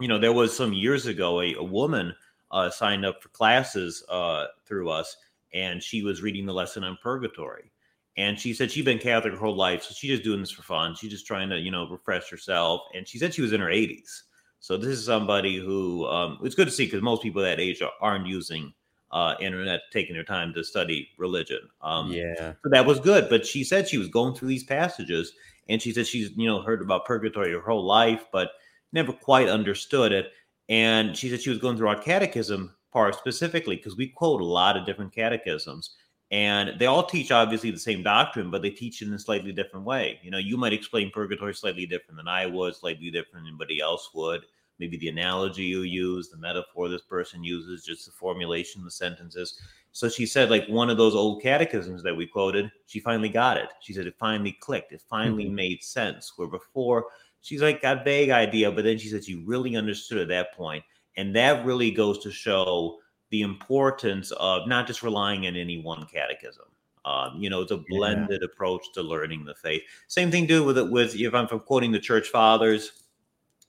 you 0.00 0.08
know, 0.08 0.18
there 0.18 0.32
was 0.32 0.56
some 0.56 0.72
years 0.72 1.06
ago 1.06 1.40
a, 1.40 1.54
a 1.54 1.62
woman 1.62 2.14
uh, 2.50 2.70
signed 2.70 3.04
up 3.04 3.22
for 3.22 3.28
classes 3.30 4.04
uh, 4.08 4.46
through 4.66 4.90
us, 4.90 5.16
and 5.54 5.82
she 5.82 6.02
was 6.02 6.22
reading 6.22 6.46
the 6.46 6.52
lesson 6.52 6.84
on 6.84 6.98
purgatory 7.02 7.72
and 8.16 8.38
she 8.38 8.52
said 8.52 8.70
she'd 8.70 8.84
been 8.84 8.98
Catholic 8.98 9.32
her 9.32 9.38
whole 9.38 9.56
life, 9.56 9.82
so 9.82 9.94
she's 9.94 10.10
just 10.10 10.22
doing 10.22 10.40
this 10.40 10.50
for 10.50 10.62
fun. 10.62 10.94
She's 10.94 11.10
just 11.10 11.26
trying 11.26 11.48
to, 11.48 11.58
you 11.58 11.70
know, 11.70 11.88
refresh 11.88 12.28
herself. 12.28 12.82
And 12.94 13.08
she 13.08 13.18
said 13.18 13.32
she 13.32 13.42
was 13.42 13.52
in 13.52 13.60
her 13.60 13.68
80s. 13.68 14.22
So 14.60 14.76
this 14.76 14.88
is 14.88 15.06
somebody 15.06 15.56
who 15.56 16.06
um, 16.06 16.38
it's 16.42 16.54
good 16.54 16.68
to 16.68 16.72
see 16.72 16.84
because 16.84 17.02
most 17.02 17.22
people 17.22 17.42
that 17.42 17.58
age 17.58 17.82
aren't 18.00 18.26
using 18.26 18.72
uh, 19.12 19.34
internet, 19.40 19.80
taking 19.92 20.14
their 20.14 20.24
time 20.24 20.54
to 20.54 20.64
study 20.64 21.08
religion. 21.18 21.60
Um, 21.82 22.10
yeah, 22.10 22.52
so 22.62 22.70
that 22.70 22.86
was 22.86 23.00
good. 23.00 23.28
But 23.28 23.46
she 23.46 23.64
said 23.64 23.88
she 23.88 23.98
was 23.98 24.08
going 24.08 24.34
through 24.34 24.48
these 24.48 24.64
passages, 24.64 25.32
and 25.68 25.80
she 25.80 25.92
said 25.92 26.06
she's 26.06 26.30
you 26.36 26.46
know 26.46 26.62
heard 26.62 26.82
about 26.82 27.04
purgatory 27.04 27.52
her 27.52 27.60
whole 27.60 27.84
life, 27.84 28.24
but 28.32 28.52
never 28.92 29.12
quite 29.12 29.48
understood 29.48 30.12
it. 30.12 30.32
And 30.68 31.16
she 31.16 31.28
said 31.28 31.40
she 31.40 31.50
was 31.50 31.58
going 31.58 31.76
through 31.76 31.88
our 31.88 32.00
catechism 32.00 32.74
part 32.92 33.14
specifically 33.14 33.76
because 33.76 33.96
we 33.96 34.08
quote 34.08 34.40
a 34.40 34.44
lot 34.44 34.76
of 34.76 34.86
different 34.86 35.12
catechisms 35.12 35.96
and 36.30 36.78
they 36.78 36.86
all 36.86 37.04
teach 37.04 37.30
obviously 37.30 37.70
the 37.70 37.78
same 37.78 38.02
doctrine 38.02 38.50
but 38.50 38.62
they 38.62 38.70
teach 38.70 39.00
it 39.00 39.08
in 39.08 39.14
a 39.14 39.18
slightly 39.18 39.52
different 39.52 39.84
way 39.84 40.18
you 40.22 40.30
know 40.30 40.38
you 40.38 40.56
might 40.56 40.72
explain 40.72 41.10
purgatory 41.10 41.54
slightly 41.54 41.86
different 41.86 42.16
than 42.16 42.28
i 42.28 42.44
would 42.46 42.74
slightly 42.74 43.10
different 43.10 43.44
than 43.44 43.46
anybody 43.46 43.80
else 43.80 44.10
would 44.14 44.42
maybe 44.78 44.96
the 44.96 45.08
analogy 45.08 45.64
you 45.64 45.82
use 45.82 46.28
the 46.28 46.36
metaphor 46.36 46.88
this 46.88 47.02
person 47.02 47.42
uses 47.42 47.84
just 47.84 48.06
the 48.06 48.12
formulation 48.12 48.80
of 48.80 48.84
the 48.84 48.90
sentences 48.90 49.60
so 49.92 50.08
she 50.08 50.26
said 50.26 50.50
like 50.50 50.66
one 50.68 50.90
of 50.90 50.96
those 50.96 51.14
old 51.14 51.42
catechisms 51.42 52.02
that 52.02 52.16
we 52.16 52.26
quoted 52.26 52.70
she 52.86 53.00
finally 53.00 53.28
got 53.28 53.56
it 53.56 53.68
she 53.80 53.92
said 53.92 54.06
it 54.06 54.14
finally 54.18 54.56
clicked 54.60 54.92
it 54.92 55.02
finally 55.08 55.46
mm-hmm. 55.46 55.54
made 55.54 55.82
sense 55.82 56.32
where 56.36 56.48
before 56.48 57.06
she's 57.40 57.62
like 57.62 57.82
got 57.82 58.00
a 58.00 58.04
vague 58.04 58.30
idea 58.30 58.70
but 58.70 58.84
then 58.84 58.98
she 58.98 59.08
said 59.08 59.24
she 59.24 59.44
really 59.46 59.76
understood 59.76 60.18
at 60.18 60.28
that 60.28 60.54
point. 60.54 60.82
point 60.82 60.84
and 61.16 61.34
that 61.36 61.64
really 61.64 61.90
goes 61.90 62.18
to 62.20 62.30
show 62.30 62.98
the 63.30 63.42
importance 63.42 64.30
of 64.32 64.68
not 64.68 64.86
just 64.86 65.02
relying 65.02 65.46
on 65.46 65.56
any 65.56 65.78
one 65.78 66.06
catechism. 66.06 66.66
Um, 67.04 67.36
you 67.38 67.50
know, 67.50 67.62
it's 67.62 67.72
a 67.72 67.82
blended 67.88 68.42
yeah. 68.42 68.46
approach 68.46 68.92
to 68.94 69.02
learning 69.02 69.44
the 69.44 69.54
faith. 69.54 69.82
Same 70.06 70.30
thing 70.30 70.46
do 70.46 70.62
with 70.62 70.78
it 70.78 70.88
with 70.88 71.16
if 71.16 71.34
I'm 71.34 71.48
quoting 71.48 71.90
the 71.90 71.98
church 71.98 72.28
fathers 72.28 72.92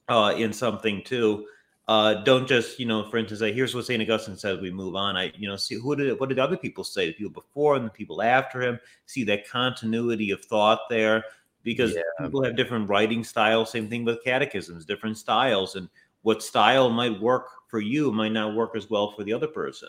uh, 0.08 0.34
in 0.36 0.52
something 0.52 1.02
too. 1.02 1.46
Uh, 1.86 2.14
don't 2.24 2.48
just 2.48 2.78
you 2.78 2.86
know, 2.86 3.08
for 3.10 3.18
instance, 3.18 3.40
say 3.40 3.52
here's 3.52 3.74
what 3.74 3.84
Saint 3.84 4.02
Augustine 4.02 4.36
says. 4.36 4.60
We 4.60 4.70
move 4.70 4.96
on. 4.96 5.16
I 5.16 5.32
you 5.36 5.48
know 5.48 5.56
see 5.56 5.74
who 5.74 5.94
did 5.96 6.18
what 6.18 6.30
did 6.30 6.38
other 6.38 6.56
people 6.56 6.84
say? 6.84 7.06
The 7.06 7.12
people 7.12 7.32
before 7.32 7.76
and 7.76 7.84
the 7.84 7.90
people 7.90 8.22
after 8.22 8.62
him. 8.62 8.80
See 9.06 9.24
that 9.24 9.48
continuity 9.48 10.30
of 10.30 10.42
thought 10.44 10.80
there 10.88 11.24
because 11.62 11.94
yeah. 11.94 12.02
people 12.24 12.42
have 12.44 12.56
different 12.56 12.88
writing 12.88 13.22
styles. 13.22 13.70
Same 13.70 13.88
thing 13.88 14.04
with 14.04 14.24
catechisms, 14.24 14.86
different 14.86 15.18
styles, 15.18 15.76
and 15.76 15.88
what 16.22 16.42
style 16.42 16.88
might 16.88 17.20
work 17.20 17.48
for 17.68 17.80
you 17.80 18.10
might 18.10 18.32
not 18.32 18.54
work 18.54 18.76
as 18.76 18.88
well 18.88 19.12
for 19.12 19.24
the 19.24 19.32
other 19.32 19.46
person. 19.46 19.88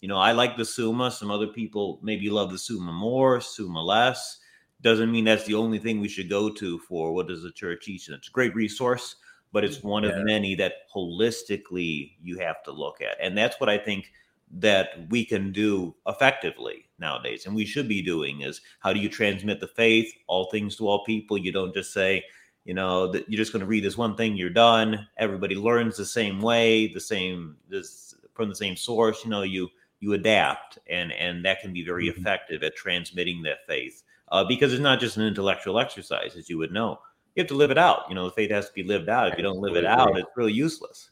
You 0.00 0.08
know, 0.08 0.16
I 0.16 0.32
like 0.32 0.56
the 0.56 0.64
Summa. 0.64 1.10
Some 1.10 1.30
other 1.30 1.46
people 1.46 1.98
maybe 2.02 2.28
love 2.28 2.50
the 2.50 2.58
Summa 2.58 2.92
more, 2.92 3.40
Summa 3.40 3.82
less. 3.82 4.38
Doesn't 4.80 5.10
mean 5.10 5.24
that's 5.24 5.44
the 5.44 5.54
only 5.54 5.78
thing 5.78 6.00
we 6.00 6.08
should 6.08 6.28
go 6.28 6.50
to 6.50 6.78
for 6.80 7.12
what 7.12 7.28
does 7.28 7.42
the 7.42 7.52
church 7.52 7.84
teach. 7.84 8.08
And 8.08 8.16
it's 8.16 8.28
a 8.28 8.32
great 8.32 8.54
resource, 8.54 9.16
but 9.52 9.64
it's 9.64 9.82
one 9.82 10.04
yeah. 10.04 10.10
of 10.10 10.24
many 10.24 10.54
that 10.56 10.90
holistically 10.94 12.12
you 12.22 12.38
have 12.38 12.62
to 12.64 12.72
look 12.72 13.00
at. 13.00 13.16
And 13.20 13.36
that's 13.36 13.60
what 13.60 13.68
I 13.68 13.78
think 13.78 14.10
that 14.52 15.06
we 15.08 15.24
can 15.24 15.50
do 15.52 15.94
effectively 16.06 16.84
nowadays 16.98 17.46
and 17.46 17.54
we 17.54 17.64
should 17.64 17.88
be 17.88 18.02
doing 18.02 18.42
is 18.42 18.60
how 18.80 18.92
do 18.92 19.00
you 19.00 19.08
transmit 19.08 19.60
the 19.60 19.66
faith 19.66 20.12
all 20.26 20.50
things 20.50 20.76
to 20.76 20.86
all 20.86 21.04
people 21.04 21.38
you 21.38 21.50
don't 21.50 21.74
just 21.74 21.92
say 21.92 22.22
you 22.64 22.74
know 22.74 23.10
that 23.10 23.28
you're 23.28 23.38
just 23.38 23.52
going 23.52 23.60
to 23.60 23.66
read 23.66 23.82
this 23.82 23.96
one 23.96 24.14
thing 24.14 24.36
you're 24.36 24.50
done 24.50 25.08
everybody 25.16 25.54
learns 25.54 25.96
the 25.96 26.04
same 26.04 26.40
way 26.40 26.86
the 26.88 27.00
same 27.00 27.56
this 27.68 28.14
from 28.34 28.50
the 28.50 28.54
same 28.54 28.76
source 28.76 29.24
you 29.24 29.30
know 29.30 29.42
you 29.42 29.68
you 30.00 30.12
adapt 30.12 30.78
and 30.88 31.12
and 31.12 31.44
that 31.44 31.60
can 31.60 31.72
be 31.72 31.84
very 31.84 32.08
mm-hmm. 32.08 32.20
effective 32.20 32.62
at 32.62 32.76
transmitting 32.76 33.42
that 33.42 33.66
faith 33.66 34.02
uh, 34.30 34.44
because 34.44 34.72
it's 34.72 34.82
not 34.82 35.00
just 35.00 35.16
an 35.16 35.24
intellectual 35.24 35.78
exercise 35.78 36.36
as 36.36 36.50
you 36.50 36.58
would 36.58 36.72
know 36.72 36.98
you 37.34 37.40
have 37.40 37.48
to 37.48 37.54
live 37.54 37.70
it 37.70 37.78
out 37.78 38.04
you 38.08 38.14
know 38.14 38.24
the 38.26 38.32
faith 38.32 38.50
has 38.50 38.66
to 38.66 38.72
be 38.74 38.82
lived 38.82 39.08
out 39.08 39.28
if 39.28 39.36
you 39.36 39.42
don't 39.42 39.60
live 39.60 39.76
it 39.76 39.86
out 39.86 40.16
it's 40.18 40.28
really 40.36 40.52
useless 40.52 41.10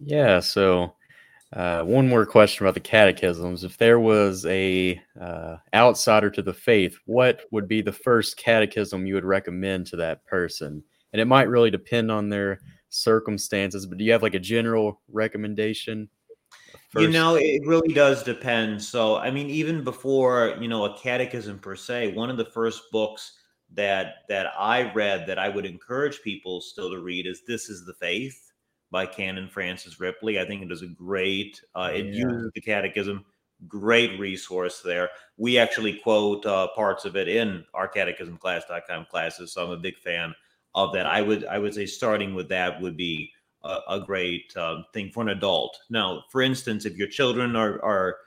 yeah 0.00 0.40
so 0.40 0.94
uh, 1.54 1.84
one 1.84 2.08
more 2.08 2.26
question 2.26 2.66
about 2.66 2.74
the 2.74 2.80
catechisms. 2.80 3.62
If 3.62 3.76
there 3.76 4.00
was 4.00 4.44
a 4.46 5.00
uh, 5.20 5.56
outsider 5.72 6.28
to 6.30 6.42
the 6.42 6.52
faith, 6.52 6.98
what 7.06 7.42
would 7.52 7.68
be 7.68 7.80
the 7.80 7.92
first 7.92 8.36
catechism 8.36 9.06
you 9.06 9.14
would 9.14 9.24
recommend 9.24 9.86
to 9.88 9.96
that 9.96 10.24
person? 10.26 10.82
And 11.12 11.20
it 11.20 11.26
might 11.26 11.48
really 11.48 11.70
depend 11.70 12.10
on 12.10 12.28
their 12.28 12.58
circumstances, 12.88 13.86
but 13.86 13.98
do 13.98 14.04
you 14.04 14.10
have 14.10 14.22
like 14.22 14.34
a 14.34 14.40
general 14.40 15.00
recommendation? 15.12 16.08
First? 16.88 17.02
You 17.02 17.10
know, 17.10 17.36
it 17.36 17.64
really 17.64 17.94
does 17.94 18.24
depend. 18.24 18.82
So, 18.82 19.16
I 19.16 19.30
mean, 19.30 19.48
even 19.48 19.84
before 19.84 20.56
you 20.60 20.66
know 20.66 20.86
a 20.86 20.98
catechism 20.98 21.60
per 21.60 21.76
se, 21.76 22.14
one 22.14 22.30
of 22.30 22.36
the 22.36 22.44
first 22.46 22.90
books 22.90 23.32
that 23.74 24.26
that 24.28 24.52
I 24.58 24.92
read 24.92 25.26
that 25.26 25.38
I 25.38 25.48
would 25.48 25.66
encourage 25.66 26.22
people 26.22 26.60
still 26.60 26.90
to 26.90 27.00
read 27.00 27.26
is 27.26 27.42
"This 27.46 27.68
Is 27.68 27.84
the 27.84 27.94
Faith." 27.94 28.52
by 28.94 29.04
Canon 29.04 29.48
Francis 29.48 29.98
Ripley. 29.98 30.38
I 30.38 30.46
think 30.46 30.62
it 30.62 30.70
is 30.70 30.82
a 30.82 30.86
great, 30.86 31.60
uh, 31.74 31.90
it 31.92 32.06
yeah. 32.06 32.26
uses 32.26 32.52
the 32.54 32.60
catechism, 32.60 33.24
great 33.66 34.20
resource 34.20 34.82
there. 34.84 35.10
We 35.36 35.58
actually 35.58 35.94
quote 35.94 36.46
uh, 36.46 36.68
parts 36.76 37.04
of 37.04 37.16
it 37.16 37.26
in 37.26 37.64
our 37.74 37.88
catechismclass.com 37.88 39.06
classes. 39.10 39.52
So 39.52 39.64
I'm 39.64 39.72
a 39.72 39.76
big 39.76 39.98
fan 39.98 40.32
of 40.76 40.92
that. 40.92 41.06
I 41.06 41.22
would, 41.22 41.44
I 41.46 41.58
would 41.58 41.74
say 41.74 41.86
starting 41.86 42.36
with 42.36 42.48
that 42.50 42.80
would 42.80 42.96
be 42.96 43.32
a, 43.64 43.78
a 43.88 44.00
great 44.00 44.52
uh, 44.56 44.82
thing 44.92 45.10
for 45.10 45.24
an 45.24 45.30
adult. 45.30 45.76
Now, 45.90 46.22
for 46.30 46.40
instance, 46.40 46.84
if 46.84 46.96
your 46.96 47.08
children 47.08 47.56
are, 47.56 47.84
are 47.84 48.18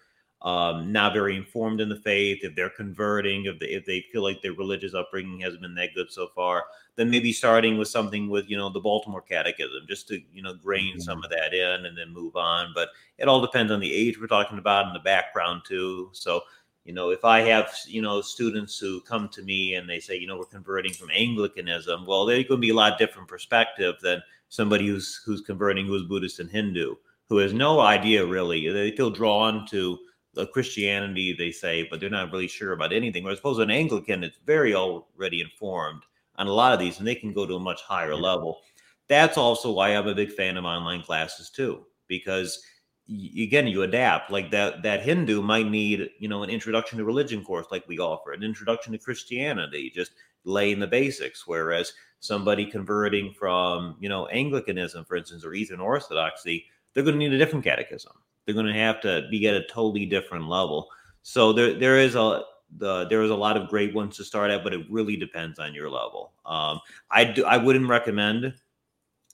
um, 0.47 0.93
not 0.93 1.11
very 1.11 1.35
informed 1.35 1.81
in 1.81 1.89
the 1.89 1.99
faith, 1.99 2.39
if 2.41 2.55
they're 2.55 2.69
converting, 2.69 3.43
if 3.47 3.59
they, 3.59 3.65
if 3.65 3.85
they 3.85 4.05
feel 4.13 4.23
like 4.23 4.41
their 4.41 4.53
religious 4.53 4.93
upbringing 4.93 5.41
hasn't 5.41 5.61
been 5.61 5.75
that 5.75 5.93
good 5.93 6.09
so 6.09 6.29
far, 6.33 6.63
then 6.95 7.09
maybe 7.09 7.33
starting 7.33 7.77
with 7.77 7.89
something 7.89 8.29
with, 8.29 8.49
you 8.49 8.55
know, 8.55 8.69
the 8.69 8.79
Baltimore 8.79 9.21
Catechism, 9.21 9.85
just 9.89 10.07
to, 10.07 10.21
you 10.31 10.41
know, 10.41 10.53
grain 10.53 10.93
mm-hmm. 10.93 11.01
some 11.01 11.21
of 11.21 11.29
that 11.31 11.53
in 11.53 11.85
and 11.85 11.97
then 11.97 12.13
move 12.13 12.37
on. 12.37 12.71
But 12.73 12.87
it 13.17 13.27
all 13.27 13.41
depends 13.41 13.73
on 13.73 13.81
the 13.81 13.93
age 13.93 14.17
we're 14.17 14.27
talking 14.27 14.57
about 14.57 14.85
and 14.85 14.95
the 14.95 15.01
background 15.01 15.63
too. 15.67 16.11
So, 16.13 16.39
you 16.85 16.93
know, 16.93 17.09
if 17.09 17.25
I 17.25 17.41
have, 17.41 17.69
you 17.85 18.01
know, 18.01 18.21
students 18.21 18.79
who 18.79 19.01
come 19.01 19.27
to 19.33 19.43
me 19.43 19.73
and 19.73 19.89
they 19.89 19.99
say, 19.99 20.15
you 20.15 20.27
know, 20.27 20.37
we're 20.37 20.45
converting 20.45 20.93
from 20.93 21.09
Anglicanism, 21.13 22.05
well, 22.05 22.25
they're 22.25 22.37
going 22.37 22.61
to 22.61 22.67
be 22.67 22.69
a 22.69 22.73
lot 22.73 22.97
different 22.97 23.27
perspective 23.27 23.95
than 24.01 24.23
somebody 24.47 24.87
who's 24.87 25.19
who's 25.25 25.41
converting 25.41 25.87
who's 25.87 26.03
Buddhist 26.03 26.39
and 26.39 26.49
Hindu, 26.49 26.95
who 27.27 27.35
has 27.39 27.51
no 27.51 27.81
idea 27.81 28.25
really. 28.25 28.69
They 28.69 28.95
feel 28.95 29.09
drawn 29.09 29.67
to 29.71 29.99
Christianity, 30.45 31.33
they 31.33 31.51
say, 31.51 31.87
but 31.89 31.99
they're 31.99 32.09
not 32.09 32.31
really 32.31 32.47
sure 32.47 32.73
about 32.73 32.93
anything. 32.93 33.23
Whereas, 33.23 33.39
suppose 33.39 33.59
an 33.59 33.71
Anglican 33.71 34.23
it's 34.23 34.39
very 34.45 34.75
already 34.75 35.41
informed 35.41 36.03
on 36.35 36.47
a 36.47 36.53
lot 36.53 36.73
of 36.73 36.79
these, 36.79 36.99
and 36.99 37.07
they 37.07 37.15
can 37.15 37.33
go 37.33 37.45
to 37.45 37.55
a 37.55 37.59
much 37.59 37.81
higher 37.81 38.15
level. 38.15 38.59
That's 39.07 39.37
also 39.37 39.71
why 39.71 39.95
I'm 39.95 40.07
a 40.07 40.15
big 40.15 40.31
fan 40.31 40.57
of 40.57 40.65
online 40.65 41.01
classes 41.01 41.49
too, 41.49 41.85
because 42.07 42.61
again, 43.09 43.67
you 43.67 43.83
adapt. 43.83 44.31
Like 44.31 44.51
that, 44.51 44.83
that 44.83 45.01
Hindu 45.01 45.41
might 45.41 45.67
need, 45.67 46.09
you 46.19 46.27
know, 46.27 46.43
an 46.43 46.49
introduction 46.49 46.97
to 46.97 47.05
religion 47.05 47.43
course, 47.43 47.67
like 47.71 47.87
we 47.87 47.99
offer, 47.99 48.33
an 48.33 48.43
introduction 48.43 48.91
to 48.93 48.99
Christianity, 48.99 49.91
just 49.95 50.11
laying 50.43 50.79
the 50.79 50.87
basics. 50.87 51.47
Whereas 51.47 51.93
somebody 52.19 52.65
converting 52.65 53.33
from, 53.33 53.95
you 53.99 54.09
know, 54.09 54.27
Anglicanism, 54.27 55.05
for 55.05 55.15
instance, 55.15 55.45
or 55.45 55.53
Eastern 55.53 55.79
Orthodoxy, 55.79 56.65
they're 56.93 57.03
going 57.03 57.15
to 57.15 57.19
need 57.19 57.33
a 57.33 57.37
different 57.37 57.63
catechism 57.63 58.13
they're 58.47 58.55
going 58.55 58.65
to 58.65 58.73
have 58.73 59.01
to 59.01 59.27
be 59.29 59.45
at 59.47 59.55
a 59.55 59.67
totally 59.67 60.05
different 60.05 60.47
level. 60.47 60.89
So 61.21 61.53
there 61.53 61.73
there 61.73 61.99
is 61.99 62.15
a 62.15 62.43
the 62.77 63.05
there 63.05 63.21
is 63.21 63.29
a 63.29 63.35
lot 63.35 63.57
of 63.57 63.69
great 63.69 63.93
ones 63.93 64.17
to 64.17 64.23
start 64.23 64.49
at, 64.49 64.63
but 64.63 64.73
it 64.73 64.85
really 64.89 65.17
depends 65.17 65.59
on 65.59 65.73
your 65.73 65.89
level. 65.89 66.33
Um, 66.45 66.79
I 67.11 67.25
do 67.25 67.45
I 67.45 67.57
wouldn't 67.57 67.89
recommend 67.89 68.53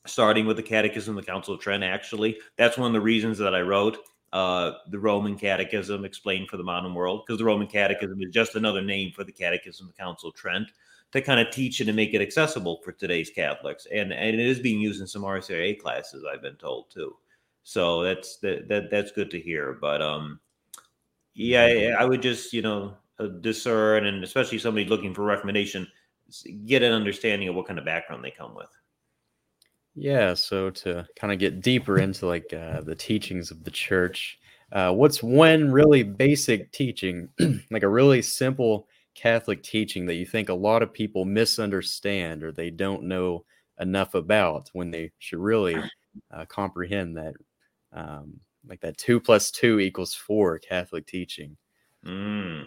starting 0.06 0.46
with 0.46 0.58
the 0.58 0.64
Catechism 0.64 1.18
of 1.18 1.24
the 1.24 1.32
Council 1.32 1.54
of 1.54 1.62
Trent. 1.62 1.84
Actually, 1.84 2.38
that's 2.58 2.78
one 2.78 2.88
of 2.88 2.94
the 2.94 3.02
reasons 3.02 3.38
that 3.38 3.56
I 3.56 3.62
wrote 3.62 3.98
uh, 4.34 4.72
the 4.90 5.00
Roman 5.00 5.38
Catechism 5.38 6.04
explained 6.04 6.50
for 6.50 6.58
the 6.58 6.64
modern 6.64 6.96
world, 6.96 7.22
because 7.26 7.38
the 7.38 7.46
Roman 7.46 7.68
Catechism 7.68 8.20
is 8.20 8.32
just 8.32 8.56
another 8.56 8.82
name 8.82 9.12
for 9.16 9.24
the 9.24 9.32
Catechism 9.32 9.88
of 9.88 9.96
the 9.96 10.02
Council 10.02 10.30
of 10.30 10.36
Trent 10.36 10.70
to 11.12 11.22
kind 11.22 11.40
of 11.40 11.54
teach 11.54 11.80
it 11.80 11.88
and 11.88 11.96
make 11.96 12.16
it 12.16 12.22
accessible 12.22 12.82
for 12.84 12.92
today's 12.92 13.30
Catholics. 13.30 13.86
And 13.94 14.12
and 14.12 14.36
it 14.36 14.40
is 14.40 14.60
being 14.60 14.82
used 14.82 15.02
in 15.02 15.08
some 15.08 15.22
RCIA 15.22 15.80
classes, 15.80 16.26
I've 16.26 16.42
been 16.42 16.56
told 16.56 16.90
too. 16.90 17.16
So 17.64 18.04
that's 18.04 18.38
that, 18.38 18.68
that 18.68 18.92
that's 18.92 19.12
good 19.12 19.32
to 19.32 19.40
hear. 19.40 19.78
But 19.80 20.02
um, 20.02 20.40
yeah, 21.34 21.68
mm-hmm. 21.68 22.02
I 22.02 22.06
would 22.06 22.22
just 22.22 22.54
you 22.54 22.62
know 22.62 22.96
uh, 23.20 23.28
discern, 23.28 24.06
and 24.06 24.24
especially 24.24 24.60
somebody 24.60 24.86
looking 24.86 25.14
for 25.14 25.24
recommendation, 25.24 25.88
get 26.66 26.84
an 26.84 26.92
understanding 26.92 27.48
of 27.48 27.56
what 27.56 27.68
kind 27.68 27.80
of 27.80 27.86
background 27.86 28.24
they 28.24 28.32
come 28.32 28.56
with. 28.56 28.70
Yeah, 29.96 30.34
so 30.34 30.72
to 30.72 31.08
kind 31.16 31.32
of 31.32 31.40
get 31.40 31.62
deeper 31.62 32.00
into 32.00 32.26
like 32.26 32.52
uh, 32.54 32.82
the 32.82 32.96
teachings 32.96 33.52
of 33.52 33.64
the 33.64 33.72
church, 33.72 34.40
uh, 34.72 34.92
what's 34.92 35.22
one 35.22 35.72
really 35.72 36.02
basic 36.02 36.72
teaching, 36.72 37.30
like 37.72 37.84
a 37.84 37.90
really 37.90 38.22
simple 38.22 38.88
Catholic 39.14 39.62
teaching 39.62 40.08
that 40.08 40.16
you 40.16 40.26
think 40.26 40.50
a 40.50 40.54
lot 40.54 40.82
of 40.82 40.92
people 40.92 41.26
misunderstand 41.26 42.44
or 42.44 42.52
they 42.52 42.72
don't 42.72 43.04
know 43.04 43.46
enough 43.80 44.16
about 44.16 44.70
when 44.74 44.90
they 44.90 45.12
should 45.20 45.40
really 45.40 45.78
uh, 46.32 46.46
comprehend 46.46 47.18
that 47.18 47.36
um, 47.94 48.40
like 48.68 48.82
that 48.82 48.98
two 48.98 49.20
plus 49.20 49.52
two 49.52 49.80
equals 49.80 50.14
four 50.14 50.60
Catholic 50.60 51.06
teaching. 51.06 51.58
Mm. 52.06 52.66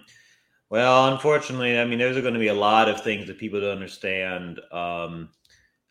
Well, 0.68 1.12
unfortunately, 1.12 1.78
I 1.78 1.84
mean, 1.84 1.98
there's 1.98 2.20
going 2.20 2.34
to 2.34 2.40
be 2.40 2.48
a 2.48 2.54
lot 2.54 2.88
of 2.88 3.02
things 3.02 3.26
that 3.26 3.38
people 3.38 3.60
don't 3.60 3.70
understand. 3.70 4.60
Um, 4.72 5.30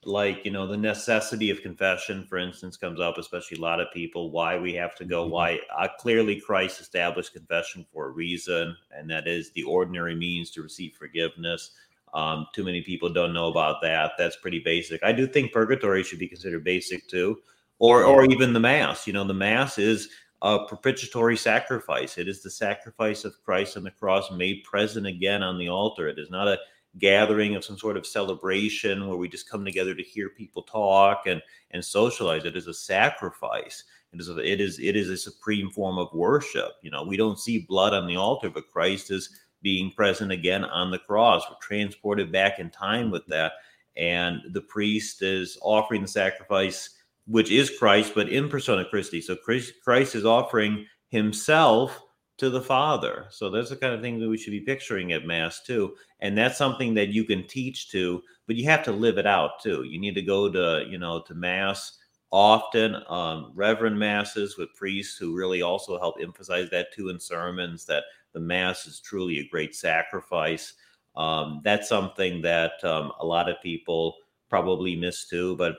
like, 0.03 0.45
you 0.45 0.51
know, 0.51 0.67
the 0.67 0.77
necessity 0.77 1.49
of 1.49 1.61
confession, 1.61 2.25
for 2.27 2.37
instance, 2.37 2.77
comes 2.77 2.99
up, 2.99 3.17
especially 3.17 3.57
a 3.57 3.61
lot 3.61 3.79
of 3.79 3.87
people, 3.93 4.31
why 4.31 4.57
we 4.57 4.73
have 4.73 4.93
to 4.95 5.05
go, 5.05 5.23
mm-hmm. 5.23 5.31
why 5.31 5.59
uh, 5.75 5.87
clearly 5.97 6.39
Christ 6.39 6.81
established 6.81 7.33
confession 7.33 7.85
for 7.91 8.07
a 8.07 8.11
reason, 8.11 8.75
and 8.91 9.09
that 9.09 9.27
is 9.27 9.51
the 9.51 9.63
ordinary 9.63 10.15
means 10.15 10.51
to 10.51 10.61
receive 10.61 10.93
forgiveness. 10.93 11.71
Um, 12.13 12.45
too 12.53 12.63
many 12.63 12.81
people 12.81 13.09
don't 13.09 13.33
know 13.33 13.47
about 13.47 13.81
that. 13.81 14.11
That's 14.17 14.37
pretty 14.37 14.59
basic. 14.59 15.03
I 15.03 15.11
do 15.11 15.25
think 15.25 15.51
purgatory 15.51 16.03
should 16.03 16.19
be 16.19 16.27
considered 16.27 16.63
basic 16.63 17.07
too 17.09 17.39
or 17.79 18.03
or 18.03 18.25
even 18.25 18.53
the 18.53 18.59
mass 18.59 19.05
you 19.05 19.13
know 19.13 19.23
the 19.23 19.33
mass 19.33 19.77
is 19.77 20.09
a 20.45 20.65
propitiatory 20.67 21.35
sacrifice. 21.37 22.17
It 22.19 22.27
is 22.27 22.43
the 22.43 22.51
sacrifice 22.51 23.25
of 23.25 23.41
christ 23.43 23.77
on 23.77 23.83
the 23.83 23.91
cross 23.91 24.31
made 24.31 24.63
present 24.63 25.07
again 25.07 25.41
on 25.41 25.57
the 25.57 25.69
altar. 25.69 26.07
It 26.07 26.19
is 26.19 26.29
not 26.29 26.47
a 26.47 26.59
gathering 26.99 27.55
of 27.55 27.65
some 27.65 27.77
sort 27.77 27.97
of 27.97 28.05
celebration 28.05 29.07
where 29.07 29.17
we 29.17 29.27
just 29.27 29.49
come 29.49 29.65
together 29.65 29.95
to 29.95 30.03
hear 30.03 30.29
people 30.29 30.61
talk 30.63 31.23
and 31.25 31.41
and 31.71 31.83
socialize. 31.83 32.45
It 32.45 32.55
is 32.55 32.67
a 32.67 32.73
sacrifice. 32.73 33.83
It 34.13 34.21
is 34.21 34.29
a, 34.29 34.37
it 34.37 34.61
is 34.61 34.79
it 34.79 34.95
is 34.95 35.09
a 35.09 35.17
supreme 35.17 35.71
form 35.71 35.97
of 35.97 36.13
worship. 36.13 36.73
You 36.83 36.91
know 36.91 37.03
we 37.03 37.17
don't 37.17 37.39
see 37.39 37.65
blood 37.67 37.93
on 37.93 38.05
the 38.05 38.17
altar 38.17 38.49
but 38.49 38.69
christ 38.71 39.09
is 39.11 39.29
being 39.61 39.89
present 39.91 40.31
again 40.31 40.63
on 40.63 40.91
the 40.91 40.99
cross. 40.99 41.43
We're 41.49 41.55
transported 41.59 42.31
back 42.31 42.59
in 42.59 42.69
time 42.69 43.09
with 43.09 43.25
that. 43.27 43.53
And 43.97 44.41
the 44.51 44.61
priest 44.61 45.23
is 45.23 45.57
offering 45.61 46.03
the 46.03 46.07
sacrifice 46.07 46.94
which 47.27 47.51
is 47.51 47.77
Christ, 47.77 48.13
but 48.15 48.29
in 48.29 48.49
persona 48.49 48.85
Christi. 48.85 49.21
So 49.21 49.35
Christ 49.35 50.15
is 50.15 50.25
offering 50.25 50.85
himself 51.09 51.99
to 52.37 52.49
the 52.49 52.61
Father. 52.61 53.27
So 53.29 53.49
that's 53.49 53.69
the 53.69 53.77
kind 53.77 53.93
of 53.93 54.01
thing 54.01 54.19
that 54.19 54.29
we 54.29 54.37
should 54.37 54.51
be 54.51 54.61
picturing 54.61 55.13
at 55.13 55.25
Mass 55.25 55.61
too. 55.63 55.95
And 56.19 56.37
that's 56.37 56.57
something 56.57 56.93
that 56.95 57.09
you 57.09 57.23
can 57.23 57.47
teach 57.47 57.89
to, 57.91 58.21
but 58.45 58.55
you 58.55 58.65
have 58.65 58.83
to 58.83 58.91
live 58.91 59.17
it 59.17 59.25
out 59.25 59.61
too. 59.63 59.83
You 59.83 59.99
need 59.99 60.15
to 60.15 60.21
go 60.21 60.49
to, 60.51 60.85
you 60.89 60.97
know, 60.97 61.21
to 61.21 61.33
Mass 61.33 61.97
often, 62.31 62.97
um, 63.07 63.51
Reverend 63.55 63.97
Masses 63.97 64.57
with 64.57 64.73
priests 64.75 65.17
who 65.17 65.35
really 65.35 65.61
also 65.61 65.97
help 65.97 66.15
emphasize 66.21 66.69
that 66.71 66.93
too 66.93 67.09
in 67.09 67.19
sermons 67.19 67.85
that 67.85 68.03
the 68.33 68.39
Mass 68.41 68.85
is 68.85 68.99
truly 68.99 69.39
a 69.39 69.47
great 69.47 69.73
sacrifice. 69.73 70.73
Um, 71.15 71.61
that's 71.63 71.87
something 71.87 72.41
that 72.41 72.83
um, 72.83 73.13
a 73.21 73.25
lot 73.25 73.47
of 73.47 73.61
people 73.63 74.15
probably 74.49 74.95
miss 74.97 75.29
too, 75.29 75.55
but 75.55 75.77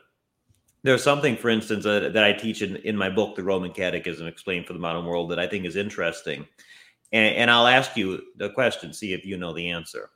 there's 0.87 1.03
something, 1.03 1.37
for 1.37 1.49
instance, 1.49 1.87
uh, 1.87 2.11
that 2.13 2.25
I 2.25 2.33
teach 2.33 2.63
in, 2.63 2.77
in 2.77 2.97
my 2.97 3.11
book, 3.11 3.37
The 3.37 3.43
Roman 3.43 3.73
Catechism 3.73 4.27
Explained 4.27 4.67
for 4.67 4.73
the 4.73 4.79
Modern 4.79 5.05
World, 5.05 5.31
that 5.31 5.39
I 5.39 5.47
think 5.47 5.65
is 5.65 5.77
interesting. 5.77 6.47
And, 7.13 7.35
and 7.37 7.51
I'll 7.51 7.67
ask 7.67 7.97
you 7.97 8.23
the 8.37 8.51
question, 8.51 8.93
see 8.93 9.13
if 9.13 9.25
you 9.25 9.37
know 9.37 9.53
the 9.53 9.71
answer. 9.71 10.11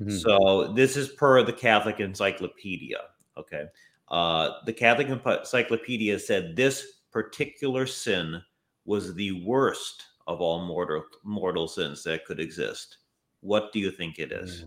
Mm-hmm. 0.00 0.16
So, 0.16 0.72
this 0.72 0.96
is 0.96 1.08
per 1.08 1.42
the 1.42 1.52
Catholic 1.52 2.00
Encyclopedia. 2.00 2.98
Okay. 3.36 3.64
Uh, 4.08 4.50
the 4.66 4.72
Catholic 4.72 5.08
Encyclopedia 5.08 6.18
said 6.18 6.54
this 6.56 7.00
particular 7.10 7.86
sin 7.86 8.42
was 8.84 9.14
the 9.14 9.44
worst 9.44 10.04
of 10.26 10.40
all 10.40 10.64
mortal, 10.64 11.04
mortal 11.24 11.68
sins 11.68 12.02
that 12.04 12.24
could 12.24 12.40
exist. 12.40 12.98
What 13.40 13.72
do 13.72 13.78
you 13.78 13.90
think 13.90 14.18
it 14.18 14.32
is? 14.32 14.64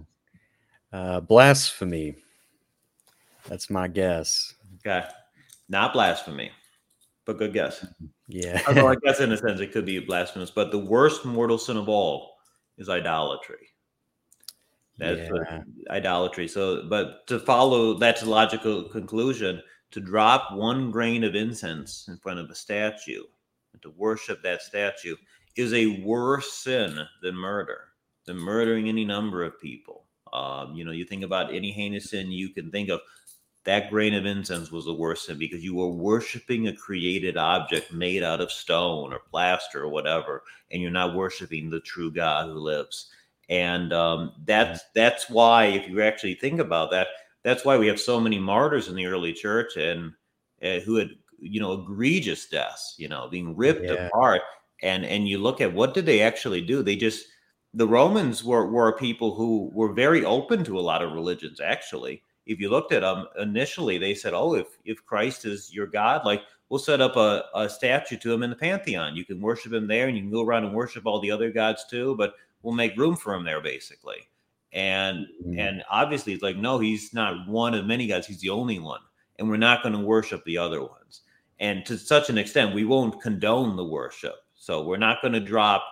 Uh, 0.91 1.19
blasphemy. 1.19 2.15
That's 3.47 3.69
my 3.69 3.87
guess. 3.87 4.55
Okay. 4.85 5.07
Not 5.69 5.93
blasphemy, 5.93 6.51
but 7.25 7.37
good 7.37 7.53
guess. 7.53 7.85
Yeah. 8.27 8.61
Although 8.67 8.87
I 8.87 8.95
guess 9.03 9.19
in 9.19 9.31
a 9.31 9.37
sense 9.37 9.59
it 9.59 9.71
could 9.71 9.85
be 9.85 9.99
blasphemous, 9.99 10.51
but 10.51 10.71
the 10.71 10.79
worst 10.79 11.25
mortal 11.25 11.57
sin 11.57 11.77
of 11.77 11.89
all 11.89 12.35
is 12.77 12.89
idolatry. 12.89 13.69
That's 14.97 15.29
yeah. 15.29 15.61
idolatry. 15.89 16.47
So, 16.47 16.87
but 16.87 17.27
to 17.27 17.39
follow 17.39 17.95
that 17.95 18.25
logical 18.25 18.83
conclusion, 18.83 19.61
to 19.91 19.99
drop 19.99 20.53
one 20.53 20.91
grain 20.91 21.23
of 21.23 21.35
incense 21.35 22.07
in 22.07 22.17
front 22.17 22.39
of 22.39 22.49
a 22.49 22.55
statue 22.55 23.23
and 23.73 23.81
to 23.81 23.89
worship 23.91 24.41
that 24.43 24.61
statue 24.61 25.15
is 25.55 25.73
a 25.73 26.01
worse 26.03 26.53
sin 26.53 26.97
than 27.21 27.35
murder, 27.35 27.79
than 28.25 28.37
murdering 28.37 28.89
any 28.89 29.05
number 29.05 29.43
of 29.43 29.59
people. 29.59 30.05
Um, 30.33 30.75
you 30.75 30.83
know, 30.83 30.91
you 30.91 31.05
think 31.05 31.23
about 31.23 31.53
any 31.53 31.71
heinous 31.71 32.09
sin 32.09 32.31
you 32.31 32.49
can 32.49 32.71
think 32.71 32.89
of 32.89 32.99
that 33.65 33.89
grain 33.89 34.13
of 34.13 34.25
incense 34.25 34.71
was 34.71 34.85
the 34.85 34.93
worst 34.93 35.25
sin 35.25 35.39
because 35.39 35.63
you 35.63 35.75
were 35.75 35.89
worshiping 35.89 36.67
a 36.67 36.75
created 36.75 37.35
object 37.35 37.91
made 37.91 38.23
out 38.23 38.39
of 38.39 38.51
stone 38.51 39.11
or 39.11 39.19
plaster 39.19 39.83
or 39.83 39.89
whatever, 39.89 40.43
and 40.71 40.81
you're 40.81 40.91
not 40.91 41.15
worshiping 41.15 41.69
the 41.69 41.79
true 41.79 42.11
God 42.11 42.47
who 42.47 42.53
lives. 42.53 43.09
And 43.49 43.91
um, 43.91 44.33
that's 44.45 44.81
that's 44.93 45.29
why, 45.29 45.65
if 45.65 45.89
you 45.89 46.01
actually 46.01 46.35
think 46.35 46.59
about 46.59 46.91
that, 46.91 47.07
that's 47.43 47.65
why 47.65 47.77
we 47.77 47.87
have 47.87 47.99
so 47.99 48.19
many 48.19 48.39
martyrs 48.39 48.87
in 48.87 48.95
the 48.95 49.07
early 49.07 49.33
church 49.33 49.77
and 49.77 50.13
uh, 50.63 50.79
who 50.79 50.95
had 50.95 51.09
you 51.39 51.59
know 51.59 51.73
egregious 51.73 52.47
deaths, 52.47 52.95
you 52.97 53.07
know, 53.07 53.27
being 53.29 53.55
ripped 53.55 53.85
yeah. 53.85 54.07
apart. 54.07 54.41
And 54.83 55.05
and 55.05 55.27
you 55.27 55.39
look 55.39 55.59
at 55.59 55.73
what 55.73 55.95
did 55.95 56.05
they 56.05 56.21
actually 56.21 56.61
do? 56.61 56.83
They 56.83 56.95
just 56.95 57.25
the 57.73 57.87
Romans 57.87 58.43
were 58.43 58.67
were 58.67 58.93
people 58.93 59.33
who 59.33 59.71
were 59.73 59.91
very 59.91 60.23
open 60.23 60.63
to 60.65 60.79
a 60.79 60.81
lot 60.81 61.01
of 61.01 61.13
religions 61.13 61.59
actually 61.59 62.21
if 62.45 62.59
you 62.59 62.69
looked 62.69 62.91
at 62.91 63.01
them 63.01 63.27
initially, 63.39 63.97
they 63.97 64.13
said, 64.13 64.33
"Oh, 64.33 64.55
if 64.55 64.67
if 64.85 65.03
Christ 65.05 65.45
is 65.45 65.73
your 65.73 65.87
God, 65.87 66.25
like 66.25 66.41
we'll 66.69 66.79
set 66.79 67.01
up 67.01 67.15
a, 67.15 67.45
a 67.55 67.69
statue 67.69 68.17
to 68.17 68.33
him 68.33 68.43
in 68.43 68.49
the 68.49 68.55
pantheon. 68.55 69.15
You 69.15 69.25
can 69.25 69.41
worship 69.41 69.73
him 69.73 69.87
there, 69.87 70.07
and 70.07 70.17
you 70.17 70.23
can 70.23 70.31
go 70.31 70.43
around 70.43 70.65
and 70.65 70.73
worship 70.73 71.05
all 71.05 71.19
the 71.19 71.31
other 71.31 71.51
gods 71.51 71.85
too. 71.89 72.15
But 72.15 72.35
we'll 72.61 72.73
make 72.73 72.97
room 72.97 73.15
for 73.15 73.33
him 73.33 73.43
there, 73.43 73.61
basically. 73.61 74.27
And 74.73 75.27
mm-hmm. 75.43 75.59
and 75.59 75.83
obviously, 75.89 76.33
it's 76.33 76.43
like 76.43 76.57
no, 76.57 76.79
he's 76.79 77.13
not 77.13 77.47
one 77.47 77.73
of 77.73 77.85
many 77.85 78.07
gods. 78.07 78.27
He's 78.27 78.41
the 78.41 78.49
only 78.49 78.79
one, 78.79 79.01
and 79.39 79.49
we're 79.49 79.57
not 79.57 79.83
going 79.83 79.93
to 79.93 79.99
worship 79.99 80.43
the 80.45 80.57
other 80.57 80.81
ones. 80.81 81.21
And 81.59 81.85
to 81.85 81.97
such 81.97 82.29
an 82.29 82.37
extent, 82.37 82.75
we 82.75 82.83
won't 82.83 83.21
condone 83.21 83.75
the 83.75 83.85
worship. 83.85 84.35
So 84.55 84.83
we're 84.83 84.97
not 84.97 85.21
going 85.21 85.33
to 85.33 85.39
drop 85.39 85.85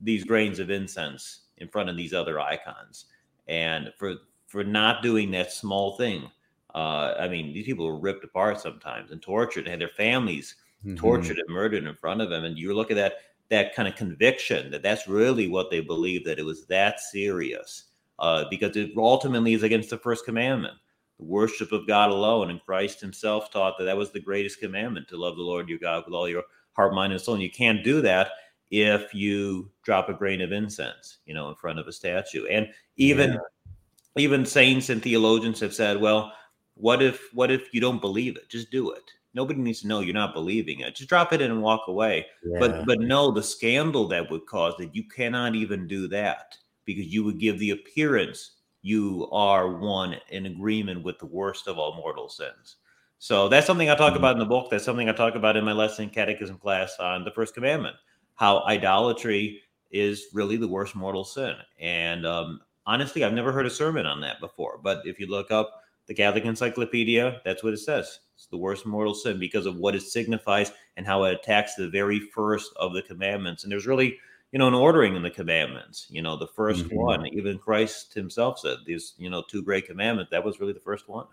these 0.00 0.24
grains 0.24 0.58
of 0.58 0.70
incense 0.70 1.42
in 1.58 1.68
front 1.68 1.90
of 1.90 1.96
these 1.96 2.14
other 2.14 2.40
icons. 2.40 3.06
And 3.48 3.92
for 3.98 4.14
for 4.50 4.64
not 4.64 5.00
doing 5.00 5.30
that 5.30 5.52
small 5.52 5.96
thing, 5.96 6.28
uh, 6.74 7.14
I 7.18 7.28
mean, 7.28 7.54
these 7.54 7.66
people 7.66 7.86
were 7.86 8.00
ripped 8.00 8.24
apart 8.24 8.60
sometimes 8.60 9.12
and 9.12 9.22
tortured, 9.22 9.60
and 9.60 9.70
had 9.70 9.80
their 9.80 9.88
families 9.88 10.56
mm-hmm. 10.84 10.96
tortured 10.96 11.38
and 11.38 11.48
murdered 11.48 11.84
in 11.84 11.94
front 11.94 12.20
of 12.20 12.30
them. 12.30 12.44
And 12.44 12.58
you 12.58 12.74
look 12.74 12.90
at 12.90 12.96
that 12.96 13.14
that 13.48 13.74
kind 13.74 13.86
of 13.88 13.94
conviction 13.96 14.70
that 14.70 14.82
that's 14.82 15.08
really 15.08 15.48
what 15.48 15.70
they 15.70 15.80
believe 15.80 16.24
that 16.24 16.38
it 16.38 16.44
was 16.44 16.66
that 16.66 17.00
serious, 17.00 17.84
uh, 18.18 18.44
because 18.50 18.76
it 18.76 18.90
ultimately 18.96 19.54
is 19.54 19.62
against 19.62 19.90
the 19.90 19.98
first 19.98 20.24
commandment, 20.24 20.74
the 21.18 21.24
worship 21.24 21.70
of 21.70 21.86
God 21.86 22.10
alone. 22.10 22.50
And 22.50 22.60
Christ 22.60 23.00
Himself 23.00 23.52
taught 23.52 23.78
that 23.78 23.84
that 23.84 23.96
was 23.96 24.10
the 24.10 24.20
greatest 24.20 24.58
commandment 24.58 25.06
to 25.08 25.16
love 25.16 25.36
the 25.36 25.42
Lord 25.42 25.68
your 25.68 25.78
God 25.78 26.04
with 26.06 26.14
all 26.14 26.28
your 26.28 26.44
heart, 26.72 26.92
mind, 26.92 27.12
and 27.12 27.22
soul. 27.22 27.34
And 27.34 27.42
you 27.42 27.50
can't 27.50 27.84
do 27.84 28.00
that 28.02 28.32
if 28.70 29.12
you 29.12 29.70
drop 29.84 30.08
a 30.08 30.14
grain 30.14 30.40
of 30.40 30.52
incense, 30.52 31.18
you 31.26 31.34
know, 31.34 31.48
in 31.48 31.56
front 31.56 31.78
of 31.78 31.86
a 31.86 31.92
statue. 31.92 32.46
And 32.46 32.68
even 32.96 33.32
yeah. 33.32 33.38
Even 34.16 34.44
saints 34.44 34.90
and 34.90 35.02
theologians 35.02 35.60
have 35.60 35.74
said, 35.74 36.00
well 36.00 36.32
what 36.80 37.02
if 37.02 37.28
what 37.34 37.50
if 37.50 37.72
you 37.72 37.80
don't 37.80 38.00
believe 38.00 38.36
it? 38.36 38.48
Just 38.48 38.70
do 38.70 38.90
it. 38.90 39.02
Nobody 39.34 39.60
needs 39.60 39.82
to 39.82 39.86
know 39.86 40.00
you're 40.00 40.14
not 40.14 40.34
believing 40.34 40.80
it. 40.80 40.96
Just 40.96 41.08
drop 41.08 41.32
it 41.32 41.40
in 41.40 41.50
and 41.50 41.62
walk 41.62 41.82
away. 41.86 42.26
Yeah. 42.44 42.58
But 42.58 42.86
but 42.86 43.00
no, 43.00 43.30
the 43.30 43.42
scandal 43.42 44.08
that 44.08 44.30
would 44.30 44.46
cause 44.46 44.74
that 44.78 44.94
you 44.94 45.04
cannot 45.04 45.54
even 45.54 45.86
do 45.86 46.08
that 46.08 46.56
because 46.84 47.06
you 47.06 47.22
would 47.24 47.38
give 47.38 47.58
the 47.58 47.70
appearance 47.70 48.52
you 48.82 49.28
are 49.30 49.76
one 49.76 50.16
in 50.30 50.46
agreement 50.46 51.04
with 51.04 51.18
the 51.18 51.26
worst 51.26 51.68
of 51.68 51.78
all 51.78 51.96
mortal 51.96 52.30
sins. 52.30 52.76
So 53.18 53.48
that's 53.48 53.66
something 53.66 53.90
I 53.90 53.94
talk 53.94 54.14
mm-hmm. 54.14 54.16
about 54.16 54.32
in 54.32 54.38
the 54.38 54.46
book. 54.46 54.70
That's 54.70 54.84
something 54.84 55.08
I 55.08 55.12
talk 55.12 55.34
about 55.34 55.56
in 55.56 55.64
my 55.64 55.72
lesson 55.72 56.08
catechism 56.08 56.56
class 56.56 56.96
on 56.98 57.22
the 57.22 57.30
first 57.30 57.54
commandment. 57.54 57.96
How 58.36 58.64
idolatry 58.64 59.60
is 59.90 60.28
really 60.32 60.56
the 60.56 60.66
worst 60.66 60.96
mortal 60.96 61.24
sin. 61.24 61.54
And 61.78 62.24
um, 62.24 62.60
honestly, 62.86 63.24
I've 63.24 63.32
never 63.32 63.52
heard 63.52 63.66
a 63.66 63.70
sermon 63.70 64.06
on 64.06 64.20
that 64.20 64.40
before. 64.40 64.78
But 64.82 65.02
if 65.04 65.18
you 65.20 65.26
look 65.26 65.50
up 65.50 65.82
the 66.06 66.14
Catholic 66.14 66.44
Encyclopedia, 66.44 67.40
that's 67.44 67.62
what 67.62 67.72
it 67.72 67.78
says. 67.78 68.20
It's 68.34 68.46
the 68.46 68.56
worst 68.56 68.86
mortal 68.86 69.14
sin 69.14 69.38
because 69.38 69.66
of 69.66 69.76
what 69.76 69.94
it 69.94 70.02
signifies 70.02 70.72
and 70.96 71.06
how 71.06 71.24
it 71.24 71.34
attacks 71.34 71.74
the 71.74 71.88
very 71.88 72.18
first 72.18 72.72
of 72.76 72.94
the 72.94 73.02
commandments. 73.02 73.62
And 73.62 73.72
there's 73.72 73.86
really, 73.86 74.18
you 74.50 74.58
know, 74.58 74.66
an 74.66 74.74
ordering 74.74 75.14
in 75.14 75.22
the 75.22 75.30
commandments. 75.30 76.06
You 76.10 76.22
know, 76.22 76.36
the 76.36 76.48
1st 76.48 76.84
mm-hmm. 76.84 76.96
one, 76.96 77.26
even 77.28 77.58
Christ 77.58 78.14
himself 78.14 78.58
said 78.58 78.78
these, 78.86 79.14
you 79.18 79.30
know, 79.30 79.42
two 79.48 79.62
great 79.62 79.86
commandments. 79.86 80.30
That 80.30 80.44
was 80.44 80.58
really 80.58 80.72
the 80.72 80.80
first 80.80 81.08
one. 81.08 81.26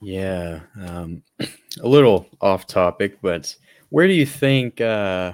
Yeah. 0.00 0.60
Um, 0.80 1.22
a 1.40 1.88
little 1.88 2.26
off 2.40 2.66
topic, 2.66 3.18
but 3.22 3.54
where 3.90 4.06
do 4.06 4.14
you 4.14 4.26
think, 4.26 4.80
uh, 4.80 5.32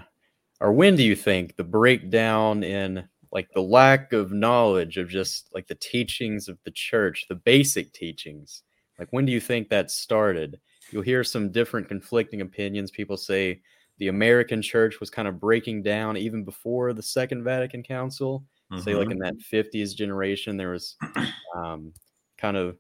or 0.61 0.73
when 0.73 0.97
do 0.97 1.03
you 1.03 1.15
think 1.17 1.57
the 1.57 1.65
breakdown 1.65 2.63
in 2.65 3.09
like 3.33 3.49
the 3.55 3.63
lack 3.63 4.13
of 4.13 4.31
knowledge 4.31 4.99
of 4.99 5.09
just 5.09 5.49
like 5.55 5.67
the 5.67 5.75
teachings 5.77 6.49
of 6.49 6.59
the 6.65 6.71
church, 6.71 7.25
the 7.29 7.35
basic 7.35 7.93
teachings. 7.93 8.63
Like 8.99 9.09
when 9.11 9.25
do 9.25 9.33
you 9.33 9.41
think 9.41 9.69
that 9.69 9.91
started? 9.91 10.61
You'll 10.91 11.03
hear 11.03 11.25
some 11.25 11.51
different 11.51 11.89
conflicting 11.89 12.43
opinions. 12.43 12.91
People 12.91 13.17
say 13.17 13.63
the 13.99 14.09
American 14.09 14.61
church 14.61 15.01
was 15.01 15.09
kind 15.09 15.27
of 15.27 15.41
breaking 15.41 15.83
down 15.83 16.19
even 16.19 16.45
before 16.45 16.93
the 16.93 17.03
Second 17.03 17.43
Vatican 17.43 17.83
Council. 17.83 18.45
Mm-hmm. 18.71 18.83
Say 18.83 18.95
like 18.95 19.09
mm-hmm. 19.09 19.13
in 19.13 19.19
that 19.19 19.35
50s 19.51 19.97
generation, 19.97 20.59
there 20.59 20.71
was 20.71 20.97
um, 21.57 21.93
kind 22.37 22.59
of 22.59 22.77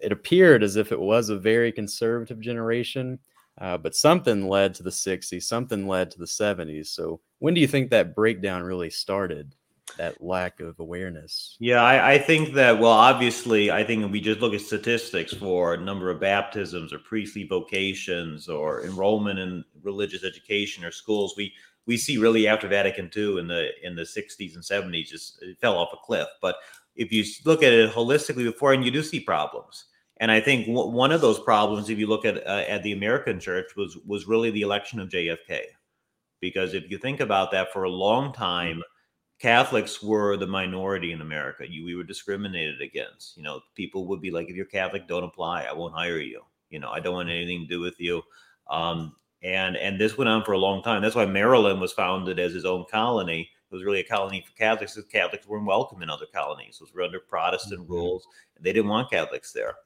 it 0.00 0.12
appeared 0.12 0.62
as 0.62 0.76
if 0.76 0.92
it 0.92 1.00
was 1.00 1.28
a 1.28 1.38
very 1.38 1.72
conservative 1.72 2.40
generation, 2.40 3.18
uh, 3.60 3.76
but 3.76 3.94
something 3.94 4.48
led 4.48 4.72
to 4.74 4.82
the 4.82 4.90
60s, 4.90 5.42
something 5.42 5.86
led 5.86 6.10
to 6.12 6.18
the 6.18 6.24
70s. 6.24 6.86
So 6.86 7.20
when 7.40 7.54
do 7.54 7.60
you 7.60 7.66
think 7.66 7.90
that 7.90 8.14
breakdown 8.14 8.62
really 8.62 8.88
started? 8.88 9.54
That 10.00 10.22
lack 10.22 10.60
of 10.60 10.80
awareness. 10.80 11.56
Yeah, 11.60 11.82
I, 11.82 12.12
I, 12.12 12.18
think 12.18 12.54
that, 12.54 12.78
well, 12.78 12.90
obviously, 12.90 13.70
I 13.70 13.84
think 13.84 14.02
if 14.02 14.10
we 14.10 14.18
just 14.18 14.40
look 14.40 14.54
at 14.54 14.62
statistics 14.62 15.34
for 15.34 15.76
number 15.76 16.10
of 16.10 16.18
baptisms 16.18 16.90
or 16.90 16.98
priestly 17.00 17.44
vocations 17.44 18.48
or 18.48 18.82
enrollment 18.82 19.38
in 19.38 19.62
religious 19.82 20.24
education 20.24 20.84
or 20.84 20.90
schools, 20.90 21.34
we 21.36 21.52
we 21.86 21.98
see 21.98 22.16
really 22.16 22.48
after 22.48 22.66
Vatican 22.66 23.10
II 23.14 23.40
in 23.40 23.46
the 23.46 23.68
in 23.82 23.94
the 23.94 24.02
60s 24.02 24.54
and 24.54 24.64
70s, 24.64 25.06
just 25.06 25.42
it 25.42 25.60
fell 25.60 25.76
off 25.76 25.92
a 25.92 25.98
cliff. 25.98 26.28
But 26.40 26.56
if 26.96 27.12
you 27.12 27.22
look 27.44 27.62
at 27.62 27.72
it 27.72 27.92
holistically 27.92 28.44
before, 28.44 28.72
and 28.72 28.84
you 28.84 28.90
do 28.90 29.02
see 29.02 29.20
problems. 29.20 29.84
And 30.16 30.30
I 30.30 30.40
think 30.40 30.66
w- 30.66 30.90
one 30.90 31.12
of 31.12 31.20
those 31.20 31.40
problems, 31.40 31.90
if 31.90 31.98
you 31.98 32.06
look 32.06 32.24
at 32.24 32.46
uh, 32.46 32.64
at 32.66 32.82
the 32.82 32.92
American 32.92 33.38
church, 33.38 33.76
was 33.76 33.98
was 34.06 34.26
really 34.26 34.50
the 34.50 34.62
election 34.62 34.98
of 34.98 35.10
JFK, 35.10 35.60
because 36.40 36.72
if 36.72 36.90
you 36.90 36.96
think 36.96 37.20
about 37.20 37.50
that, 37.52 37.70
for 37.70 37.82
a 37.84 37.90
long 37.90 38.32
time 38.32 38.82
Catholics 39.40 40.02
were 40.02 40.36
the 40.36 40.46
minority 40.46 41.12
in 41.12 41.22
America. 41.22 41.64
You, 41.68 41.84
we 41.84 41.94
were 41.94 42.04
discriminated 42.04 42.82
against. 42.82 43.38
You 43.38 43.42
know, 43.42 43.62
people 43.74 44.06
would 44.06 44.20
be 44.20 44.30
like, 44.30 44.50
if 44.50 44.54
you're 44.54 44.66
Catholic, 44.66 45.08
don't 45.08 45.24
apply. 45.24 45.64
I 45.64 45.72
won't 45.72 45.94
hire 45.94 46.18
you. 46.18 46.42
You 46.68 46.78
know, 46.78 46.90
I 46.90 47.00
don't 47.00 47.14
want 47.14 47.30
anything 47.30 47.62
to 47.62 47.66
do 47.66 47.80
with 47.80 47.98
you. 47.98 48.22
Um, 48.68 49.16
and 49.42 49.76
and 49.78 49.98
this 49.98 50.18
went 50.18 50.28
on 50.28 50.44
for 50.44 50.52
a 50.52 50.58
long 50.58 50.82
time. 50.82 51.00
That's 51.00 51.14
why 51.14 51.24
Maryland 51.24 51.80
was 51.80 51.92
founded 51.92 52.38
as 52.38 52.52
his 52.52 52.66
own 52.66 52.84
colony. 52.90 53.48
It 53.70 53.74
was 53.74 53.82
really 53.82 54.00
a 54.00 54.04
colony 54.04 54.44
for 54.46 54.52
Catholics 54.52 54.94
because 54.94 55.10
Catholics 55.10 55.46
weren't 55.46 55.64
welcome 55.64 56.02
in 56.02 56.10
other 56.10 56.26
colonies. 56.34 56.78
It 56.80 56.94
was 56.94 57.04
under 57.06 57.20
Protestant 57.20 57.82
mm-hmm. 57.82 57.92
rules. 57.92 58.26
And 58.56 58.64
they 58.64 58.74
didn't 58.74 58.90
want 58.90 59.10
Catholics 59.10 59.52
there. 59.52 59.76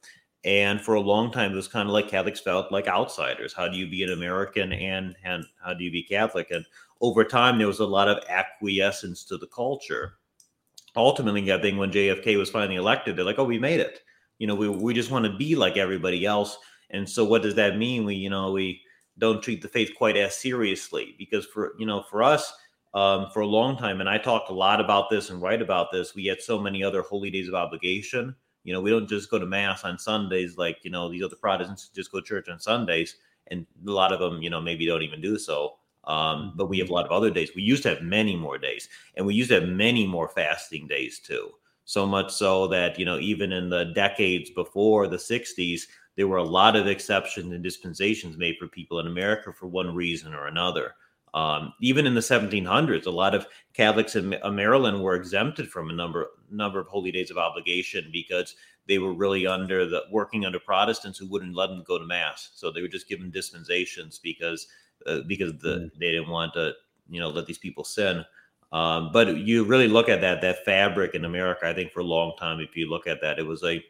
And 0.45 0.81
for 0.81 0.95
a 0.95 1.01
long 1.01 1.31
time, 1.31 1.53
it 1.53 1.57
was 1.57 1.69
kind 1.69 1.88
of 1.88 1.93
like 1.93 2.09
Catholics 2.09 2.40
felt 2.40 2.73
like 2.73 2.87
outsiders. 2.87 3.55
How 3.55 3.69
do 3.69 3.79
you 3.79 3.88
be 3.88 4.03
an 4.03 4.12
American 4.12 4.73
and, 4.73 5.17
and 5.25 5.45
how 5.62 5.73
do 5.73 5.85
you 5.85 5.90
be 5.90 6.03
Catholic? 6.03 6.51
And 6.51 6.67
over 7.05 7.23
time, 7.23 7.59
there 7.59 7.67
was 7.67 7.81
a 7.81 7.87
lot 7.87 8.09
of 8.09 8.25
acquiescence 8.31 9.25
to 9.25 9.37
the 9.37 9.47
culture. 9.49 10.14
Ultimately, 10.97 11.53
I 11.53 11.61
think 11.61 11.79
when 11.79 11.93
JFK 11.93 12.38
was 12.38 12.49
finally 12.49 12.77
elected, 12.77 13.14
they're 13.14 13.27
like, 13.27 13.38
"Oh, 13.38 13.45
we 13.45 13.59
made 13.59 13.81
it." 13.81 14.01
You 14.38 14.47
know, 14.47 14.55
we 14.55 14.71
we 14.71 14.95
just 14.95 15.11
want 15.11 15.27
to 15.27 15.37
be 15.37 15.55
like 15.55 15.77
everybody 15.77 16.25
else. 16.25 16.57
And 16.90 17.07
so, 17.09 17.23
what 17.23 17.43
does 17.43 17.57
that 17.57 17.77
mean? 17.77 18.07
We, 18.07 18.14
you 18.14 18.31
know, 18.31 18.53
we 18.53 18.81
don't 19.19 19.43
treat 19.43 19.61
the 19.61 19.69
faith 19.69 19.93
quite 19.99 20.17
as 20.17 20.35
seriously 20.35 21.14
because 21.19 21.45
for 21.45 21.75
you 21.79 21.85
know, 21.85 22.03
for 22.11 22.23
us, 22.23 22.51
um, 22.95 23.29
for 23.35 23.40
a 23.40 23.47
long 23.47 23.77
time, 23.77 24.01
and 24.01 24.09
I 24.09 24.17
talk 24.17 24.49
a 24.49 24.55
lot 24.55 24.81
about 24.81 25.11
this 25.11 25.29
and 25.29 25.43
write 25.43 25.61
about 25.61 25.93
this. 25.93 26.14
We 26.14 26.25
had 26.25 26.40
so 26.40 26.59
many 26.59 26.83
other 26.83 27.03
holy 27.03 27.31
days 27.31 27.49
of 27.49 27.55
obligation. 27.55 28.35
You 28.62 28.73
know, 28.73 28.81
we 28.81 28.90
don't 28.90 29.09
just 29.09 29.31
go 29.31 29.38
to 29.38 29.45
mass 29.45 29.85
on 29.85 29.99
Sundays 29.99 30.57
like 30.57 30.79
you 30.85 30.90
know 30.90 31.11
these 31.11 31.23
other 31.23 31.37
Protestants 31.37 31.90
just 31.95 32.11
go 32.11 32.21
to 32.21 32.27
church 32.27 32.49
on 32.49 32.59
Sundays, 32.59 33.17
and 33.49 33.67
a 33.87 33.90
lot 33.90 34.11
of 34.11 34.21
them, 34.21 34.43
you 34.43 34.49
know, 34.49 34.62
maybe 34.62 34.87
don't 34.87 35.03
even 35.03 35.21
do 35.21 35.38
so. 35.38 35.75
Um, 36.07 36.53
but 36.57 36.67
we 36.67 36.79
have 36.79 36.90
a 36.90 36.93
lot 36.93 37.07
of 37.07 37.12
other 37.12 37.31
days. 37.31 37.51
We 37.55 37.62
used 37.62 37.83
to 37.85 37.88
have 37.90 38.03
many 38.03 38.37
more 38.37 38.59
days, 38.59 38.88
and 39.17 39.27
we 39.27 39.35
used 39.35 39.51
to 39.51 39.61
have 39.61 39.69
many 39.69 40.07
more 40.07 40.29
fasting 40.29 40.87
days 40.87 41.19
too. 41.19 41.51
So 41.85 42.07
much 42.07 42.33
so 42.33 42.67
that 42.69 42.99
you 42.99 43.05
know, 43.05 43.19
even 43.19 43.53
in 43.53 43.69
the 43.69 43.87
decades 43.87 44.51
before 44.51 45.07
the 45.07 45.17
'60s, 45.17 45.83
there 46.17 46.29
were 46.29 46.38
a 46.38 46.45
lot 46.45 46.77
of 46.77 46.87
exceptions 46.87 47.53
and 47.53 47.62
dispensations 47.62 48.37
made 48.37 48.57
for 48.59 48.69
people 48.69 49.01
in 49.01 49.07
America 49.07 49.53
for 49.53 49.67
one 49.67 49.95
reason 49.95 50.35
or 50.35 50.47
another. 50.47 50.95
Um, 51.35 51.75
even 51.81 52.07
in 52.07 52.14
the 52.14 52.21
1700s, 52.21 53.07
a 53.07 53.11
lot 53.11 53.35
of 53.35 53.49
Catholics 53.73 54.14
in 54.14 54.37
Maryland 54.53 55.03
were 55.03 55.17
exempted 55.17 55.69
from 55.69 55.90
a 55.90 55.93
number 55.93 56.31
number 56.51 56.79
of 56.79 56.87
holy 56.87 57.11
days 57.11 57.31
of 57.31 57.38
obligation 57.38 58.09
because 58.12 58.55
they 58.87 58.99
were 58.99 59.12
really 59.12 59.45
under 59.47 59.85
the 59.85 60.03
working 60.12 60.45
under 60.45 60.61
Protestants 60.61 61.19
who 61.19 61.27
wouldn't 61.27 61.57
let 61.57 61.69
them 61.69 61.83
go 61.85 61.99
to 61.99 62.07
mass. 62.07 62.51
So 62.55 62.71
they 62.71 62.83
were 62.83 62.88
just 62.88 63.09
given 63.09 63.33
dispensations 63.33 64.21
because 64.23 64.69
uh, 65.07 65.21
because 65.27 65.53
the 65.59 65.77
mm. 65.77 65.91
they 65.99 66.11
didn't 66.11 66.29
want 66.29 66.53
to 66.55 66.73
you 67.09 67.21
know 67.21 67.29
let 67.29 67.47
these 67.47 67.59
people 67.59 67.85
sin. 67.85 68.25
Um, 68.73 69.11
but 69.13 69.37
you 69.37 69.65
really 69.65 69.89
look 69.89 70.09
at 70.09 70.21
that 70.23 70.41
that 70.43 70.65
fabric 70.65 71.15
in 71.15 71.25
America. 71.25 71.69
I 71.69 71.75
think 71.75 71.93
for 71.93 72.01
a 72.01 72.05
long 72.05 72.35
time, 72.39 72.61
if 72.61 72.77
you 72.77 72.91
look 72.91 73.07
at 73.07 73.21
that, 73.21 73.39
it 73.39 73.47
was 73.47 73.63
a 73.63 73.83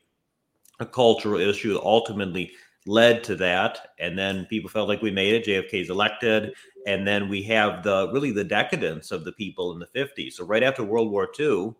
a 0.80 0.86
cultural 0.86 1.40
issue. 1.40 1.78
Ultimately, 1.82 2.52
led 2.86 3.24
to 3.24 3.36
that, 3.36 3.92
and 3.98 4.18
then 4.18 4.46
people 4.46 4.68
felt 4.68 4.88
like 4.88 5.02
we 5.02 5.10
made 5.10 5.34
it. 5.34 5.46
JFK 5.46 5.82
is 5.82 5.90
elected, 5.90 6.52
and 6.86 7.06
then 7.06 7.28
we 7.28 7.42
have 7.44 7.82
the 7.82 8.10
really 8.12 8.30
the 8.30 8.44
decadence 8.44 9.10
of 9.10 9.24
the 9.24 9.32
people 9.32 9.72
in 9.72 9.78
the 9.78 9.86
50s. 9.98 10.34
So 10.34 10.44
right 10.44 10.62
after 10.62 10.84
World 10.84 11.10
War 11.10 11.28
II, 11.38 11.74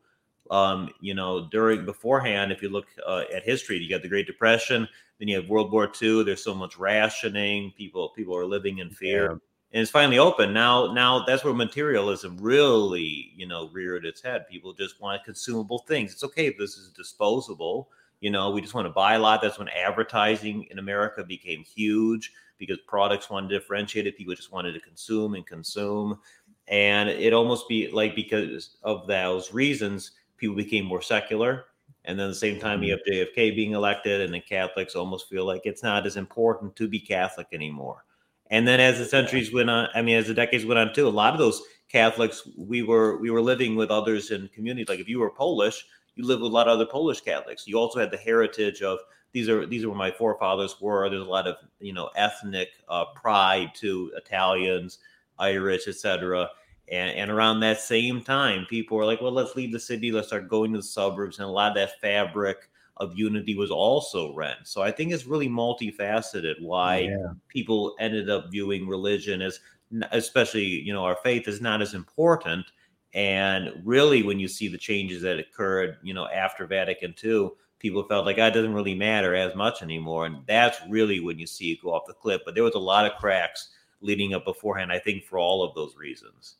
um, 0.51 0.91
you 1.01 1.15
know, 1.15 1.49
during 1.51 1.85
beforehand, 1.85 2.53
if 2.53 2.63
you 2.63 2.69
look 2.69 2.87
uh, 3.07 3.25
at 3.35 3.43
history, 3.45 3.79
you 3.79 3.89
got 3.89 4.03
the 4.03 4.09
Great 4.09 4.27
Depression, 4.27 4.87
then 5.19 5.29
you 5.29 5.37
have 5.37 5.49
World 5.49 5.73
War 5.73 5.91
II. 6.01 6.25
There's 6.25 6.45
so 6.45 6.55
much 6.55 6.77
rationing. 6.79 7.73
People 7.77 8.11
people 8.11 8.37
are 8.37 8.47
living 8.47 8.79
in 8.79 8.91
fear. 8.91 9.25
Yeah. 9.25 9.39
And 9.73 9.83
it's 9.83 9.91
finally 9.91 10.19
open 10.19 10.53
now. 10.53 10.93
Now 10.93 11.25
that's 11.25 11.43
where 11.43 11.55
materialism 11.55 12.37
really, 12.41 13.33
you 13.35 13.47
know, 13.47 13.71
reared 13.73 14.05
its 14.05 14.23
head. 14.23 14.47
People 14.49 14.73
just 14.73 15.01
want 15.01 15.25
consumable 15.25 15.79
things. 15.81 16.13
It's 16.13 16.25
okay 16.25 16.47
if 16.47 16.59
this 16.59 16.77
is 16.77 16.91
disposable. 16.91 17.89
You 18.21 18.31
know, 18.31 18.51
we 18.51 18.61
just 18.61 18.75
want 18.75 18.87
to 18.87 18.93
buy 18.93 19.15
a 19.15 19.19
lot. 19.19 19.43
That's 19.43 19.59
when 19.59 19.69
advertising 19.69 20.69
in 20.71 20.79
America 20.79 21.25
became 21.25 21.65
huge. 21.65 22.33
because 22.59 22.79
products 22.87 23.29
wanted 23.31 23.51
differentiated. 23.51 24.17
People 24.17 24.35
just 24.35 24.53
wanted 24.53 24.73
to 24.73 24.81
consume 24.81 25.35
and 25.35 25.45
consume. 25.45 26.21
And 26.69 27.09
it 27.09 27.33
almost 27.33 27.69
be 27.69 27.91
like 27.91 28.15
because 28.15 28.77
of 28.83 29.07
those 29.07 29.53
reasons, 29.53 30.13
people 30.37 30.57
became 30.57 30.85
more 30.85 31.03
secular. 31.03 31.67
And 32.05 32.19
then 32.19 32.27
at 32.27 32.31
the 32.31 32.35
same 32.35 32.61
time, 32.61 32.83
you 32.83 32.97
mm-hmm. 32.97 33.15
have 33.15 33.29
JFK 33.29 33.57
being 33.57 33.73
elected, 33.73 34.21
and 34.21 34.35
the 34.35 34.41
Catholics 34.41 34.95
almost 34.95 35.29
feel 35.29 35.47
like 35.47 35.63
it's 35.65 35.83
not 35.83 36.07
as 36.07 36.17
important 36.17 36.77
to 36.77 36.89
be 36.89 37.01
Catholic 37.01 37.47
anymore. 37.53 38.05
And 38.51 38.69
then 38.69 38.79
as 38.79 38.99
the 38.99 39.07
centuries 39.07 39.53
went 39.53 39.71
on, 39.71 39.89
I 39.95 40.03
mean, 40.03 40.17
as 40.17 40.27
the 40.27 40.35
decades 40.35 40.67
went 40.67 40.79
on 40.79 40.93
too, 40.93 41.09
a 41.09 41.09
lot 41.09 41.33
of 41.33 41.39
those 41.39 41.63
Catholics, 41.89 42.47
we 42.57 42.83
were 42.83 43.19
we 43.19 43.31
were 43.31 43.41
living 43.41 43.75
with 43.75 43.91
others 43.91 44.31
in 44.31 44.49
communities. 44.49 44.89
Like 44.89 45.01
if 45.01 45.09
you 45.09 45.19
were 45.19 45.31
Polish, 45.31 45.87
you 46.15 46.27
lived 46.27 46.43
with 46.43 46.51
a 46.51 46.55
lot 46.55 46.69
of 46.69 46.75
other 46.75 46.87
Polish 46.87 47.21
Catholics. 47.21 47.67
You 47.67 47.79
also 47.79 48.01
had 48.01 48.11
the 48.11 48.17
heritage 48.17 48.83
of 48.83 48.99
these 49.33 49.49
are 49.49 49.67
these 49.67 49.85
are 49.85 49.89
where 49.89 49.99
my 49.99 50.11
forefathers 50.11 50.81
were. 50.81 51.09
There's 51.09 51.27
a 51.27 51.31
lot 51.31 51.47
of 51.47 51.57
you 51.81 51.93
know 51.93 52.11
ethnic 52.17 52.69
uh, 52.89 53.07
pride 53.15 53.73
to 53.77 54.13
Italians, 54.17 54.99
Irish, 55.39 55.89
etc. 55.89 56.51
And, 56.91 57.17
and 57.17 57.31
around 57.31 57.61
that 57.61 57.81
same 57.81 58.23
time, 58.23 58.67
people 58.69 58.97
were 58.97 59.07
like, 59.07 59.21
well, 59.21 59.33
let's 59.33 59.57
leave 59.57 59.73
the 59.73 59.81
city, 59.81 60.13
let's 60.13 60.29
start 60.29 60.49
going 60.49 60.73
to 60.73 60.79
the 60.79 60.83
suburbs, 60.83 61.39
and 61.39 61.47
a 61.47 61.51
lot 61.51 61.71
of 61.71 61.77
that 61.77 62.01
fabric 62.01 62.69
of 62.99 63.19
unity 63.19 63.57
was 63.57 63.71
also 63.71 64.35
rent. 64.35 64.59
So 64.65 64.83
I 64.83 64.91
think 64.91 65.13
it's 65.13 65.27
really 65.27 65.49
multifaceted 65.49 66.61
why 66.61 66.99
yeah. 66.99 67.33
people 67.49 67.97
ended 67.99 68.31
up 68.31 68.51
viewing 68.51 68.87
religion 68.87 69.43
as, 69.43 69.61
especially 70.13 70.65
you 70.65 70.93
know, 70.93 71.05
our 71.05 71.17
faith 71.17 71.49
is 71.49 71.61
not 71.61 71.83
as 71.83 71.95
important. 71.95 72.67
And 73.13 73.73
really, 73.85 74.23
when 74.23 74.39
you 74.39 74.49
see 74.49 74.69
the 74.69 74.79
changes 74.79 75.23
that 75.23 75.39
occurred, 75.39 75.99
you 76.03 76.15
know, 76.15 76.29
after 76.29 76.67
Vatican 76.67 77.15
II, 77.23 77.51
people 77.79 78.03
felt 78.05 78.27
like 78.27 78.39
oh, 78.39 78.51
doesn't 78.51 78.75
really 78.75 78.95
matter 78.95 79.35
as 79.35 79.55
much 79.55 79.83
anymore. 79.83 80.27
And 80.27 80.39
that's 80.47 80.79
really 80.89 81.21
when 81.21 81.39
you 81.39 81.47
see 81.47 81.73
it 81.73 81.83
go 81.83 81.93
off 81.93 82.07
the 82.07 82.15
cliff. 82.15 82.43
But 82.45 82.55
there 82.55 82.65
was 82.65 82.75
a 82.75 82.79
lot 82.81 83.07
of 83.07 83.19
cracks 83.19 83.71
leading 84.01 84.35
up 84.35 84.45
beforehand, 84.45 84.93
I 84.93 84.99
think, 84.99 85.25
for 85.25 85.39
all 85.39 85.63
of 85.63 85.75
those 85.75 85.97
reasons. 85.97 86.57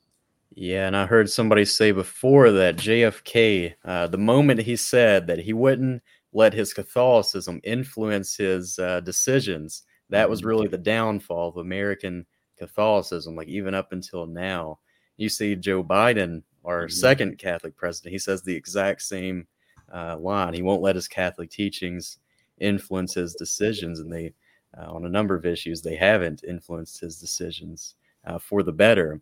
Yeah, 0.57 0.87
and 0.87 0.97
I 0.97 1.07
heard 1.07 1.29
somebody 1.29 1.65
say 1.65 1.91
before 1.91 2.53
that 2.53 2.77
JFK, 2.77 3.75
uh, 3.85 4.07
the 4.07 4.19
moment 4.19 4.63
he 4.63 4.77
said 4.77 5.27
that 5.27 5.41
he 5.41 5.53
wouldn't 5.53 6.01
let 6.33 6.55
his 6.55 6.73
Catholicism 6.73 7.61
influence 7.65 8.37
his 8.37 8.79
uh, 8.79 9.01
decisions, 9.01 9.83
that 10.11 10.31
was 10.31 10.45
really 10.45 10.69
the 10.69 10.79
downfall 10.79 11.49
of 11.49 11.57
American 11.57 12.25
Catholicism. 12.57 13.35
Like 13.35 13.49
even 13.49 13.75
up 13.75 13.91
until 13.91 14.27
now, 14.27 14.79
you 15.17 15.29
see 15.29 15.57
Joe 15.57 15.83
Biden, 15.83 16.45
our 16.65 16.85
mm-hmm. 16.85 16.93
second 16.93 17.39
Catholic 17.39 17.77
president, 17.77 18.13
he 18.13 18.19
says 18.19 18.43
the 18.43 18.55
exact 18.55 19.03
same 19.03 19.49
uh, 19.93 20.17
line. 20.19 20.55
He 20.55 20.63
won't 20.63 20.83
let 20.83 20.95
his 20.95 21.09
Catholic 21.09 21.51
teachings 21.51 22.19
influence 22.61 23.15
his 23.15 23.35
decisions, 23.35 23.99
and 23.99 24.13
they, 24.13 24.33
uh, 24.79 24.89
on 24.89 25.05
a 25.05 25.11
number 25.11 25.35
of 25.35 25.47
issues, 25.47 25.83
they 25.83 25.97
haven't 25.97 26.45
influenced 26.47 27.01
his 27.01 27.19
decisions 27.19 27.97
uh, 28.25 28.39
for 28.39 28.63
the 28.63 28.73
better. 28.73 29.21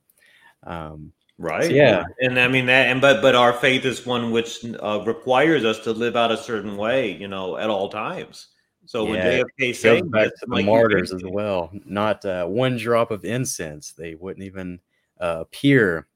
Um, 0.64 1.12
Right. 1.42 1.72
Yeah. 1.72 2.04
And 2.20 2.38
I 2.38 2.46
mean 2.46 2.66
that, 2.66 2.86
and 2.86 3.00
but 3.00 3.20
but 3.20 3.34
our 3.34 3.52
faith 3.52 3.84
is 3.84 4.06
one 4.06 4.30
which 4.30 4.64
uh, 4.80 5.02
requires 5.04 5.64
us 5.64 5.80
to 5.80 5.92
live 5.92 6.14
out 6.14 6.30
a 6.30 6.36
certain 6.36 6.76
way, 6.76 7.16
you 7.16 7.26
know, 7.26 7.56
at 7.56 7.68
all 7.68 7.88
times. 7.88 8.46
So 8.86 9.04
when 9.04 9.16
yeah, 9.16 9.42
JFK 9.60 10.08
back 10.12 10.28
to 10.28 10.46
the 10.46 10.54
like 10.54 10.64
martyrs 10.64 11.12
as 11.12 11.24
well, 11.24 11.72
not 11.84 12.24
uh, 12.24 12.46
one 12.46 12.76
drop 12.76 13.10
of 13.10 13.24
incense, 13.24 13.90
they 13.90 14.14
wouldn't 14.14 14.44
even 14.44 14.78
uh, 15.20 15.38
appear 15.40 16.06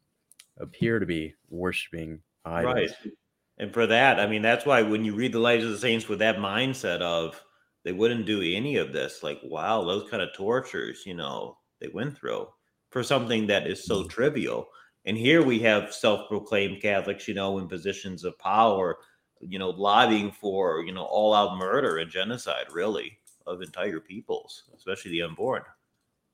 appear 0.58 1.00
to 1.00 1.06
be 1.06 1.34
worshiping 1.50 2.20
idols. 2.44 2.74
Right. 2.74 3.12
And 3.58 3.74
for 3.74 3.84
that, 3.88 4.20
I 4.20 4.28
mean, 4.28 4.42
that's 4.42 4.64
why 4.64 4.82
when 4.82 5.04
you 5.04 5.16
read 5.16 5.32
the 5.32 5.40
Lives 5.40 5.64
of 5.64 5.72
the 5.72 5.78
Saints 5.78 6.08
with 6.08 6.20
that 6.20 6.36
mindset 6.36 7.00
of 7.00 7.42
they 7.82 7.92
wouldn't 7.92 8.26
do 8.26 8.42
any 8.42 8.76
of 8.76 8.92
this, 8.92 9.24
like 9.24 9.40
wow, 9.42 9.82
those 9.82 10.08
kind 10.08 10.22
of 10.22 10.32
tortures, 10.34 11.02
you 11.04 11.14
know, 11.14 11.58
they 11.80 11.88
went 11.88 12.16
through 12.16 12.46
for 12.90 13.02
something 13.02 13.48
that 13.48 13.66
is 13.66 13.84
so 13.84 14.04
mm. 14.04 14.08
trivial 14.08 14.68
and 15.06 15.16
here 15.16 15.42
we 15.42 15.58
have 15.60 15.94
self-proclaimed 15.94 16.82
Catholics, 16.82 17.28
you 17.28 17.34
know, 17.34 17.58
in 17.58 17.68
positions 17.68 18.24
of 18.24 18.38
power, 18.38 18.98
you 19.40 19.58
know, 19.58 19.70
lobbying 19.70 20.32
for, 20.32 20.82
you 20.82 20.92
know, 20.92 21.04
all-out 21.04 21.56
murder 21.58 21.98
and 21.98 22.10
genocide, 22.10 22.66
really, 22.72 23.18
of 23.46 23.62
entire 23.62 24.00
peoples, 24.00 24.64
especially 24.76 25.12
the 25.12 25.22
unborn. 25.22 25.62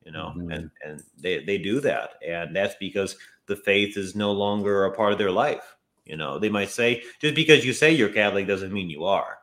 You 0.05 0.11
know, 0.11 0.33
mm-hmm. 0.37 0.51
and 0.51 0.71
and 0.85 1.03
they 1.17 1.45
they 1.45 1.59
do 1.59 1.79
that, 1.81 2.15
and 2.27 2.57
that's 2.57 2.75
because 2.81 3.17
the 3.47 3.55
faith 3.55 3.97
is 3.97 4.17
no 4.17 4.33
longer 4.33 4.85
a 4.85 4.97
part 4.97 5.13
of 5.13 5.19
their 5.19 5.31
life. 5.31 5.77
You 6.05 6.17
know, 6.17 6.41
they 6.41 6.49
might 6.49 6.71
say 6.71 7.05
just 7.21 7.37
because 7.37 7.65
you 7.65 7.73
say 7.73 7.93
you're 7.93 8.09
Catholic 8.09 8.49
doesn't 8.49 8.73
mean 8.73 8.91
you 8.91 9.05
are. 9.05 9.39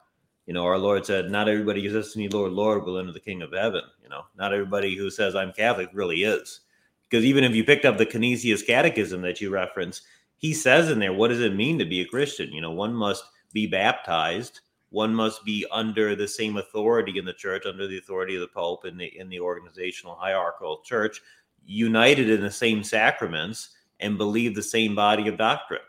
You 0.48 0.54
know, 0.54 0.65
our 0.65 0.78
Lord 0.78 1.06
said, 1.06 1.32
"Not 1.32 1.48
everybody 1.48 1.82
who 1.82 1.94
says 1.94 2.12
to 2.12 2.20
me, 2.20 2.28
Lord, 2.28 2.52
Lord, 2.52 2.84
will 2.84 2.98
enter 2.98 3.13
the 3.13 3.22
King 3.22 3.42
of 3.42 3.54
Heaven." 3.54 3.84
You 4.04 4.10
know, 4.10 4.24
not 4.36 4.54
everybody 4.54 4.98
who 4.98 5.10
says 5.10 5.34
I'm 5.34 5.54
Catholic 5.54 5.89
really 5.94 6.24
is. 6.24 6.62
Because 7.10 7.26
even 7.26 7.43
if 7.43 7.56
you 7.56 7.63
picked 7.63 7.86
up 7.86 7.98
the 7.98 8.06
Canisius 8.06 8.62
Catechism 8.62 9.22
that 9.22 9.41
you 9.41 9.50
reference, 9.50 10.04
he 10.38 10.54
says 10.54 10.89
in 10.89 11.00
there, 11.00 11.13
what 11.13 11.30
does 11.30 11.41
it 11.41 11.56
mean 11.56 11.80
to 11.80 11.86
be 11.86 12.02
a 12.02 12.06
Christian? 12.06 12.54
You 12.54 12.62
know, 12.62 12.72
one 12.72 12.93
must 12.93 13.24
be 13.52 13.67
baptized, 13.67 14.62
one 14.89 15.13
must 15.13 15.43
be 15.43 15.65
under 15.72 16.15
the 16.15 16.28
same 16.28 16.58
authority 16.58 17.17
in 17.17 17.26
the 17.26 17.34
church, 17.34 17.65
under 17.65 17.88
the 17.88 17.98
authority 17.98 18.36
of 18.36 18.41
the 18.41 18.48
Pope 18.48 18.86
in 18.86 18.98
the 18.98 19.08
in 19.19 19.30
the 19.30 19.39
organizational 19.39 20.15
hierarchical 20.15 20.82
church, 20.84 21.22
united 21.65 22.30
in 22.30 22.41
the 22.41 22.52
same 22.52 22.84
sacraments 22.84 23.69
and 24.00 24.17
believe 24.17 24.56
the 24.56 24.63
same 24.63 24.95
body 24.95 25.28
of 25.28 25.38
doctrine. 25.38 25.82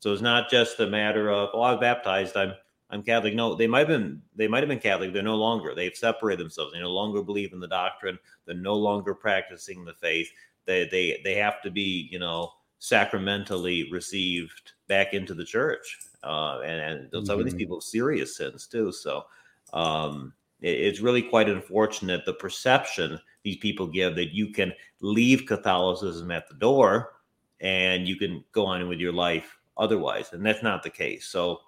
So 0.00 0.12
it's 0.12 0.22
not 0.22 0.48
just 0.48 0.78
a 0.80 0.86
matter 0.86 1.30
of, 1.30 1.50
oh, 1.52 1.62
I 1.62 1.72
was 1.72 1.80
baptized, 1.80 2.36
I'm 2.36 2.52
I'm 2.90 3.02
Catholic. 3.02 3.34
No, 3.34 3.54
they 3.54 3.66
might 3.66 3.80
have 3.80 3.88
been 3.88 4.22
they 4.34 4.48
might 4.48 4.60
have 4.60 4.68
been 4.68 4.78
Catholic. 4.78 5.12
They're 5.12 5.22
no 5.22 5.36
longer. 5.36 5.74
They've 5.74 5.94
separated 5.94 6.42
themselves. 6.42 6.72
They 6.72 6.80
no 6.80 6.90
longer 6.90 7.22
believe 7.22 7.52
in 7.52 7.60
the 7.60 7.68
doctrine. 7.68 8.18
They're 8.46 8.54
no 8.54 8.74
longer 8.74 9.14
practicing 9.14 9.84
the 9.84 9.92
faith 9.92 10.30
they 10.68 10.84
they 10.84 11.20
they 11.24 11.34
have 11.34 11.60
to 11.62 11.70
be 11.70 12.08
you 12.12 12.20
know 12.20 12.52
sacramentally 12.78 13.90
received 13.90 14.72
back 14.86 15.12
into 15.14 15.34
the 15.34 15.44
church 15.44 15.98
uh, 16.22 16.60
and, 16.60 16.80
and 16.80 17.10
some 17.10 17.22
mm-hmm. 17.22 17.40
of 17.40 17.44
these 17.44 17.54
mm-hmm. 17.54 17.58
people 17.58 17.80
serious 17.80 18.36
sins 18.36 18.68
too 18.68 18.92
so 18.92 19.24
um, 19.72 20.32
it, 20.60 20.78
it's 20.78 21.00
really 21.00 21.22
quite 21.22 21.48
unfortunate 21.48 22.24
the 22.24 22.34
perception 22.34 23.18
these 23.42 23.56
people 23.56 23.86
give 23.86 24.14
that 24.14 24.32
you 24.32 24.52
can 24.52 24.72
leave 25.00 25.46
catholicism 25.46 26.30
at 26.30 26.48
the 26.48 26.54
door 26.54 27.14
and 27.60 28.06
you 28.06 28.14
can 28.14 28.44
go 28.52 28.64
on 28.64 28.86
with 28.88 29.00
your 29.00 29.12
life 29.12 29.58
otherwise 29.76 30.32
and 30.32 30.46
that's 30.46 30.62
not 30.62 30.84
the 30.84 30.90
case 30.90 31.26
so 31.26 31.58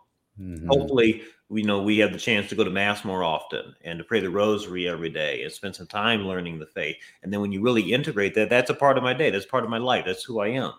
Mm-hmm. 0.41 0.69
Hopefully, 0.69 1.23
we 1.49 1.63
know 1.63 1.83
we 1.83 1.99
have 1.99 2.13
the 2.13 2.19
chance 2.19 2.49
to 2.49 2.55
go 2.55 2.65
to 2.65 2.71
mass 2.71 3.05
more 3.05 3.25
often 3.25 3.75
and 3.85 3.99
to 3.99 4.05
pray 4.05 4.21
the 4.21 4.31
rosary 4.31 4.89
every 4.89 5.11
day 5.11 5.43
and 5.43 5.53
spend 5.53 5.75
some 5.75 5.87
time 5.87 6.25
learning 6.25 6.59
the 6.59 6.67
faith. 6.67 6.97
And 7.23 7.33
then 7.33 7.41
when 7.41 7.53
you 7.53 7.61
really 7.61 7.93
integrate 7.93 8.35
that, 8.37 8.49
that's 8.49 8.71
a 8.71 8.75
part 8.75 8.97
of 8.97 9.03
my 9.03 9.13
day. 9.13 9.31
That's 9.31 9.47
part 9.47 9.65
of 9.65 9.71
my 9.71 9.79
life. 9.79 10.05
That's 10.07 10.25
who 10.25 10.41
I 10.41 10.49
am. 10.49 10.73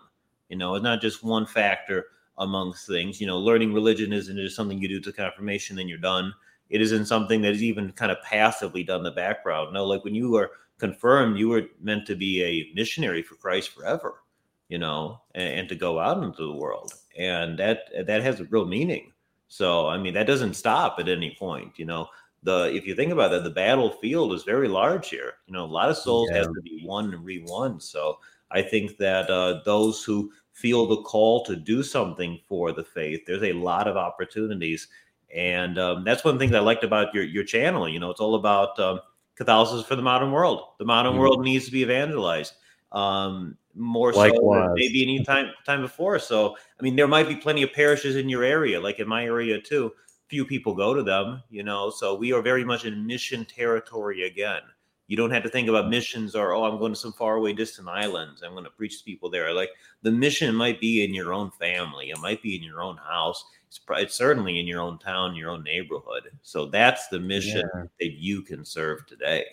You 0.48 0.56
know, 0.56 0.74
it's 0.74 0.82
not 0.82 1.00
just 1.00 1.22
one 1.22 1.46
factor 1.46 2.06
amongst 2.38 2.86
things. 2.86 3.20
You 3.20 3.26
know, 3.26 3.38
learning 3.38 3.72
religion 3.72 4.12
isn't 4.12 4.36
just 4.36 4.56
something 4.56 4.80
you 4.80 4.88
do 4.88 5.00
to 5.00 5.12
confirmation, 5.12 5.76
then 5.76 5.88
you're 5.88 5.98
done. 5.98 6.32
It 6.70 6.80
isn't 6.80 7.06
something 7.06 7.42
that 7.42 7.52
is 7.52 7.62
even 7.62 7.92
kind 7.92 8.10
of 8.10 8.22
passively 8.22 8.82
done 8.82 9.00
in 9.00 9.04
the 9.04 9.10
background. 9.10 9.74
No, 9.74 9.84
like 9.84 10.04
when 10.04 10.14
you 10.14 10.30
were 10.30 10.52
confirmed, 10.78 11.38
you 11.38 11.50
were 11.50 11.64
meant 11.80 12.06
to 12.06 12.16
be 12.16 12.42
a 12.42 12.72
missionary 12.74 13.22
for 13.22 13.34
Christ 13.36 13.70
forever, 13.70 14.22
you 14.68 14.78
know, 14.78 15.20
and, 15.34 15.60
and 15.60 15.68
to 15.68 15.74
go 15.74 16.00
out 16.00 16.22
into 16.22 16.46
the 16.46 16.54
world. 16.54 16.94
And 17.18 17.58
that 17.58 17.80
that 18.06 18.22
has 18.22 18.40
a 18.40 18.44
real 18.44 18.64
meaning 18.64 19.12
so 19.52 19.86
I 19.86 19.98
mean 19.98 20.14
that 20.14 20.26
doesn't 20.26 20.54
stop 20.54 20.98
at 20.98 21.10
any 21.10 21.36
point. 21.38 21.78
You 21.78 21.84
know, 21.84 22.08
the 22.42 22.74
if 22.74 22.86
you 22.86 22.94
think 22.94 23.12
about 23.12 23.32
that, 23.32 23.44
the 23.44 23.50
battlefield 23.50 24.32
is 24.32 24.44
very 24.44 24.66
large 24.66 25.10
here. 25.10 25.34
You 25.46 25.52
know, 25.52 25.66
a 25.66 25.66
lot 25.66 25.90
of 25.90 25.98
souls 25.98 26.30
yeah. 26.30 26.38
have 26.38 26.46
to 26.46 26.62
be 26.62 26.82
won 26.86 27.12
and 27.12 27.22
re-won. 27.22 27.78
So 27.78 28.18
I 28.50 28.62
think 28.62 28.96
that 28.96 29.28
uh, 29.28 29.60
those 29.66 30.02
who 30.04 30.32
feel 30.52 30.86
the 30.86 31.02
call 31.02 31.44
to 31.44 31.54
do 31.54 31.82
something 31.82 32.40
for 32.48 32.72
the 32.72 32.82
faith, 32.82 33.26
there's 33.26 33.42
a 33.42 33.52
lot 33.52 33.88
of 33.88 33.98
opportunities, 33.98 34.88
and 35.34 35.78
um, 35.78 36.02
that's 36.02 36.24
one 36.24 36.38
thing 36.38 36.54
I 36.54 36.60
liked 36.60 36.82
about 36.82 37.12
your 37.12 37.24
your 37.24 37.44
channel. 37.44 37.86
You 37.86 38.00
know, 38.00 38.08
it's 38.08 38.20
all 38.20 38.36
about 38.36 38.80
um, 38.80 39.00
Catholicism 39.34 39.84
for 39.84 39.96
the 39.96 40.02
modern 40.02 40.32
world. 40.32 40.62
The 40.78 40.86
modern 40.86 41.12
mm-hmm. 41.12 41.20
world 41.20 41.44
needs 41.44 41.66
to 41.66 41.72
be 41.72 41.82
evangelized. 41.82 42.54
Um, 42.90 43.58
more 43.74 44.12
Likewise. 44.12 44.68
so 44.68 44.74
maybe 44.76 45.02
any 45.02 45.24
time 45.24 45.50
time 45.64 45.80
before. 45.80 46.18
So 46.18 46.56
I 46.78 46.82
mean, 46.82 46.96
there 46.96 47.08
might 47.08 47.28
be 47.28 47.36
plenty 47.36 47.62
of 47.62 47.72
parishes 47.72 48.16
in 48.16 48.28
your 48.28 48.44
area, 48.44 48.80
like 48.80 48.98
in 48.98 49.08
my 49.08 49.24
area 49.24 49.60
too. 49.60 49.92
Few 50.28 50.44
people 50.44 50.74
go 50.74 50.94
to 50.94 51.02
them, 51.02 51.42
you 51.50 51.62
know. 51.62 51.90
So 51.90 52.14
we 52.14 52.32
are 52.32 52.42
very 52.42 52.64
much 52.64 52.84
in 52.84 53.06
mission 53.06 53.44
territory 53.44 54.24
again. 54.26 54.60
You 55.08 55.16
don't 55.16 55.30
have 55.30 55.42
to 55.42 55.50
think 55.50 55.68
about 55.68 55.90
missions 55.90 56.34
or 56.34 56.54
oh, 56.54 56.64
I'm 56.64 56.78
going 56.78 56.92
to 56.92 56.98
some 56.98 57.12
faraway 57.12 57.52
distant 57.52 57.88
islands. 57.88 58.42
I'm 58.42 58.52
going 58.52 58.64
to 58.64 58.70
preach 58.70 58.98
to 58.98 59.04
people 59.04 59.28
there. 59.28 59.52
Like 59.52 59.70
the 60.00 60.10
mission 60.10 60.54
might 60.54 60.80
be 60.80 61.04
in 61.04 61.12
your 61.12 61.34
own 61.34 61.50
family. 61.50 62.10
It 62.10 62.18
might 62.20 62.42
be 62.42 62.56
in 62.56 62.62
your 62.62 62.82
own 62.82 62.96
house. 62.96 63.44
It's, 63.68 63.80
it's 63.90 64.14
certainly 64.14 64.58
in 64.58 64.66
your 64.66 64.80
own 64.80 64.98
town, 64.98 65.34
your 65.34 65.50
own 65.50 65.64
neighborhood. 65.64 66.30
So 66.40 66.66
that's 66.66 67.08
the 67.08 67.20
mission 67.20 67.68
yeah. 67.74 67.82
that 68.00 68.12
you 68.12 68.40
can 68.42 68.64
serve 68.64 69.06
today. 69.06 69.44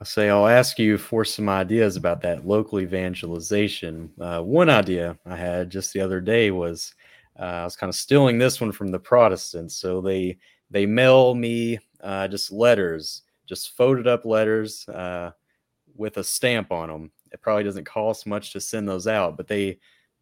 I 0.00 0.04
say 0.04 0.28
I'll 0.28 0.46
ask 0.46 0.78
you 0.78 0.98
for 0.98 1.24
some 1.24 1.48
ideas 1.48 1.96
about 1.96 2.20
that 2.22 2.46
local 2.46 2.80
evangelization. 2.80 4.10
Uh, 4.20 4.40
one 4.42 4.68
idea 4.68 5.18
I 5.24 5.36
had 5.36 5.70
just 5.70 5.92
the 5.92 6.00
other 6.00 6.20
day 6.20 6.50
was 6.50 6.94
uh, 7.38 7.42
I 7.42 7.64
was 7.64 7.76
kind 7.76 7.88
of 7.88 7.96
stealing 7.96 8.38
this 8.38 8.60
one 8.60 8.72
from 8.72 8.90
the 8.90 8.98
Protestants. 8.98 9.76
So 9.76 10.00
they 10.00 10.38
they 10.70 10.84
mail 10.84 11.34
me 11.34 11.78
uh, 12.02 12.28
just 12.28 12.52
letters 12.52 13.22
just 13.48 13.76
folded 13.76 14.06
up 14.06 14.24
letters 14.24 14.86
uh, 14.90 15.32
with 15.96 16.18
a 16.18 16.24
stamp 16.24 16.70
on 16.70 16.88
them. 16.88 17.10
It 17.32 17.40
probably 17.40 17.64
doesn't 17.64 17.84
cost 17.84 18.26
much 18.26 18.52
to 18.52 18.60
send 18.60 18.86
those 18.88 19.06
out, 19.06 19.36
but 19.36 19.48
they, 19.48 19.78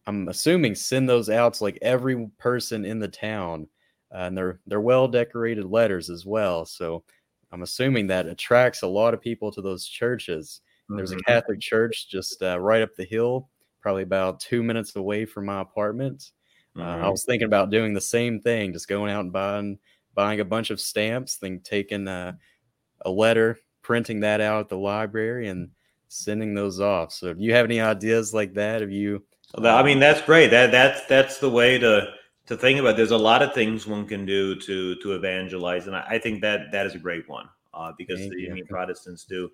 I'm 0.06 0.28
assuming, 0.28 0.74
send 0.74 1.08
those 1.08 1.28
out 1.28 1.54
to 1.54 1.64
like 1.64 1.78
every 1.82 2.28
person 2.38 2.84
in 2.84 3.00
the 3.00 3.08
town, 3.08 3.66
uh, 4.14 4.18
and 4.18 4.38
they're 4.38 4.60
they're 4.66 4.80
well 4.80 5.08
decorated 5.08 5.66
letters 5.66 6.08
as 6.08 6.24
well. 6.24 6.64
So 6.64 7.02
I'm 7.52 7.62
assuming 7.62 8.06
that 8.08 8.26
attracts 8.26 8.82
a 8.82 8.86
lot 8.86 9.14
of 9.14 9.20
people 9.20 9.52
to 9.52 9.62
those 9.62 9.86
churches. 9.86 10.60
Mm-hmm. 10.84 10.96
There's 10.96 11.12
a 11.12 11.16
mm-hmm. 11.16 11.32
Catholic 11.32 11.60
church 11.60 12.08
just 12.08 12.42
uh, 12.42 12.58
right 12.60 12.82
up 12.82 12.94
the 12.96 13.04
hill, 13.04 13.48
probably 13.80 14.02
about 14.02 14.40
two 14.40 14.62
minutes 14.62 14.96
away 14.96 15.24
from 15.24 15.46
my 15.46 15.60
apartment. 15.60 16.32
Mm-hmm. 16.76 16.82
Uh, 16.82 16.84
I 16.84 16.96
mm-hmm. 16.98 17.10
was 17.10 17.24
thinking 17.24 17.46
about 17.46 17.70
doing 17.70 17.94
the 17.94 18.00
same 18.00 18.40
thing, 18.40 18.72
just 18.72 18.88
going 18.88 19.10
out 19.10 19.20
and 19.20 19.32
buying 19.32 19.78
buying 20.14 20.40
a 20.40 20.44
bunch 20.44 20.70
of 20.70 20.80
stamps, 20.80 21.36
then 21.36 21.60
taking 21.62 22.08
uh, 22.08 22.32
a 23.04 23.10
letter, 23.10 23.58
printing 23.82 24.20
that 24.20 24.40
out 24.40 24.60
at 24.60 24.68
the 24.68 24.78
library, 24.78 25.48
and 25.48 25.70
sending 26.08 26.54
those 26.54 26.80
off. 26.80 27.12
So, 27.12 27.34
do 27.34 27.42
you 27.42 27.52
have 27.52 27.66
any 27.66 27.80
ideas 27.80 28.34
like 28.34 28.54
that? 28.54 28.80
Have 28.80 28.90
you? 28.90 29.22
I 29.54 29.82
mean, 29.82 30.00
that's 30.00 30.22
great. 30.22 30.50
That 30.50 30.72
that's 30.72 31.06
that's 31.06 31.38
the 31.38 31.50
way 31.50 31.78
to 31.78 32.08
to 32.46 32.56
think 32.56 32.78
about. 32.78 32.96
There's 32.96 33.10
a 33.10 33.18
lot 33.18 33.42
of 33.42 33.52
things 33.54 33.86
one 33.86 34.06
can 34.06 34.24
do 34.24 34.54
to 34.60 34.96
to 34.96 35.12
evangelize, 35.12 35.86
and 35.86 35.96
I, 35.96 36.06
I 36.10 36.18
think 36.18 36.40
that 36.42 36.72
that 36.72 36.86
is 36.86 36.94
a 36.94 36.98
great 36.98 37.28
one 37.28 37.48
uh, 37.74 37.92
because 37.96 38.18
the, 38.18 38.48
I 38.50 38.54
mean, 38.54 38.66
Protestants 38.66 39.24
do 39.24 39.50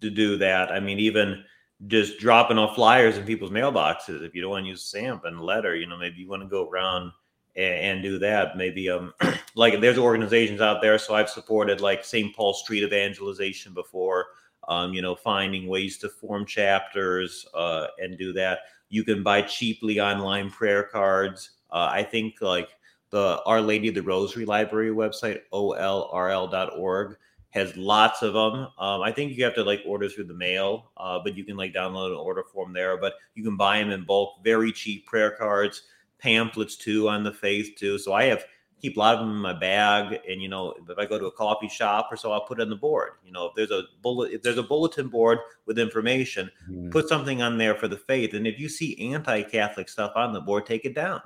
to 0.00 0.10
do 0.10 0.36
that. 0.38 0.72
I 0.72 0.80
mean, 0.80 0.98
even 0.98 1.44
just 1.86 2.18
dropping 2.18 2.58
off 2.58 2.74
flyers 2.74 3.16
in 3.16 3.24
people's 3.24 3.50
mailboxes. 3.50 4.22
If 4.22 4.34
you 4.34 4.42
don't 4.42 4.50
want 4.50 4.64
to 4.64 4.70
use 4.70 4.84
stamp 4.84 5.24
and 5.24 5.40
letter, 5.40 5.74
you 5.74 5.86
know, 5.86 5.96
maybe 5.96 6.16
you 6.20 6.28
want 6.28 6.42
to 6.42 6.48
go 6.48 6.68
around 6.68 7.12
and, 7.56 7.74
and 7.74 8.02
do 8.02 8.18
that. 8.18 8.56
Maybe 8.56 8.90
um, 8.90 9.14
like 9.54 9.80
there's 9.80 9.98
organizations 9.98 10.60
out 10.60 10.82
there. 10.82 10.98
So 10.98 11.14
I've 11.14 11.30
supported 11.30 11.80
like 11.80 12.04
St. 12.04 12.34
Paul 12.34 12.52
Street 12.52 12.82
evangelization 12.82 13.72
before. 13.72 14.26
Um, 14.68 14.92
you 14.92 15.00
know, 15.00 15.14
finding 15.16 15.66
ways 15.66 15.96
to 15.98 16.08
form 16.08 16.44
chapters 16.44 17.46
uh, 17.54 17.86
and 17.98 18.18
do 18.18 18.32
that. 18.34 18.60
You 18.90 19.04
can 19.04 19.22
buy 19.22 19.42
cheaply 19.42 20.00
online 20.00 20.50
prayer 20.50 20.82
cards. 20.82 21.52
Uh, 21.72 21.88
I 21.90 22.02
think 22.02 22.40
like 22.40 22.68
the 23.10 23.42
Our 23.44 23.60
Lady 23.60 23.88
of 23.88 23.94
the 23.94 24.02
Rosary 24.02 24.44
Library 24.44 24.90
website, 24.90 25.40
olrl.org 25.52 27.16
has 27.50 27.76
lots 27.76 28.22
of 28.22 28.32
them. 28.32 28.68
Um, 28.78 29.02
I 29.02 29.12
think 29.12 29.36
you 29.36 29.44
have 29.44 29.54
to 29.56 29.64
like 29.64 29.82
order 29.84 30.08
through 30.08 30.24
the 30.24 30.34
mail, 30.34 30.92
uh, 30.96 31.18
but 31.22 31.36
you 31.36 31.44
can 31.44 31.56
like 31.56 31.74
download 31.74 32.12
an 32.12 32.18
order 32.18 32.44
form 32.44 32.72
there. 32.72 32.96
But 32.96 33.14
you 33.34 33.42
can 33.42 33.56
buy 33.56 33.78
them 33.78 33.90
in 33.90 34.04
bulk, 34.04 34.42
very 34.44 34.72
cheap 34.72 35.06
prayer 35.06 35.32
cards, 35.32 35.82
pamphlets 36.18 36.76
too 36.76 37.08
on 37.08 37.24
the 37.24 37.32
faith 37.32 37.74
too. 37.76 37.98
So 37.98 38.12
I 38.12 38.24
have 38.24 38.44
keep 38.80 38.96
a 38.96 39.00
lot 39.00 39.14
of 39.14 39.20
them 39.20 39.30
in 39.30 39.42
my 39.42 39.52
bag, 39.52 40.20
and 40.28 40.40
you 40.40 40.48
know 40.48 40.74
if 40.88 40.96
I 40.96 41.06
go 41.06 41.18
to 41.18 41.26
a 41.26 41.32
coffee 41.32 41.68
shop 41.68 42.08
or 42.10 42.16
so, 42.16 42.30
I'll 42.30 42.46
put 42.46 42.60
it 42.60 42.62
on 42.62 42.70
the 42.70 42.76
board. 42.76 43.12
You 43.24 43.32
know 43.32 43.46
if 43.46 43.54
there's 43.56 43.72
a 43.72 43.82
bullet, 44.00 44.32
if 44.32 44.42
there's 44.42 44.58
a 44.58 44.62
bulletin 44.62 45.08
board 45.08 45.38
with 45.66 45.78
information, 45.78 46.50
mm. 46.70 46.90
put 46.92 47.08
something 47.08 47.42
on 47.42 47.58
there 47.58 47.74
for 47.74 47.88
the 47.88 47.96
faith. 47.96 48.34
And 48.34 48.46
if 48.46 48.60
you 48.60 48.68
see 48.68 49.12
anti-Catholic 49.12 49.88
stuff 49.88 50.12
on 50.14 50.32
the 50.32 50.40
board, 50.40 50.66
take 50.66 50.84
it 50.84 50.94
down. 50.94 51.20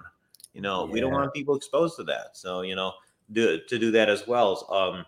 You 0.54 0.62
know 0.62 0.86
yeah. 0.86 0.92
we 0.92 1.00
don't 1.00 1.12
want 1.12 1.34
people 1.34 1.56
exposed 1.56 1.96
to 1.96 2.04
that. 2.04 2.36
So 2.36 2.62
you 2.62 2.74
know 2.74 2.92
do, 3.32 3.60
to 3.68 3.78
do 3.78 3.90
that 3.92 4.08
as 4.08 4.26
well. 4.26 4.66
Um, 4.70 5.04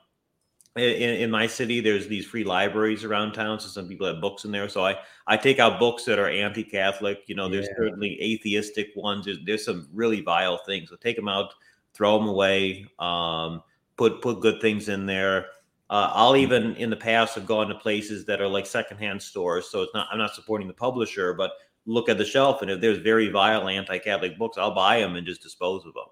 in, 0.76 1.14
in, 1.14 1.30
my 1.30 1.46
city 1.46 1.80
there's 1.80 2.06
these 2.06 2.26
free 2.26 2.44
libraries 2.44 3.02
around 3.02 3.32
town 3.32 3.58
so 3.58 3.68
some 3.68 3.88
people 3.88 4.06
have 4.06 4.20
books 4.20 4.44
in 4.44 4.52
there 4.52 4.68
so 4.68 4.84
i 4.84 4.94
i 5.26 5.36
take 5.36 5.58
out 5.58 5.80
books 5.80 6.04
that 6.04 6.18
are 6.18 6.28
anti-catholic 6.28 7.22
you 7.26 7.34
know 7.34 7.48
there's 7.48 7.66
yeah. 7.66 7.76
certainly 7.78 8.20
atheistic 8.20 8.88
ones 8.94 9.24
there's, 9.24 9.38
there's, 9.46 9.64
some 9.64 9.88
really 9.92 10.20
vile 10.20 10.58
things 10.66 10.90
so 10.90 10.96
take 10.96 11.16
them 11.16 11.28
out 11.28 11.54
throw 11.94 12.18
them 12.18 12.28
away 12.28 12.84
um, 12.98 13.62
put 13.96 14.20
put 14.20 14.40
good 14.40 14.60
things 14.60 14.90
in 14.90 15.06
there 15.06 15.46
uh, 15.88 16.10
i'll 16.12 16.34
mm. 16.34 16.40
even 16.40 16.74
in 16.76 16.90
the 16.90 16.96
past 16.96 17.36
have 17.36 17.46
gone 17.46 17.68
to 17.68 17.74
places 17.74 18.26
that 18.26 18.40
are 18.42 18.48
like 18.48 18.66
secondhand 18.66 19.20
stores 19.20 19.70
so 19.70 19.80
it's 19.82 19.94
not 19.94 20.06
i'm 20.12 20.18
not 20.18 20.34
supporting 20.34 20.68
the 20.68 20.74
publisher 20.74 21.32
but 21.32 21.52
look 21.86 22.08
at 22.08 22.18
the 22.18 22.24
shelf 22.24 22.62
and 22.62 22.70
if 22.70 22.80
there's 22.80 22.98
very 22.98 23.30
vile 23.30 23.68
anti-catholic 23.68 24.36
books 24.38 24.58
i'll 24.58 24.74
buy 24.74 24.98
them 24.98 25.16
and 25.16 25.26
just 25.26 25.42
dispose 25.42 25.86
of 25.86 25.94
them 25.94 26.06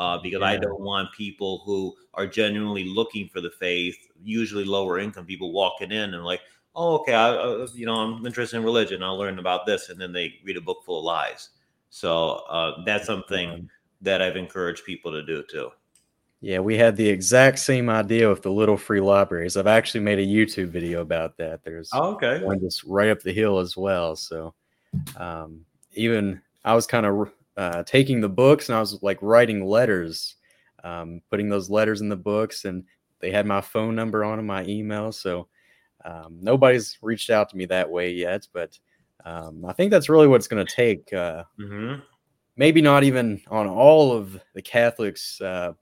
uh, 0.00 0.18
because 0.18 0.40
yeah. 0.40 0.46
I 0.46 0.56
don't 0.56 0.80
want 0.80 1.12
people 1.12 1.62
who 1.66 1.94
are 2.14 2.26
genuinely 2.26 2.84
looking 2.84 3.28
for 3.28 3.42
the 3.42 3.50
faith, 3.50 3.96
usually 4.22 4.64
lower 4.64 4.98
income 4.98 5.26
people, 5.26 5.52
walking 5.52 5.92
in 5.92 6.14
and 6.14 6.24
like, 6.24 6.40
oh, 6.74 7.00
okay, 7.00 7.12
I, 7.12 7.28
uh, 7.30 7.66
you 7.74 7.84
know, 7.84 7.96
I'm 7.96 8.24
interested 8.24 8.56
in 8.56 8.64
religion. 8.64 9.02
I'll 9.02 9.18
learn 9.18 9.38
about 9.38 9.66
this, 9.66 9.90
and 9.90 10.00
then 10.00 10.12
they 10.12 10.36
read 10.42 10.56
a 10.56 10.60
book 10.62 10.84
full 10.86 11.00
of 11.00 11.04
lies. 11.04 11.50
So 11.90 12.42
uh, 12.48 12.82
that's 12.86 13.04
something 13.04 13.68
that 14.00 14.22
I've 14.22 14.36
encouraged 14.36 14.84
people 14.84 15.12
to 15.12 15.22
do 15.22 15.44
too. 15.50 15.70
Yeah, 16.40 16.60
we 16.60 16.78
had 16.78 16.96
the 16.96 17.06
exact 17.06 17.58
same 17.58 17.90
idea 17.90 18.30
with 18.30 18.40
the 18.40 18.50
little 18.50 18.78
free 18.78 19.02
libraries. 19.02 19.58
I've 19.58 19.66
actually 19.66 20.00
made 20.00 20.18
a 20.18 20.24
YouTube 20.24 20.68
video 20.68 21.02
about 21.02 21.36
that. 21.36 21.62
There's 21.62 21.90
oh, 21.92 22.14
okay. 22.14 22.42
one 22.42 22.60
just 22.60 22.82
right 22.84 23.10
up 23.10 23.20
the 23.20 23.34
hill 23.34 23.58
as 23.58 23.76
well. 23.76 24.16
So 24.16 24.54
um, 25.16 25.64
even 25.92 26.40
I 26.64 26.74
was 26.74 26.86
kind 26.86 27.06
of 27.06 27.32
uh, 27.56 27.82
taking 27.84 28.20
the 28.20 28.28
books 28.28 28.68
and 28.68 28.76
I 28.76 28.80
was 28.80 29.02
like 29.02 29.18
writing 29.20 29.64
letters, 29.64 30.36
um, 30.84 31.20
putting 31.30 31.48
those 31.48 31.70
letters 31.70 32.00
in 32.00 32.08
the 32.08 32.16
books, 32.16 32.64
and 32.64 32.84
they 33.20 33.30
had 33.30 33.46
my 33.46 33.60
phone 33.60 33.94
number 33.94 34.24
on 34.24 34.38
them, 34.38 34.46
my 34.46 34.64
email. 34.64 35.12
So 35.12 35.48
um, 36.04 36.38
nobody's 36.40 36.98
reached 37.02 37.30
out 37.30 37.48
to 37.50 37.56
me 37.56 37.66
that 37.66 37.90
way 37.90 38.12
yet, 38.12 38.46
but 38.52 38.78
um, 39.24 39.64
I 39.64 39.72
think 39.72 39.90
that's 39.90 40.08
really 40.08 40.26
what 40.26 40.36
it's 40.36 40.48
going 40.48 40.64
to 40.64 40.74
take. 40.74 41.12
Uh, 41.12 41.44
mm-hmm. 41.58 42.00
Maybe 42.56 42.80
not 42.80 43.04
even 43.04 43.40
on 43.50 43.66
all 43.66 44.12
of 44.12 44.40
the 44.54 44.62
Catholics. 44.62 45.40
Uh, 45.40 45.72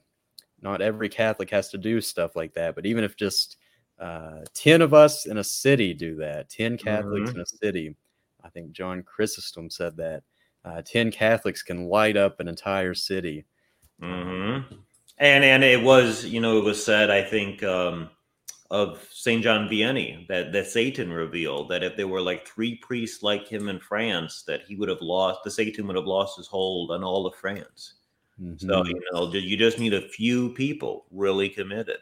not 0.61 0.81
every 0.81 1.09
Catholic 1.09 1.51
has 1.51 1.69
to 1.71 1.79
do 1.79 2.01
stuff 2.01 2.35
like 2.35 2.53
that, 2.55 2.75
but 2.75 2.87
even 2.87 3.05
if 3.05 3.17
just 3.17 3.57
uh, 4.01 4.41
10 4.55 4.83
of 4.83 4.95
us 4.95 5.27
in 5.27 5.39
a 5.39 5.45
city 5.45 5.95
do 5.95 6.17
that, 6.17 6.49
10 6.51 6.79
Catholics 6.79 7.31
mm-hmm. 7.31 7.39
in 7.39 7.43
a 7.43 7.47
city, 7.47 7.97
I 8.45 8.49
think 8.49 8.72
John 8.72 9.03
Chrysostom 9.03 9.70
said 9.70 9.97
that 9.97 10.22
uh, 10.64 10.82
10 10.82 11.11
Catholics 11.11 11.62
can 11.62 11.89
light 11.89 12.16
up 12.16 12.41
an 12.41 12.49
entire 12.49 12.95
city. 12.95 13.45
Mm-hmm. 14.03 14.74
And 15.20 15.45
and 15.45 15.64
it 15.64 15.82
was, 15.82 16.24
you 16.24 16.41
know, 16.41 16.59
it 16.59 16.64
was 16.64 16.84
said, 16.84 17.11
I 17.11 17.22
think, 17.22 17.62
um, 17.64 18.11
of 18.70 19.09
Saint 19.11 19.43
John 19.43 19.68
Vianney 19.68 20.26
that 20.28 20.53
that 20.53 20.66
Satan 20.66 21.12
revealed 21.12 21.70
that 21.70 21.82
if 21.82 21.97
there 21.97 22.07
were 22.07 22.20
like 22.20 22.47
three 22.47 22.76
priests 22.76 23.22
like 23.22 23.49
him 23.49 23.68
in 23.68 23.80
France, 23.80 24.45
that 24.47 24.62
he 24.62 24.76
would 24.76 24.89
have 24.89 25.01
lost 25.01 25.41
the 25.43 25.51
Satan 25.51 25.86
would 25.86 25.97
have 25.97 26.07
lost 26.07 26.36
his 26.36 26.47
hold 26.47 26.91
on 26.93 27.03
all 27.03 27.26
of 27.26 27.34
France. 27.34 27.95
Mm-hmm. 28.41 28.68
So 28.68 28.84
you 28.84 29.01
know, 29.12 29.32
you 29.32 29.57
just 29.57 29.78
need 29.78 29.95
a 29.95 30.09
few 30.09 30.51
people 30.51 31.07
really 31.11 31.49
committed, 31.49 32.01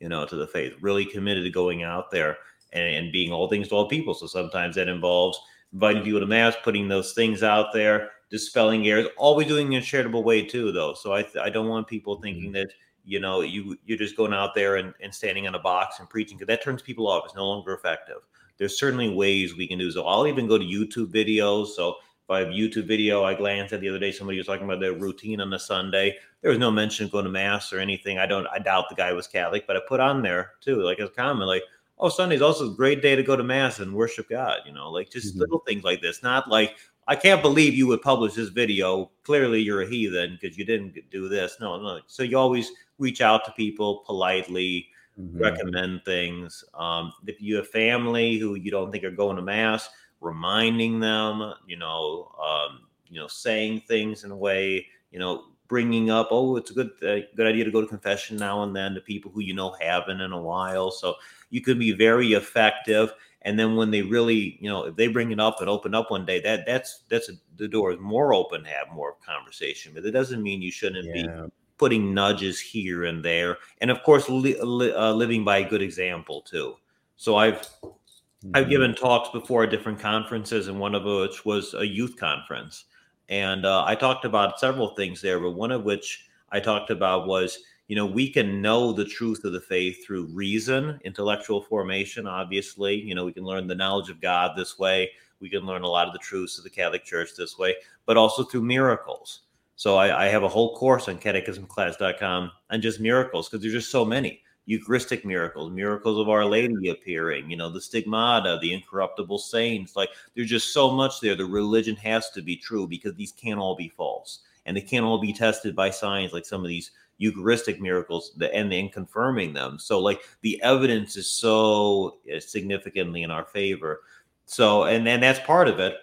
you 0.00 0.08
know, 0.08 0.26
to 0.26 0.36
the 0.36 0.46
faith, 0.46 0.74
really 0.80 1.04
committed 1.04 1.44
to 1.44 1.50
going 1.50 1.84
out 1.84 2.10
there 2.10 2.38
and, 2.72 2.82
and 2.82 3.12
being 3.12 3.32
all 3.32 3.48
things 3.48 3.68
to 3.68 3.74
all 3.74 3.88
people. 3.88 4.14
So 4.14 4.26
sometimes 4.26 4.74
that 4.76 4.88
involves 4.88 5.38
inviting 5.72 6.02
people 6.02 6.20
to 6.20 6.26
mass, 6.26 6.54
putting 6.62 6.88
those 6.88 7.12
things 7.12 7.42
out 7.42 7.72
there, 7.72 8.10
dispelling 8.30 8.86
errors, 8.88 9.06
always 9.16 9.46
doing 9.46 9.72
in 9.72 9.80
a 9.80 9.84
charitable 9.84 10.24
way 10.24 10.44
too, 10.44 10.72
though. 10.72 10.94
So 10.94 11.12
I, 11.12 11.22
th- 11.22 11.36
I 11.36 11.50
don't 11.50 11.68
want 11.68 11.86
people 11.86 12.20
thinking 12.20 12.44
mm-hmm. 12.44 12.52
that 12.52 12.72
you 13.04 13.20
know 13.20 13.40
you 13.40 13.76
you're 13.84 13.98
just 13.98 14.16
going 14.16 14.32
out 14.32 14.54
there 14.54 14.76
and, 14.76 14.92
and 15.00 15.14
standing 15.14 15.46
on 15.46 15.54
a 15.54 15.60
box 15.60 16.00
and 16.00 16.10
preaching 16.10 16.36
because 16.36 16.48
that 16.48 16.62
turns 16.62 16.82
people 16.82 17.06
off. 17.08 17.24
It's 17.24 17.34
no 17.34 17.46
longer 17.46 17.74
effective. 17.74 18.18
There's 18.58 18.78
certainly 18.78 19.14
ways 19.14 19.56
we 19.56 19.68
can 19.68 19.78
do 19.78 19.90
so. 19.90 20.06
I'll 20.06 20.26
even 20.26 20.48
go 20.48 20.58
to 20.58 20.64
YouTube 20.64 21.12
videos. 21.12 21.68
So 21.68 21.96
if 22.26 22.30
I 22.30 22.40
have 22.40 22.48
YouTube 22.48 22.88
video, 22.88 23.22
I 23.22 23.34
glanced 23.34 23.72
at 23.72 23.80
the 23.80 23.88
other 23.88 23.98
day, 23.98 24.10
somebody 24.10 24.38
was 24.38 24.46
talking 24.46 24.64
about 24.64 24.80
their 24.80 24.94
routine 24.94 25.40
on 25.40 25.52
a 25.52 25.58
Sunday. 25.58 26.16
There 26.42 26.50
was 26.50 26.58
no 26.58 26.70
mention 26.70 27.04
of 27.04 27.12
going 27.12 27.24
to 27.24 27.30
mass 27.30 27.72
or 27.72 27.78
anything. 27.78 28.18
I 28.18 28.26
don't 28.26 28.46
I 28.48 28.58
doubt 28.58 28.88
the 28.88 28.94
guy 28.94 29.12
was 29.12 29.28
Catholic, 29.28 29.66
but 29.66 29.76
I 29.76 29.80
put 29.86 30.00
on 30.00 30.22
there 30.22 30.52
too, 30.60 30.82
like 30.82 30.98
as 30.98 31.08
a 31.08 31.12
comment, 31.12 31.46
like 31.46 31.62
oh, 31.98 32.08
Sunday's 32.08 32.42
also 32.42 32.70
a 32.70 32.74
great 32.74 33.02
day 33.02 33.16
to 33.16 33.22
go 33.22 33.36
to 33.36 33.44
mass 33.44 33.78
and 33.78 33.94
worship 33.94 34.28
God. 34.28 34.60
You 34.66 34.72
know, 34.72 34.90
like 34.90 35.10
just 35.10 35.30
mm-hmm. 35.30 35.40
little 35.40 35.60
things 35.60 35.84
like 35.84 36.00
this. 36.00 36.22
Not 36.22 36.48
like 36.48 36.76
I 37.08 37.16
can't 37.16 37.42
believe 37.42 37.74
you 37.74 37.86
would 37.88 38.02
publish 38.02 38.34
this 38.34 38.48
video. 38.48 39.10
Clearly, 39.22 39.60
you're 39.60 39.82
a 39.82 39.88
heathen 39.88 40.38
because 40.40 40.58
you 40.58 40.64
didn't 40.64 40.96
do 41.10 41.28
this. 41.28 41.56
No, 41.60 41.80
no. 41.80 42.00
So 42.06 42.22
you 42.22 42.38
always 42.38 42.70
reach 42.98 43.20
out 43.20 43.44
to 43.44 43.52
people 43.52 44.02
politely, 44.06 44.88
mm-hmm. 45.18 45.38
recommend 45.38 46.04
things. 46.04 46.64
Um, 46.74 47.12
if 47.26 47.40
you 47.40 47.56
have 47.56 47.68
family 47.68 48.38
who 48.38 48.54
you 48.54 48.70
don't 48.70 48.90
think 48.90 49.04
are 49.04 49.10
going 49.10 49.36
to 49.36 49.42
mass, 49.42 49.88
reminding 50.20 51.00
them. 51.00 51.54
You 51.66 51.76
know, 51.76 52.32
um, 52.42 52.86
you 53.08 53.20
know, 53.20 53.28
saying 53.28 53.82
things 53.88 54.24
in 54.24 54.30
a 54.30 54.36
way. 54.36 54.86
You 55.12 55.20
know, 55.20 55.44
bringing 55.68 56.10
up, 56.10 56.28
oh, 56.30 56.56
it's 56.56 56.70
a 56.70 56.74
good 56.74 56.90
uh, 57.02 57.26
good 57.36 57.46
idea 57.46 57.64
to 57.64 57.70
go 57.70 57.80
to 57.80 57.86
confession 57.86 58.36
now 58.36 58.62
and 58.62 58.74
then 58.74 58.94
to 58.94 59.00
people 59.00 59.30
who 59.30 59.40
you 59.40 59.54
know 59.54 59.74
haven't 59.80 60.20
in 60.20 60.32
a 60.32 60.40
while. 60.40 60.90
So 60.90 61.14
you 61.50 61.60
could 61.60 61.78
be 61.78 61.92
very 61.92 62.32
effective. 62.32 63.12
And 63.42 63.58
then 63.58 63.76
when 63.76 63.90
they 63.90 64.02
really, 64.02 64.58
you 64.60 64.68
know, 64.68 64.84
if 64.84 64.96
they 64.96 65.06
bring 65.06 65.30
it 65.30 65.38
up 65.38 65.60
and 65.60 65.70
open 65.70 65.94
up 65.94 66.10
one 66.10 66.26
day, 66.26 66.40
that 66.40 66.66
that's 66.66 67.04
that's 67.08 67.28
a, 67.28 67.34
the 67.56 67.68
door 67.68 67.92
is 67.92 68.00
more 68.00 68.34
open 68.34 68.64
to 68.64 68.68
have 68.68 68.92
more 68.92 69.16
conversation. 69.24 69.92
But 69.94 70.04
it 70.04 70.10
doesn't 70.10 70.42
mean 70.42 70.62
you 70.62 70.72
shouldn't 70.72 71.06
yeah. 71.06 71.44
be 71.44 71.52
putting 71.78 72.12
nudges 72.12 72.58
here 72.58 73.04
and 73.04 73.24
there, 73.24 73.58
and 73.80 73.90
of 73.90 74.02
course, 74.02 74.28
li- 74.28 74.60
li- 74.60 74.92
uh, 74.92 75.12
living 75.12 75.44
by 75.44 75.58
a 75.58 75.68
good 75.68 75.82
example 75.82 76.42
too. 76.42 76.74
So 77.16 77.36
I've 77.36 77.60
mm-hmm. 77.60 78.50
I've 78.54 78.68
given 78.68 78.94
talks 78.94 79.28
before 79.30 79.62
at 79.62 79.70
different 79.70 80.00
conferences, 80.00 80.66
and 80.66 80.80
one 80.80 80.96
of 80.96 81.04
which 81.04 81.44
was 81.44 81.74
a 81.74 81.86
youth 81.86 82.16
conference, 82.16 82.86
and 83.28 83.64
uh, 83.64 83.84
I 83.84 83.94
talked 83.94 84.24
about 84.24 84.58
several 84.58 84.88
things 84.96 85.20
there. 85.20 85.38
But 85.38 85.52
one 85.52 85.70
of 85.70 85.84
which 85.84 86.26
I 86.50 86.58
talked 86.58 86.90
about 86.90 87.28
was 87.28 87.58
you 87.88 87.94
know, 87.94 88.06
we 88.06 88.28
can 88.28 88.60
know 88.60 88.92
the 88.92 89.04
truth 89.04 89.44
of 89.44 89.52
the 89.52 89.60
faith 89.60 90.04
through 90.04 90.26
reason, 90.26 91.00
intellectual 91.04 91.62
formation, 91.62 92.26
obviously. 92.26 92.96
You 92.96 93.14
know, 93.14 93.24
we 93.24 93.32
can 93.32 93.44
learn 93.44 93.66
the 93.66 93.74
knowledge 93.74 94.10
of 94.10 94.20
God 94.20 94.56
this 94.56 94.78
way. 94.78 95.10
We 95.40 95.48
can 95.48 95.66
learn 95.66 95.82
a 95.82 95.88
lot 95.88 96.06
of 96.06 96.12
the 96.12 96.18
truths 96.18 96.58
of 96.58 96.64
the 96.64 96.70
Catholic 96.70 97.04
Church 97.04 97.30
this 97.36 97.58
way, 97.58 97.76
but 98.04 98.16
also 98.16 98.42
through 98.42 98.62
miracles. 98.62 99.42
So 99.76 99.96
I, 99.96 100.24
I 100.24 100.28
have 100.28 100.42
a 100.42 100.48
whole 100.48 100.76
course 100.76 101.08
on 101.08 101.18
catechismclass.com 101.18 102.50
on 102.70 102.80
just 102.80 102.98
miracles 102.98 103.48
because 103.48 103.62
there's 103.62 103.74
just 103.74 103.90
so 103.90 104.04
many. 104.04 104.42
Eucharistic 104.68 105.24
miracles, 105.24 105.70
miracles 105.70 106.18
of 106.18 106.28
Our 106.28 106.44
Lady 106.44 106.88
appearing, 106.88 107.48
you 107.48 107.56
know, 107.56 107.70
the 107.70 107.80
stigmata, 107.80 108.58
the 108.60 108.72
incorruptible 108.72 109.38
saints. 109.38 109.94
Like 109.94 110.08
there's 110.34 110.48
just 110.48 110.72
so 110.72 110.90
much 110.90 111.20
there. 111.20 111.36
The 111.36 111.44
religion 111.44 111.94
has 111.96 112.30
to 112.30 112.42
be 112.42 112.56
true 112.56 112.88
because 112.88 113.14
these 113.14 113.30
can't 113.30 113.60
all 113.60 113.76
be 113.76 113.90
false. 113.90 114.40
And 114.64 114.76
they 114.76 114.80
can't 114.80 115.04
all 115.04 115.20
be 115.20 115.32
tested 115.32 115.76
by 115.76 115.90
science 115.90 116.32
like 116.32 116.44
some 116.44 116.62
of 116.62 116.68
these 116.68 116.90
Eucharistic 117.18 117.80
miracles 117.80 118.38
and 118.52 118.70
then 118.70 118.88
confirming 118.88 119.52
them. 119.52 119.78
So 119.78 120.00
like 120.00 120.20
the 120.42 120.60
evidence 120.62 121.16
is 121.16 121.28
so 121.28 122.18
uh, 122.34 122.40
significantly 122.40 123.22
in 123.22 123.30
our 123.30 123.44
favor. 123.44 124.02
So 124.44 124.84
and 124.84 125.06
and 125.08 125.22
that's 125.22 125.40
part 125.40 125.68
of 125.68 125.78
it. 125.80 125.96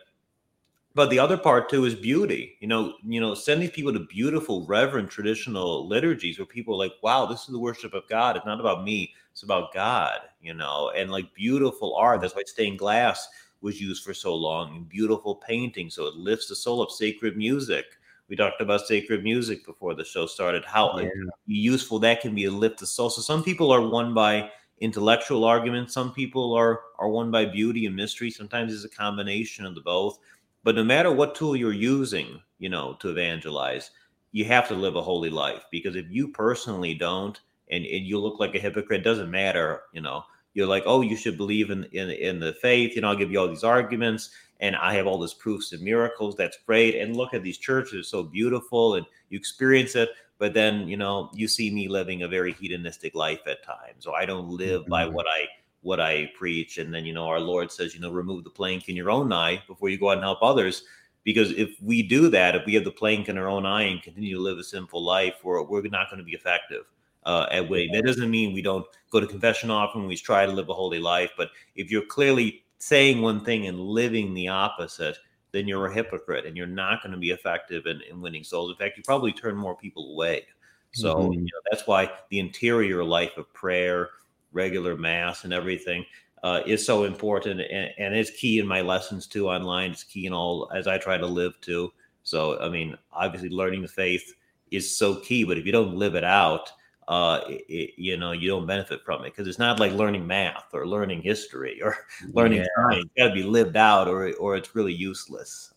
But 0.96 1.10
the 1.10 1.20
other 1.20 1.38
part 1.38 1.70
too 1.70 1.86
is 1.86 1.96
beauty. 1.96 2.58
You 2.60 2.68
know, 2.68 2.94
you 3.04 3.20
know, 3.20 3.34
send 3.34 3.62
these 3.62 3.72
people 3.72 3.94
to 3.94 4.00
beautiful, 4.02 4.66
reverent, 4.68 5.10
traditional 5.10 5.88
liturgies 5.88 6.38
where 6.38 6.46
people 6.46 6.76
are 6.76 6.86
like, 6.86 6.94
wow, 7.02 7.26
this 7.26 7.42
is 7.42 7.48
the 7.48 7.60
worship 7.60 7.94
of 7.94 8.08
God. 8.08 8.38
It's 8.38 8.46
not 8.46 8.60
about 8.60 8.84
me, 8.84 9.14
it's 9.32 9.44
about 9.44 9.74
God, 9.74 10.20
you 10.42 10.54
know, 10.54 10.92
and 10.96 11.12
like 11.12 11.34
beautiful 11.34 11.96
art. 11.96 12.22
That's 12.22 12.36
why 12.36 12.44
stained 12.46 12.78
glass 12.78 13.28
was 13.62 13.82
used 13.82 14.04
for 14.04 14.14
so 14.14 14.36
long, 14.36 14.86
beautiful 14.90 15.36
painting. 15.36 15.90
So 15.90 16.06
it 16.06 16.16
lifts 16.16 16.48
the 16.48 16.56
soul 16.56 16.82
of 16.82 16.92
sacred 16.92 17.38
music 17.38 17.86
we 18.34 18.38
talked 18.38 18.62
about 18.62 18.88
sacred 18.88 19.24
music 19.24 19.64
before 19.64 19.94
the 19.94 20.04
show 20.04 20.26
started, 20.26 20.66
how 20.66 20.98
yeah. 20.98 21.08
useful 21.46 22.00
that 22.00 22.20
can 22.20 22.34
be 22.34 22.46
to 22.46 22.50
lift 22.50 22.80
the 22.80 22.88
soul. 22.88 23.12
So 23.12 23.22
some 23.22 23.44
people 23.44 23.72
are 23.72 23.88
won 23.88 24.16
by 24.16 24.50
intellectual 24.80 25.46
arguments, 25.46 25.94
some 25.94 26.12
people 26.12 26.56
are 26.56 26.80
are 26.98 27.10
won 27.10 27.30
by 27.30 27.46
beauty 27.46 27.86
and 27.86 27.96
mystery. 27.96 28.32
Sometimes 28.32 28.74
it's 28.74 28.92
a 28.92 28.98
combination 28.98 29.68
of 29.68 29.76
the 29.76 29.82
both. 29.82 30.18
But 30.64 30.74
no 30.74 30.84
matter 30.84 31.12
what 31.12 31.36
tool 31.36 31.56
you're 31.56 31.74
using, 31.74 32.42
you 32.58 32.70
know, 32.70 32.98
to 33.02 33.10
evangelize, 33.10 33.92
you 34.32 34.46
have 34.46 34.68
to 34.70 34.74
live 34.74 34.96
a 34.96 35.04
holy 35.04 35.30
life 35.30 35.66
because 35.70 35.96
if 35.96 36.08
you 36.10 36.28
personally 36.30 36.96
don't 36.96 37.40
and, 37.70 37.86
and 37.86 38.04
you 38.04 38.18
look 38.18 38.40
like 38.40 38.56
a 38.56 38.60
hypocrite, 38.60 39.04
doesn't 39.04 39.30
matter, 39.30 39.84
you 39.94 40.02
know, 40.02 40.24
you're 40.56 40.66
like, 40.66 40.84
oh, 40.88 41.02
you 41.02 41.16
should 41.16 41.38
believe 41.38 41.70
in, 41.70 41.84
in 41.92 42.10
in 42.10 42.40
the 42.40 42.54
faith. 42.54 42.96
You 42.96 43.02
know, 43.02 43.10
I'll 43.10 43.16
give 43.16 43.32
you 43.32 43.40
all 43.40 43.48
these 43.48 43.64
arguments, 43.64 44.32
and 44.64 44.78
I 44.78 44.94
have 44.94 45.08
all 45.08 45.20
these 45.20 45.34
proofs 45.34 45.74
and 45.74 45.82
miracles. 45.82 46.36
That's 46.38 46.58
great. 46.66 46.96
And 46.96 47.18
look 47.18 47.34
at 47.34 47.44
these 47.44 47.58
churches, 47.58 48.08
so 48.08 48.24
beautiful, 48.24 48.96
and 48.96 49.06
you 49.30 49.38
experience 49.38 49.94
it. 49.96 50.10
But 50.38 50.54
then, 50.54 50.88
you 50.88 50.96
know, 50.96 51.30
you 51.34 51.50
see 51.50 51.70
me 51.70 51.90
living 51.90 52.24
a 52.24 52.30
very 52.30 52.54
hedonistic 52.54 53.14
life 53.14 53.42
at 53.46 53.62
times, 53.64 54.06
or 54.06 54.16
I 54.16 54.26
don't 54.26 54.48
live 54.48 54.84
mm-hmm. 54.84 54.90
by 54.90 55.06
what 55.06 55.26
I 55.28 55.48
what 55.82 56.00
I 56.00 56.32
preach. 56.38 56.78
And 56.78 56.94
then, 56.94 57.06
you 57.06 57.14
know, 57.14 57.28
our 57.28 57.42
Lord 57.42 57.74
says, 57.74 57.94
you 57.94 58.00
know, 58.00 58.10
remove 58.10 58.46
the 58.46 58.50
plank 58.50 58.88
in 58.88 58.96
your 58.96 59.12
own 59.12 59.34
eye 59.34 59.62
before 59.68 59.90
you 59.90 60.00
go 60.00 60.12
out 60.12 60.18
and 60.18 60.24
help 60.24 60.42
others. 60.42 60.84
Because 61.26 61.52
if 61.52 61.76
we 61.82 62.02
do 62.02 62.30
that, 62.30 62.56
if 62.56 62.66
we 62.66 62.74
have 62.76 62.86
the 62.86 62.92
plank 62.92 63.28
in 63.28 63.38
our 63.38 63.50
own 63.50 63.66
eye 63.66 63.84
and 63.84 64.02
continue 64.02 64.36
to 64.36 64.42
live 64.42 64.60
a 64.60 64.64
sinful 64.64 65.04
life, 65.04 65.36
we're, 65.44 65.62
we're 65.62 65.82
not 65.90 66.10
going 66.10 66.20
to 66.20 66.24
be 66.24 66.34
effective 66.34 66.86
uh, 67.26 67.48
at 67.52 67.68
winning. 67.68 67.92
That 67.92 68.06
doesn't 68.06 68.32
mean 68.32 68.54
we 68.54 68.62
don't 68.62 68.86
go 69.10 69.20
to 69.20 69.28
confession 69.28 69.70
often. 69.70 70.08
We 70.08 70.16
try 70.16 70.46
to 70.46 70.52
live 70.54 70.70
a 70.70 70.74
holy 70.74 71.00
life. 71.00 71.32
But 71.36 71.50
if 71.76 71.92
you're 71.92 72.06
clearly 72.06 72.64
saying 72.84 73.22
one 73.22 73.46
thing 73.46 73.68
and 73.68 73.80
living 73.80 74.34
the 74.34 74.50
opposite, 74.50 75.18
then 75.54 75.68
you're 75.70 75.86
a 75.86 75.94
hypocrite 75.94 76.46
and 76.46 76.58
you're 76.58 76.68
not 76.68 77.02
going 77.02 77.14
to 77.14 77.18
be 77.18 77.32
effective 77.32 77.86
in, 77.86 78.02
in 78.10 78.20
winning 78.20 78.44
souls. 78.44 78.72
In 78.72 78.76
fact, 78.76 78.98
you 78.98 79.04
probably 79.04 79.32
turn 79.32 79.56
more 79.56 79.78
people 79.78 80.12
away. 80.12 80.46
So 80.92 81.16
mm-hmm. 81.16 81.34
you 81.34 81.40
know, 81.42 81.62
that's 81.72 81.88
why 81.88 82.12
the 82.30 82.40
interior 82.40 83.02
life 83.02 83.38
of 83.38 83.52
prayer, 83.54 84.10
regular 84.52 84.98
mass, 84.98 85.46
and 85.46 85.54
everything 85.54 86.06
uh, 86.44 86.62
is 86.66 86.86
so 86.86 87.06
important 87.06 87.62
and, 87.62 87.90
and 87.98 88.14
it's 88.14 88.32
key 88.32 88.60
in 88.60 88.68
my 88.68 88.82
lessons 88.82 89.28
too 89.28 89.48
online. 89.48 89.92
It's 89.92 90.04
key 90.04 90.26
in 90.26 90.34
all 90.34 90.70
as 90.76 90.86
I 90.86 90.98
try 90.98 91.18
to 91.18 91.26
live 91.26 91.60
too. 91.62 91.94
So, 92.24 92.60
I 92.60 92.68
mean, 92.68 92.98
obviously, 93.14 93.50
learning 93.50 93.82
the 93.82 93.88
faith 93.88 94.34
is 94.72 94.98
so 94.98 95.16
key, 95.16 95.46
but 95.46 95.58
if 95.58 95.66
you 95.66 95.72
don't 95.72 95.96
live 95.96 96.16
it 96.16 96.26
out, 96.26 96.70
uh, 97.08 97.42
it, 97.48 97.94
you 97.98 98.18
know, 98.18 98.32
you 98.32 98.50
don't 98.50 98.66
benefit 98.66 99.02
from 99.04 99.22
it 99.22 99.32
because 99.32 99.48
it's 99.48 99.60
not 99.60 99.80
like 99.80 99.94
learning 99.94 100.26
math 100.26 100.66
or 100.74 100.88
learning 100.88 101.22
history 101.22 101.82
or 101.84 101.98
learning 102.34 102.60
yeah. 102.60 102.68
science. 102.76 103.06
It's 103.06 103.14
got 103.18 103.30
to 103.30 103.34
be 103.34 103.44
lived 103.44 103.78
out, 103.78 104.08
or 104.08 104.34
or 104.34 104.56
it's 104.56 104.76
really 104.76 104.94
useless. 104.94 105.74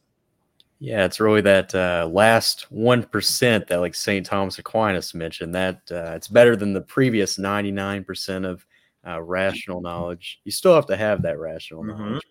Yeah, 0.79 1.07
it's 1.07 1.20
really 1.20 1.41
that 1.41 1.74
uh, 1.74 2.09
last 2.12 2.70
one 2.70 3.03
percent 3.03 3.66
that, 3.68 3.81
like 3.81 3.95
Saint 3.95 4.27
Thomas 4.27 4.59
Aquinas 4.59 5.14
mentioned, 5.14 5.55
that 5.55 5.81
uh, 5.91 6.12
it's 6.14 6.29
better 6.29 6.55
than 6.55 6.72
the 6.72 6.83
previous 6.83 7.39
ninety 7.39 7.72
nine 7.72 8.05
percent 8.05 8.45
of 8.45 8.66
uh, 9.07 9.20
rational 9.20 9.81
knowledge. 9.81 10.41
You 10.45 10.53
still 10.53 10.74
have 10.74 10.87
to 10.87 10.97
have 10.97 11.22
that 11.22 11.39
rational 11.39 11.83
mm-hmm. 11.83 11.99
knowledge, 11.99 12.27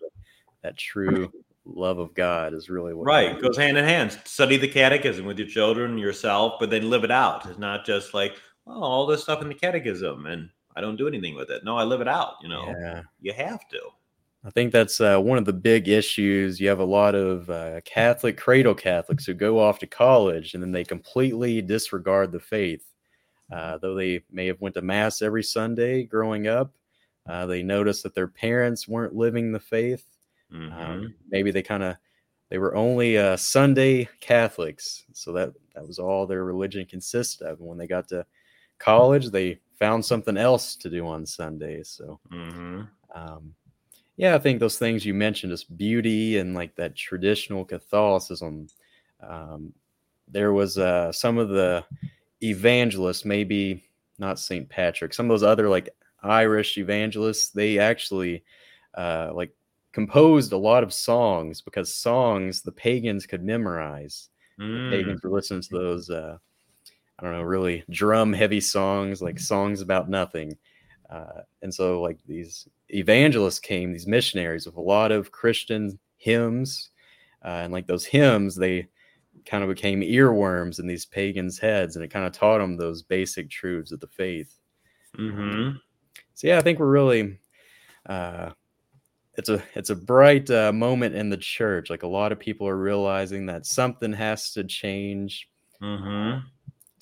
that 0.62 0.76
true 0.76 1.32
love 1.66 1.98
of 1.98 2.14
God 2.14 2.54
is 2.54 2.70
really 2.70 2.94
what 2.94 3.04
right 3.04 3.40
goes 3.40 3.56
hand 3.56 3.76
in 3.76 3.84
hand. 3.84 4.18
Study 4.24 4.56
the 4.56 4.68
catechism 4.68 5.26
with 5.26 5.38
your 5.38 5.48
children, 5.48 5.98
yourself, 5.98 6.54
but 6.60 6.70
then 6.70 6.88
live 6.88 7.04
it 7.04 7.10
out. 7.10 7.46
It's 7.46 7.58
not 7.58 7.84
just 7.84 8.14
like 8.14 8.36
well, 8.66 8.82
all 8.82 9.06
this 9.06 9.22
stuff 9.22 9.40
in 9.42 9.48
the 9.48 9.54
catechism 9.54 10.26
and 10.26 10.50
I 10.76 10.80
don't 10.82 10.96
do 10.96 11.08
anything 11.08 11.34
with 11.34 11.50
it. 11.50 11.64
No, 11.64 11.76
I 11.76 11.84
live 11.84 12.02
it 12.02 12.08
out. 12.08 12.34
You 12.42 12.48
know, 12.48 12.74
yeah. 12.78 13.02
you 13.20 13.32
have 13.32 13.66
to. 13.68 13.80
I 14.44 14.50
think 14.50 14.72
that's 14.72 15.00
uh, 15.00 15.18
one 15.18 15.38
of 15.38 15.44
the 15.44 15.52
big 15.52 15.88
issues. 15.88 16.60
You 16.60 16.68
have 16.68 16.78
a 16.78 16.84
lot 16.84 17.14
of 17.14 17.48
uh, 17.48 17.80
Catholic 17.84 18.36
cradle 18.36 18.74
Catholics 18.74 19.24
who 19.24 19.34
go 19.34 19.58
off 19.58 19.78
to 19.80 19.86
college 19.86 20.54
and 20.54 20.62
then 20.62 20.72
they 20.72 20.84
completely 20.84 21.62
disregard 21.62 22.30
the 22.30 22.40
faith. 22.40 22.84
Uh, 23.50 23.78
though 23.78 23.94
they 23.94 24.22
may 24.30 24.46
have 24.46 24.60
went 24.60 24.74
to 24.74 24.82
mass 24.82 25.22
every 25.22 25.42
Sunday 25.42 26.02
growing 26.04 26.46
up, 26.46 26.74
uh, 27.28 27.46
they 27.46 27.62
noticed 27.62 28.02
that 28.02 28.14
their 28.14 28.28
parents 28.28 28.86
weren't 28.86 29.14
living 29.14 29.52
the 29.52 29.60
faith. 29.60 30.04
Mm-hmm. 30.52 30.78
Um, 30.78 31.14
maybe 31.30 31.50
they 31.50 31.62
kind 31.62 31.82
of 31.82 31.96
they 32.50 32.58
were 32.58 32.76
only 32.76 33.18
uh, 33.18 33.36
Sunday 33.36 34.08
Catholics, 34.20 35.04
so 35.12 35.32
that 35.32 35.52
that 35.74 35.86
was 35.86 35.98
all 35.98 36.26
their 36.26 36.44
religion 36.44 36.86
consisted 36.86 37.46
of. 37.46 37.58
And 37.58 37.68
when 37.68 37.78
they 37.78 37.88
got 37.88 38.08
to 38.08 38.24
college, 38.78 39.30
they 39.30 39.58
found 39.78 40.04
something 40.04 40.36
else 40.36 40.76
to 40.76 40.90
do 40.90 41.06
on 41.06 41.26
Sundays. 41.26 41.88
So, 41.88 42.18
mm-hmm. 42.32 42.82
um, 43.14 43.54
yeah, 44.16 44.34
I 44.34 44.38
think 44.38 44.60
those 44.60 44.78
things 44.78 45.04
you 45.04 45.14
mentioned, 45.14 45.52
just 45.52 45.76
beauty 45.76 46.38
and 46.38 46.54
like 46.54 46.74
that 46.76 46.96
traditional 46.96 47.64
Catholicism. 47.64 48.68
Um, 49.20 49.72
there 50.28 50.52
was 50.52 50.78
uh, 50.78 51.12
some 51.12 51.38
of 51.38 51.50
the 51.50 51.84
evangelists, 52.42 53.24
maybe 53.24 53.84
not 54.18 54.38
St. 54.38 54.68
Patrick, 54.68 55.12
some 55.14 55.26
of 55.26 55.30
those 55.30 55.42
other 55.42 55.68
like 55.68 55.90
Irish 56.22 56.78
evangelists, 56.78 57.50
they 57.50 57.78
actually 57.78 58.42
uh, 58.94 59.30
like 59.34 59.52
composed 59.92 60.52
a 60.52 60.56
lot 60.56 60.82
of 60.82 60.92
songs 60.92 61.60
because 61.60 61.94
songs 61.94 62.62
the 62.62 62.72
pagans 62.72 63.26
could 63.26 63.44
memorize. 63.44 64.30
Mm. 64.60 64.90
The 64.90 64.96
pagans 64.96 65.22
were 65.22 65.30
listening 65.30 65.62
to 65.62 65.68
those 65.70 66.10
uh, 66.10 66.38
I 67.18 67.24
don't 67.24 67.32
know, 67.32 67.42
really 67.42 67.84
drum 67.90 68.32
heavy 68.32 68.60
songs, 68.60 69.22
like 69.22 69.38
songs 69.38 69.80
about 69.80 70.10
nothing. 70.10 70.56
Uh, 71.08 71.42
and 71.62 71.72
so, 71.72 72.02
like, 72.02 72.18
these 72.26 72.68
evangelists 72.88 73.60
came, 73.60 73.92
these 73.92 74.06
missionaries, 74.06 74.66
with 74.66 74.76
a 74.76 74.80
lot 74.80 75.12
of 75.12 75.32
Christian 75.32 75.98
hymns. 76.18 76.90
Uh, 77.44 77.60
and, 77.62 77.72
like, 77.72 77.86
those 77.86 78.04
hymns, 78.04 78.54
they 78.56 78.88
kind 79.46 79.62
of 79.62 79.70
became 79.70 80.00
earworms 80.00 80.78
in 80.78 80.86
these 80.86 81.06
pagans' 81.06 81.58
heads, 81.58 81.96
and 81.96 82.04
it 82.04 82.10
kind 82.10 82.26
of 82.26 82.32
taught 82.32 82.58
them 82.58 82.76
those 82.76 83.02
basic 83.02 83.48
truths 83.48 83.92
of 83.92 84.00
the 84.00 84.08
faith. 84.08 84.58
Mm-hmm. 85.16 85.76
So, 86.34 86.48
yeah, 86.48 86.58
I 86.58 86.62
think 86.62 86.78
we're 86.78 86.86
really. 86.86 87.38
Uh, 88.04 88.50
it's 89.38 89.48
a 89.50 89.62
it's 89.74 89.90
a 89.90 89.96
bright 89.96 90.50
uh, 90.50 90.72
moment 90.72 91.14
in 91.14 91.28
the 91.28 91.36
church. 91.36 91.90
Like 91.90 92.04
a 92.04 92.08
lot 92.08 92.32
of 92.32 92.38
people 92.38 92.66
are 92.66 92.76
realizing 92.76 93.44
that 93.46 93.66
something 93.66 94.12
has 94.14 94.52
to 94.52 94.64
change. 94.64 95.48
Mm-hmm 95.82 96.46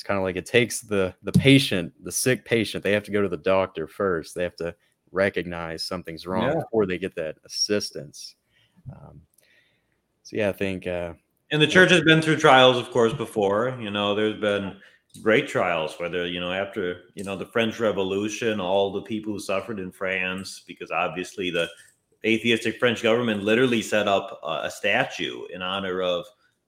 kind 0.05 0.19
of 0.19 0.25
like 0.25 0.37
it 0.37 0.47
takes 0.47 0.81
the 0.81 1.15
the 1.23 1.33
patient, 1.33 1.93
the 2.03 2.13
sick 2.13 2.45
patient, 2.45 2.85
they 2.85 2.93
have 2.93 3.05
to 3.05 3.11
go 3.11 3.23
to 3.23 3.29
the 3.29 3.37
doctor 3.37 3.87
first. 3.87 4.35
They 4.35 4.43
have 4.43 4.57
to 4.57 4.75
recognize 5.11 5.85
something's 5.85 6.27
wrong 6.27 6.49
yeah. 6.49 6.61
before 6.61 6.87
they 6.87 6.99
get 6.99 7.15
that 7.17 7.37
assistance. 7.45 8.37
Um, 8.93 9.21
so 10.23 10.37
yeah, 10.37 10.51
I 10.51 10.53
think. 10.53 10.87
Uh, 10.87 11.15
and 11.51 11.61
the 11.61 11.67
church 11.67 11.91
has 11.91 12.03
been 12.03 12.21
through 12.21 12.37
trials, 12.37 12.77
of 12.77 12.91
course, 12.91 13.13
before. 13.13 13.77
You 13.81 13.91
know, 13.91 14.15
there's 14.15 14.41
been 14.41 14.77
great 15.23 15.49
trials. 15.49 15.95
Whether 15.99 16.27
you 16.27 16.41
know 16.41 16.53
after 16.53 17.03
you 17.15 17.25
know 17.25 17.37
the 17.37 17.47
French 17.47 17.81
Revolution, 17.81 18.61
all 18.61 18.93
the 18.93 19.03
people 19.03 19.33
who 19.33 19.41
suffered 19.41 19.79
in 19.79 19.91
France, 19.91 20.63
because 20.67 20.91
obviously 20.91 21.51
the 21.51 21.69
atheistic 22.25 22.79
French 22.79 23.03
government 23.03 23.43
literally 23.43 23.83
set 23.83 24.09
up 24.09 24.41
a 24.43 24.71
statue 24.71 25.45
in 25.53 25.63
honor 25.63 26.01
of 26.03 26.25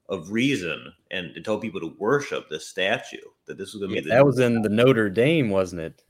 of 0.09 0.31
reason 0.31 0.93
and 1.11 1.35
to 1.35 1.41
tell 1.41 1.59
people 1.59 1.81
to 1.81 1.95
worship 1.99 2.49
this 2.49 2.67
statue 2.67 3.17
that 3.47 3.59
this 3.59 3.73
was 3.73 3.81
going 3.81 3.91
to 3.91 3.97
yeah, 3.97 4.03
be 4.03 4.09
the, 4.09 4.15
that 4.15 4.27
was 4.27 4.39
in 4.39 4.63
the 4.63 4.69
Notre 4.69 5.09
Dame 5.09 5.51
wasn't 5.51 5.81
it 5.81 6.03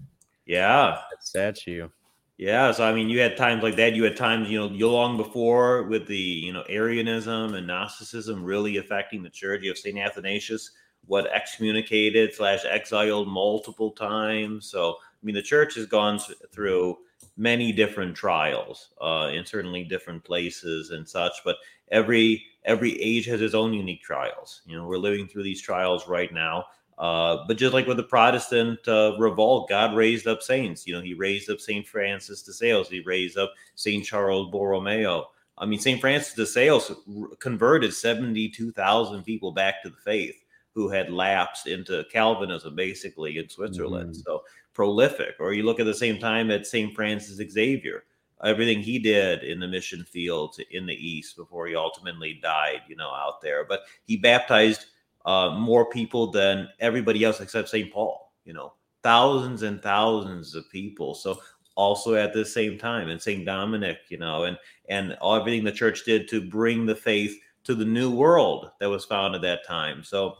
yeah 0.47 1.01
that 1.11 1.24
statue 1.24 1.88
yeah 2.36 2.70
so 2.72 2.84
I 2.84 2.92
mean 2.92 3.09
you 3.09 3.20
had 3.20 3.36
times 3.36 3.62
like 3.62 3.76
that 3.76 3.94
you 3.94 4.05
had 4.05 4.16
times 4.16 4.51
you 4.51 4.59
know 4.59 4.70
you 4.70 4.88
long 4.88 5.16
before 5.16 5.84
with 5.84 6.07
the 6.07 6.16
you 6.16 6.53
know 6.53 6.64
Arianism 6.68 7.55
and 7.55 7.66
Gnosticism 7.66 8.44
really 8.44 8.76
affecting 8.76 9.22
the 9.22 9.30
church 9.30 9.62
you 9.62 9.70
have 9.70 9.78
St. 9.78 9.99
Athanasius 9.99 10.70
what 11.07 11.32
excommunicated 11.32 12.34
slash 12.34 12.64
exiled 12.64 13.28
multiple 13.28 13.92
times. 13.92 14.68
So 14.68 14.90
I 14.90 15.22
mean, 15.22 15.34
the 15.34 15.42
church 15.42 15.74
has 15.76 15.86
gone 15.86 16.20
through 16.53 16.99
many 17.36 17.72
different 17.72 18.16
trials 18.16 18.90
uh, 19.01 19.30
in 19.32 19.44
certainly 19.44 19.84
different 19.84 20.24
places 20.24 20.90
and 20.90 21.09
such. 21.09 21.32
But 21.44 21.57
every 21.90 22.44
every 22.67 23.01
age 23.01 23.25
has 23.27 23.41
its 23.41 23.55
own 23.55 23.73
unique 23.73 24.03
trials. 24.03 24.61
You 24.67 24.77
know, 24.77 24.87
we're 24.87 24.99
living 24.99 25.27
through 25.27 25.45
these 25.45 25.62
trials 25.62 26.07
right 26.07 26.33
now. 26.33 26.67
Uh, 26.99 27.45
but 27.47 27.57
just 27.59 27.75
like 27.75 27.87
with 27.87 27.99
the 27.99 28.03
Protestant 28.03 28.79
uh, 28.89 29.17
revolt, 29.19 29.69
God 29.69 29.95
raised 29.95 30.27
up 30.27 30.43
saints. 30.43 30.87
You 30.87 30.95
know, 30.95 31.03
He 31.03 31.14
raised 31.14 31.51
up 31.51 31.61
Saint 31.61 31.87
Francis 31.87 32.43
de 32.43 32.53
Sales. 32.53 32.89
He 32.89 33.01
raised 33.01 33.39
up 33.39 33.53
Saint 33.75 34.05
Charles 34.05 34.51
Borromeo. 34.51 35.29
I 35.59 35.67
mean, 35.67 35.79
Saint 35.79 36.01
Francis 36.01 36.35
de 36.35 36.47
Sales 36.47 36.93
converted 37.39 37.93
seventy-two 37.95 38.73
thousand 38.73 39.25
people 39.25 39.53
back 39.53 39.83
to 39.83 39.91
the 39.91 39.97
faith 40.05 40.43
who 40.75 40.89
had 40.89 41.11
lapsed 41.11 41.67
into 41.67 42.05
Calvinism, 42.12 42.75
basically 42.75 43.39
in 43.39 43.49
Switzerland. 43.49 44.14
Mm. 44.14 44.23
So 44.25 44.43
prolific. 44.75 45.37
Or 45.39 45.55
you 45.55 45.62
look 45.62 45.81
at 45.81 45.87
the 45.87 45.95
same 45.95 46.19
time 46.19 46.51
at 46.51 46.67
Saint 46.67 46.95
Francis 46.95 47.41
Xavier, 47.51 48.05
everything 48.45 48.80
he 48.80 48.99
did 48.99 49.43
in 49.43 49.59
the 49.59 49.68
mission 49.68 50.05
fields 50.05 50.61
in 50.70 50.87
the 50.87 50.95
East 50.95 51.37
before 51.37 51.66
he 51.66 51.74
ultimately 51.74 52.39
died, 52.43 52.82
you 52.89 52.97
know, 52.97 53.11
out 53.11 53.41
there. 53.41 53.64
But 53.64 53.82
he 54.05 54.16
baptized 54.16 54.87
uh, 55.24 55.51
more 55.51 55.89
people 55.91 56.30
than 56.30 56.68
everybody 56.80 57.24
else 57.24 57.41
except 57.41 57.68
St. 57.68 57.93
Paul, 57.93 58.32
you 58.45 58.53
know, 58.53 58.74
thousands 59.03 59.62
and 59.62 59.82
thousands 59.82 60.55
of 60.55 60.70
people. 60.70 61.14
So 61.14 61.41
also 61.74 62.14
at 62.14 62.32
the 62.32 62.45
same 62.45 62.78
time, 62.78 63.09
and 63.09 63.20
St. 63.20 63.45
Dominic, 63.45 63.99
you 64.09 64.18
know, 64.18 64.45
and 64.45 64.59
and 64.89 65.16
everything 65.22 65.64
the 65.64 65.72
church 65.72 66.05
did 66.05 66.28
to 66.28 66.41
bring 66.41 66.87
the 66.87 66.97
faith 66.97 67.39
to 67.64 67.74
the 67.74 67.84
new 67.84 68.11
world 68.11 68.70
that 68.80 68.89
was 68.89 69.05
found 69.05 69.34
at 69.34 69.43
that 69.43 69.66
time. 69.66 70.03
So 70.03 70.37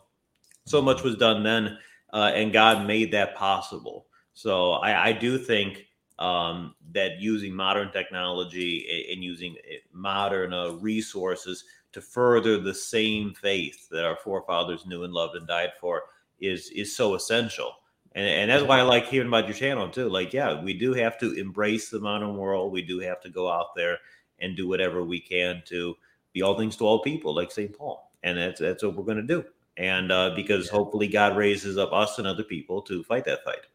so 0.65 0.83
much 0.83 1.03
was 1.03 1.17
done 1.17 1.43
then, 1.43 1.79
uh, 2.13 2.33
and 2.35 2.53
God 2.53 2.87
made 2.87 3.13
that 3.13 3.37
possible. 3.37 4.07
So 4.35 4.73
I, 4.73 5.09
I 5.09 5.13
do 5.13 5.39
think 5.39 5.86
um, 6.19 6.75
that 6.93 7.21
using 7.21 7.55
modern 7.55 7.93
technology 7.93 9.07
and 9.13 9.23
using 9.23 9.55
eh, 9.71 9.77
modern 9.93 10.53
uh, 10.53 10.71
resources 10.73 11.65
to 11.93 12.01
further 12.01 12.59
the 12.59 12.75
same 12.75 13.35
faith 13.35 13.89
that 13.91 14.05
our 14.05 14.17
forefathers 14.17 14.87
knew 14.87 15.05
and 15.05 15.13
loved 15.13 15.37
and 15.37 15.47
died 15.47 15.73
for 15.81 16.03
is 16.41 16.71
is 16.71 16.95
so 16.97 17.15
essential. 17.15 17.73
And, 18.15 18.27
and 18.27 18.51
that's 18.51 18.65
why 18.65 18.79
I 18.79 18.83
like 18.83 19.07
hearing 19.07 19.29
about 19.29 19.47
your 19.47 19.57
channel 19.57 19.89
too. 19.89 20.09
Like, 20.09 20.33
yeah, 20.33 20.61
we 20.61 20.73
do 20.75 20.95
have 20.95 21.19
to 21.19 21.33
embrace 21.35 21.91
the 21.91 22.01
modern 22.01 22.37
world. 22.37 22.73
We 22.73 22.83
do 22.83 22.99
have 23.01 23.21
to 23.23 23.29
go 23.29 23.51
out 23.51 23.75
there 23.75 23.99
and 24.39 24.57
do 24.57 24.67
whatever 24.67 25.05
we 25.05 25.21
can 25.21 25.63
to 25.67 25.97
be 26.33 26.43
all 26.43 26.59
things 26.59 26.77
to 26.77 26.87
all 26.87 27.03
people, 27.03 27.35
like 27.35 27.51
St. 27.51 27.77
Paul. 27.77 28.11
And 28.23 28.39
that's 28.39 28.61
that's 28.61 28.83
what 28.83 28.97
we're 28.97 29.05
going 29.05 29.19
to 29.19 29.23
do. 29.23 29.45
And 29.77 30.11
uh, 30.11 30.31
because 30.35 30.67
yeah. 30.67 30.73
hopefully 30.73 31.09
God 31.09 31.37
raises 31.37 31.77
up 31.77 31.93
us 31.93 32.19
and 32.19 32.27
other 32.27 32.43
people 32.43 32.83
to 32.83 33.05
fight 33.05 33.25
that 33.27 33.45
fight. 33.45 33.67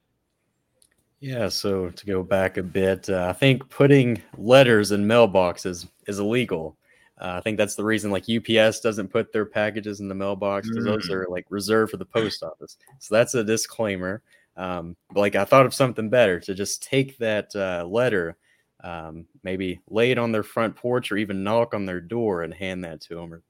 Yeah, 1.21 1.49
so 1.49 1.89
to 1.89 2.05
go 2.07 2.23
back 2.23 2.57
a 2.57 2.63
bit, 2.63 3.07
uh, 3.07 3.27
I 3.29 3.33
think 3.33 3.69
putting 3.69 4.21
letters 4.37 4.91
in 4.91 5.05
mailboxes 5.05 5.87
is 6.07 6.19
illegal. 6.19 6.75
Uh, 7.21 7.35
I 7.37 7.41
think 7.41 7.57
that's 7.57 7.75
the 7.75 7.83
reason 7.83 8.09
like 8.09 8.25
UPS 8.27 8.79
doesn't 8.79 9.09
put 9.09 9.31
their 9.31 9.45
packages 9.45 9.99
in 9.99 10.07
the 10.07 10.15
mailbox 10.15 10.67
because 10.67 10.83
mm. 10.83 10.87
those 10.87 11.11
are 11.11 11.27
like 11.29 11.45
reserved 11.51 11.91
for 11.91 11.97
the 11.97 12.05
post 12.05 12.41
office. 12.41 12.77
So 12.97 13.13
that's 13.13 13.35
a 13.35 13.43
disclaimer. 13.43 14.23
Um, 14.57 14.97
like 15.13 15.35
I 15.35 15.45
thought 15.45 15.67
of 15.67 15.75
something 15.75 16.09
better 16.09 16.39
to 16.39 16.55
just 16.55 16.81
take 16.81 17.19
that 17.19 17.55
uh, 17.55 17.85
letter, 17.87 18.35
um, 18.83 19.27
maybe 19.43 19.79
lay 19.91 20.09
it 20.09 20.17
on 20.17 20.31
their 20.31 20.41
front 20.41 20.75
porch 20.75 21.11
or 21.11 21.17
even 21.17 21.43
knock 21.43 21.75
on 21.75 21.85
their 21.85 22.01
door 22.01 22.41
and 22.41 22.51
hand 22.51 22.83
that 22.83 22.99
to 23.01 23.15
them. 23.15 23.31
Or, 23.35 23.43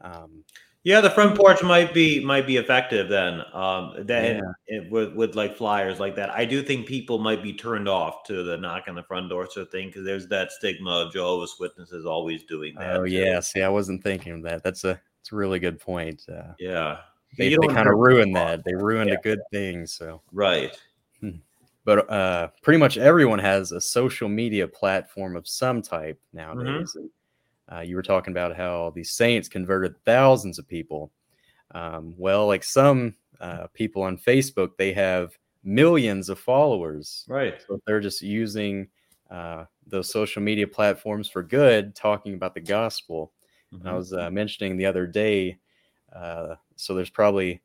um, 0.00 0.44
yeah, 0.88 1.02
the 1.02 1.10
front 1.10 1.36
porch 1.36 1.62
might 1.62 1.92
be 1.92 2.24
might 2.24 2.46
be 2.46 2.56
effective 2.56 3.10
then. 3.10 3.42
Um, 3.52 3.92
then 3.98 4.40
yeah. 4.70 4.80
with 4.90 5.12
with 5.12 5.34
like 5.34 5.54
flyers 5.54 6.00
like 6.00 6.16
that, 6.16 6.30
I 6.30 6.46
do 6.46 6.62
think 6.62 6.86
people 6.86 7.18
might 7.18 7.42
be 7.42 7.52
turned 7.52 7.90
off 7.90 8.24
to 8.28 8.42
the 8.42 8.56
knock 8.56 8.84
on 8.88 8.94
the 8.94 9.02
front 9.02 9.28
door 9.28 9.44
sort 9.50 9.66
of 9.66 9.70
thing 9.70 9.88
because 9.88 10.06
there's 10.06 10.28
that 10.28 10.50
stigma 10.50 10.90
of 10.90 11.12
Jehovah's 11.12 11.54
Witnesses 11.60 12.06
always 12.06 12.42
doing 12.44 12.74
that. 12.78 12.96
Oh 12.96 13.04
too. 13.04 13.12
yeah, 13.12 13.38
see, 13.40 13.60
I 13.60 13.68
wasn't 13.68 14.02
thinking 14.02 14.32
of 14.32 14.42
that. 14.44 14.62
That's 14.64 14.84
a 14.84 14.98
it's 15.20 15.30
a 15.30 15.36
really 15.36 15.58
good 15.58 15.78
point. 15.78 16.22
Uh, 16.26 16.54
yeah, 16.58 17.00
they, 17.36 17.50
they 17.50 17.66
kind 17.66 17.86
of 17.86 17.98
ruined 17.98 18.34
that. 18.36 18.64
They 18.64 18.74
ruined 18.74 19.10
yeah. 19.10 19.16
a 19.16 19.20
good 19.20 19.40
thing. 19.52 19.86
So 19.86 20.22
right. 20.32 20.74
Hmm. 21.20 21.42
But 21.84 22.10
uh, 22.10 22.48
pretty 22.62 22.78
much 22.78 22.96
everyone 22.96 23.40
has 23.40 23.72
a 23.72 23.80
social 23.80 24.30
media 24.30 24.66
platform 24.66 25.36
of 25.36 25.46
some 25.46 25.82
type 25.82 26.18
mm-hmm. 26.34 26.38
nowadays. 26.38 26.96
Mm-hmm. 26.96 27.08
Uh, 27.70 27.80
you 27.80 27.96
were 27.96 28.02
talking 28.02 28.32
about 28.32 28.56
how 28.56 28.92
these 28.94 29.10
saints 29.10 29.48
converted 29.48 29.94
thousands 30.04 30.58
of 30.58 30.66
people. 30.66 31.12
Um, 31.72 32.14
well, 32.16 32.46
like 32.46 32.64
some 32.64 33.14
uh, 33.40 33.66
people 33.74 34.02
on 34.02 34.16
Facebook, 34.16 34.76
they 34.76 34.92
have 34.92 35.36
millions 35.64 36.28
of 36.28 36.38
followers. 36.38 37.24
Right. 37.28 37.62
So 37.66 37.80
they're 37.86 38.00
just 38.00 38.22
using 38.22 38.88
uh, 39.30 39.64
those 39.86 40.10
social 40.10 40.42
media 40.42 40.66
platforms 40.66 41.28
for 41.28 41.42
good, 41.42 41.94
talking 41.94 42.34
about 42.34 42.54
the 42.54 42.60
gospel. 42.60 43.32
Mm-hmm. 43.74 43.86
I 43.86 43.94
was 43.94 44.12
uh, 44.12 44.30
mentioning 44.30 44.76
the 44.76 44.86
other 44.86 45.06
day. 45.06 45.58
Uh, 46.14 46.54
so 46.76 46.94
there's 46.94 47.10
probably 47.10 47.60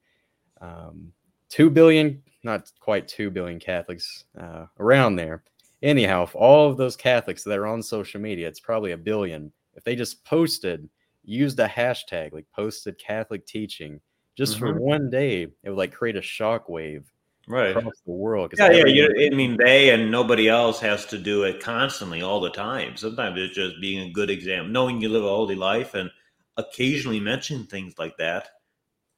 um, 0.60 1.14
two 1.50 1.70
billion, 1.70 2.22
not 2.44 2.70
quite 2.80 3.08
two 3.08 3.30
billion 3.30 3.60
Catholics 3.60 4.26
uh, 4.38 4.66
around 4.80 5.16
there. 5.16 5.44
Anyhow, 5.82 6.24
if 6.24 6.36
all 6.36 6.70
of 6.70 6.78
those 6.78 6.96
Catholics 6.96 7.44
that 7.44 7.58
are 7.58 7.68
on 7.68 7.82
social 7.82 8.20
media, 8.20 8.48
it's 8.48 8.60
probably 8.60 8.92
a 8.92 8.98
billion 8.98 9.52
if 9.76 9.84
they 9.84 9.96
just 9.96 10.24
posted, 10.26 10.90
used 11.24 11.60
a 11.60 11.68
hashtag 11.68 12.34
like 12.34 12.46
posted 12.54 12.98
Catholic 12.98 13.46
teaching 13.46 14.02
just 14.36 14.56
mm-hmm. 14.56 14.66
for 14.66 14.82
one 14.82 15.10
day, 15.10 15.44
it 15.64 15.70
would 15.70 15.78
like 15.78 15.94
create 15.94 16.16
a 16.16 16.22
shockwave 16.22 17.04
right 17.48 17.76
across 17.76 18.02
the 18.06 18.12
world. 18.12 18.54
Yeah, 18.58 18.72
yeah. 18.72 18.86
You, 18.86 19.30
I 19.32 19.36
mean, 19.36 19.58
they 19.58 19.92
and 19.92 20.10
nobody 20.10 20.50
else 20.50 20.80
has 20.80 21.06
to 21.08 21.18
do 21.18 21.44
it 21.44 21.60
constantly 21.60 22.22
all 22.22 22.40
the 22.40 22.50
time. 22.50 22.98
Sometimes 22.98 23.40
it's 23.40 23.56
just 23.56 23.80
being 23.80 24.10
a 24.10 24.12
good 24.12 24.30
example, 24.30 24.72
knowing 24.72 25.02
you 25.02 25.10
live 25.10 25.24
a 25.24 25.30
holy 25.30 25.56
life, 25.56 25.94
and 25.94 26.10
occasionally 26.58 27.20
mention 27.20 27.66
things 27.66 27.96
like 28.00 28.18
that. 28.18 28.50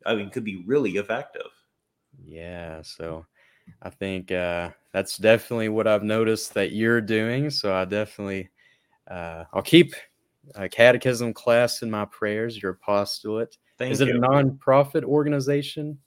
I 0.05 0.15
mean, 0.15 0.29
could 0.29 0.43
be 0.43 0.63
really 0.65 0.91
effective. 0.91 1.49
Yeah. 2.23 2.81
So 2.81 3.25
I 3.81 3.89
think 3.89 4.31
uh, 4.31 4.71
that's 4.91 5.17
definitely 5.17 5.69
what 5.69 5.87
I've 5.87 6.03
noticed 6.03 6.53
that 6.53 6.73
you're 6.73 7.01
doing. 7.01 7.49
So 7.49 7.73
I 7.73 7.85
definitely, 7.85 8.49
uh, 9.09 9.45
I'll 9.53 9.61
keep 9.61 9.95
a 10.53 10.69
catechism 10.69 11.33
class 11.33 11.81
in 11.81 11.89
my 11.89 12.05
prayers, 12.05 12.61
your 12.61 12.71
apostolate. 12.71 13.57
Thank 13.77 13.91
Is 13.91 14.01
it 14.01 14.07
you. 14.07 14.15
a 14.15 14.19
nonprofit 14.19 15.03
organization? 15.03 15.97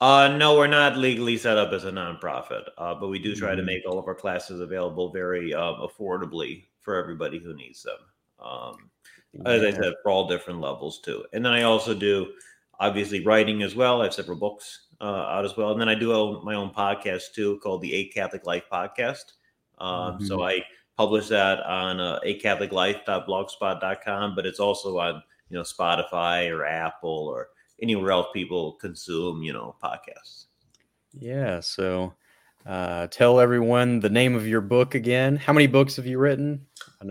Uh, 0.00 0.36
no, 0.36 0.56
we're 0.56 0.66
not 0.66 0.98
legally 0.98 1.36
set 1.38 1.56
up 1.56 1.72
as 1.72 1.84
a 1.84 1.90
nonprofit, 1.90 2.64
uh, 2.76 2.94
but 2.94 3.08
we 3.08 3.18
do 3.18 3.34
try 3.34 3.50
mm-hmm. 3.50 3.58
to 3.58 3.62
make 3.62 3.82
all 3.86 3.98
of 3.98 4.06
our 4.06 4.14
classes 4.14 4.60
available 4.60 5.12
very 5.12 5.54
uh, 5.54 5.74
affordably 5.86 6.64
for 6.80 6.96
everybody 6.96 7.38
who 7.38 7.54
needs 7.54 7.82
them. 7.82 7.96
Um, 8.38 8.90
yeah. 9.32 9.48
As 9.50 9.62
I 9.62 9.70
said, 9.70 9.94
for 10.02 10.10
all 10.10 10.28
different 10.28 10.60
levels 10.60 11.00
too. 11.00 11.24
And 11.32 11.44
then 11.44 11.52
I 11.52 11.62
also 11.62 11.94
do 11.94 12.32
obviously 12.78 13.24
writing 13.24 13.62
as 13.62 13.74
well. 13.74 14.00
I 14.00 14.04
have 14.04 14.14
several 14.14 14.36
books 14.36 14.88
uh, 15.00 15.04
out 15.04 15.44
as 15.44 15.56
well, 15.56 15.72
and 15.72 15.80
then 15.80 15.88
I 15.88 15.94
do 15.94 16.40
my 16.44 16.54
own 16.54 16.70
podcast 16.70 17.32
too, 17.34 17.58
called 17.62 17.80
the 17.80 17.94
A 17.94 18.08
Catholic 18.08 18.46
Life 18.46 18.64
Podcast. 18.70 19.32
Um, 19.78 19.88
mm-hmm. 19.88 20.26
So 20.26 20.42
I 20.42 20.62
publish 20.96 21.28
that 21.28 21.60
on 21.60 22.00
uh, 22.00 22.18
acatholiclife.blogspot.com, 22.26 24.34
but 24.34 24.46
it's 24.46 24.60
also 24.60 24.98
on 24.98 25.22
you 25.50 25.56
know 25.56 25.62
Spotify 25.62 26.50
or 26.50 26.64
Apple 26.64 27.28
or 27.28 27.48
anywhere 27.82 28.12
else 28.12 28.28
people 28.32 28.72
consume 28.74 29.42
you 29.42 29.52
know 29.52 29.74
podcasts. 29.82 30.44
Yeah. 31.12 31.60
So 31.60 32.14
uh, 32.66 33.06
tell 33.08 33.40
everyone 33.40 34.00
the 34.00 34.08
name 34.08 34.34
of 34.34 34.46
your 34.46 34.62
book 34.62 34.94
again. 34.94 35.36
How 35.36 35.52
many 35.52 35.66
books 35.66 35.96
have 35.96 36.06
you 36.06 36.18
written? 36.18 36.64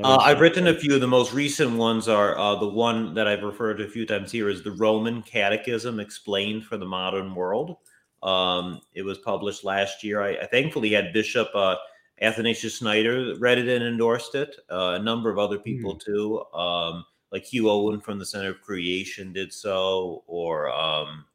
Uh, 0.04 0.18
I've 0.18 0.40
written 0.40 0.68
a 0.68 0.74
few. 0.74 0.98
The 0.98 1.08
most 1.08 1.34
recent 1.34 1.78
ones 1.78 2.08
are 2.08 2.38
uh, 2.38 2.56
the 2.56 2.68
one 2.68 3.14
that 3.14 3.28
I've 3.28 3.44
referred 3.44 3.76
to 3.76 3.86
a 3.86 3.90
few 3.90 4.06
times 4.06 4.32
here 4.32 4.50
is 4.50 4.64
the 4.64 4.72
Roman 4.72 5.22
Catechism 5.22 6.00
Explained 6.00 6.66
for 6.66 6.78
the 6.78 6.86
Modern 6.86 7.36
World. 7.36 7.78
Um, 8.24 8.82
it 8.94 9.04
was 9.04 9.20
published 9.20 9.64
last 9.64 10.04
year. 10.04 10.22
I, 10.22 10.38
I 10.38 10.48
thankfully 10.48 10.92
had 10.92 11.14
Bishop 11.14 11.50
uh, 11.54 11.76
Athanasius 12.24 12.78
Schneider 12.78 13.36
read 13.38 13.58
it 13.58 13.68
and 13.68 13.86
endorsed 13.86 14.36
it. 14.36 14.56
Uh, 14.72 14.98
a 15.00 15.04
number 15.04 15.30
of 15.30 15.38
other 15.38 15.60
people 15.60 15.96
mm. 15.96 16.04
too, 16.04 16.44
um, 16.54 17.06
like 17.32 17.44
Hugh 17.44 17.70
Owen 17.70 18.00
from 18.00 18.18
the 18.18 18.26
Center 18.26 18.52
of 18.52 18.62
Creation 18.62 19.34
did 19.34 19.52
so, 19.52 20.24
or 20.26 20.72
um, 20.72 21.26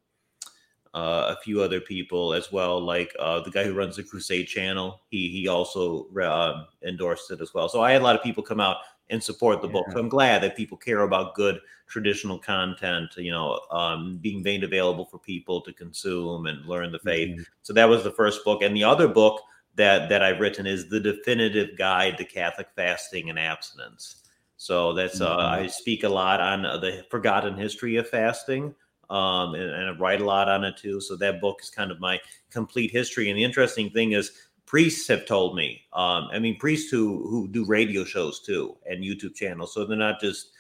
uh, 0.95 1.35
a 1.37 1.41
few 1.43 1.61
other 1.61 1.81
people 1.81 2.33
as 2.33 2.51
well, 2.51 2.81
like 2.81 3.15
uh, 3.19 3.41
the 3.41 3.51
guy 3.51 3.65
who 3.65 3.75
runs 3.75 3.97
the 3.97 4.03
Crusade 4.03 4.49
Channel. 4.49 5.01
He 5.11 5.29
he 5.29 5.49
also 5.49 6.09
uh, 6.17 6.65
endorsed 6.83 7.31
it 7.31 7.41
as 7.41 7.53
well. 7.53 7.69
So 7.69 7.83
I 7.83 7.93
had 7.93 8.01
a 8.01 8.05
lot 8.05 8.17
of 8.17 8.23
people 8.23 8.43
come 8.43 8.61
out 8.61 8.79
and 9.11 9.23
support 9.23 9.61
the 9.61 9.69
yeah. 9.69 9.73
book. 9.73 9.87
So 9.93 9.99
I'm 9.99 10.09
glad 10.09 10.43
that 10.43 10.57
people 10.57 10.77
care 10.77 11.01
about 11.01 11.35
good 11.35 11.61
traditional 11.87 12.39
content, 12.39 13.11
you 13.17 13.31
know, 13.31 13.61
um, 13.71 14.19
being 14.21 14.43
made 14.43 14.65
available 14.65 15.07
for 15.07 15.19
people 15.19 15.63
to 15.63 15.73
consume 15.73 16.47
and 16.47 16.65
learn 16.67 16.93
the 16.93 16.99
faith. 16.99 17.31
Mm-hmm. 17.31 17.43
So 17.63 17.73
that 17.73 17.89
was 17.89 18.05
the 18.05 18.11
first 18.11 18.45
book, 18.45 18.63
and 18.63 18.77
the 18.77 18.85
other 18.85 19.09
book 19.09 19.43
that 19.79 20.09
that 20.11 20.23
I've 20.23 20.41
written 20.41 20.67
is 20.67 20.89
the 20.89 21.01
definitive 21.01 21.79
guide 21.79 22.19
to 22.19 22.25
Catholic 22.25 22.69
fasting 22.77 23.31
and 23.31 23.39
abstinence. 23.39 24.17
So 24.59 24.93
that's 24.93 25.21
uh, 25.21 25.31
mm-hmm. 25.31 25.65
I 25.65 25.67
speak 25.69 26.03
a 26.03 26.09
lot 26.09 26.41
on 26.41 26.63
the 26.63 27.05
forgotten 27.11 27.57
history 27.57 27.97
of 27.97 28.09
fasting, 28.09 28.75
um, 29.09 29.55
and, 29.55 29.71
and, 29.71 29.89
I 29.89 29.99
write 29.99 30.21
a 30.21 30.25
lot 30.25 30.49
on 30.49 30.65
it 30.65 30.77
too. 30.77 31.01
So 31.01 31.17
that 31.17 31.41
book 31.41 31.61
is 31.63 31.71
kind 31.71 31.93
of 31.93 32.01
my 32.01 32.21
complete 32.51 32.91
history. 32.91 33.31
And 33.31 33.39
the 33.39 33.45
interesting 33.45 33.89
thing 33.91 34.13
is, 34.13 34.33
priests 34.67 35.07
have 35.09 35.27
told 35.27 35.55
me. 35.55 35.83
Um, 35.93 36.29
I 36.33 36.41
mean, 36.41 36.59
priests 36.59 36.91
who 36.91 37.27
who 37.29 37.47
do 37.49 37.65
radio 37.65 38.05
shows 38.05 38.41
too 38.41 38.77
and 38.85 39.05
YouTube 39.05 39.37
channels. 39.37 39.73
So 39.73 39.85
they're 39.85 39.97
not 39.97 40.21
just 40.21 40.51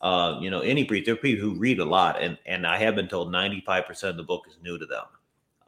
uh, 0.00 0.38
you 0.40 0.50
know 0.50 0.60
any 0.60 0.84
priest. 0.84 1.06
They're 1.06 1.16
people 1.16 1.44
who 1.48 1.58
read 1.58 1.80
a 1.80 1.84
lot, 1.84 2.22
and 2.22 2.38
and 2.46 2.64
I 2.64 2.78
have 2.78 2.94
been 2.94 3.08
told 3.08 3.32
ninety 3.32 3.60
five 3.66 3.86
percent 3.86 4.12
of 4.12 4.16
the 4.18 4.22
book 4.22 4.44
is 4.48 4.56
new 4.62 4.78
to 4.78 4.86
them. 4.86 5.06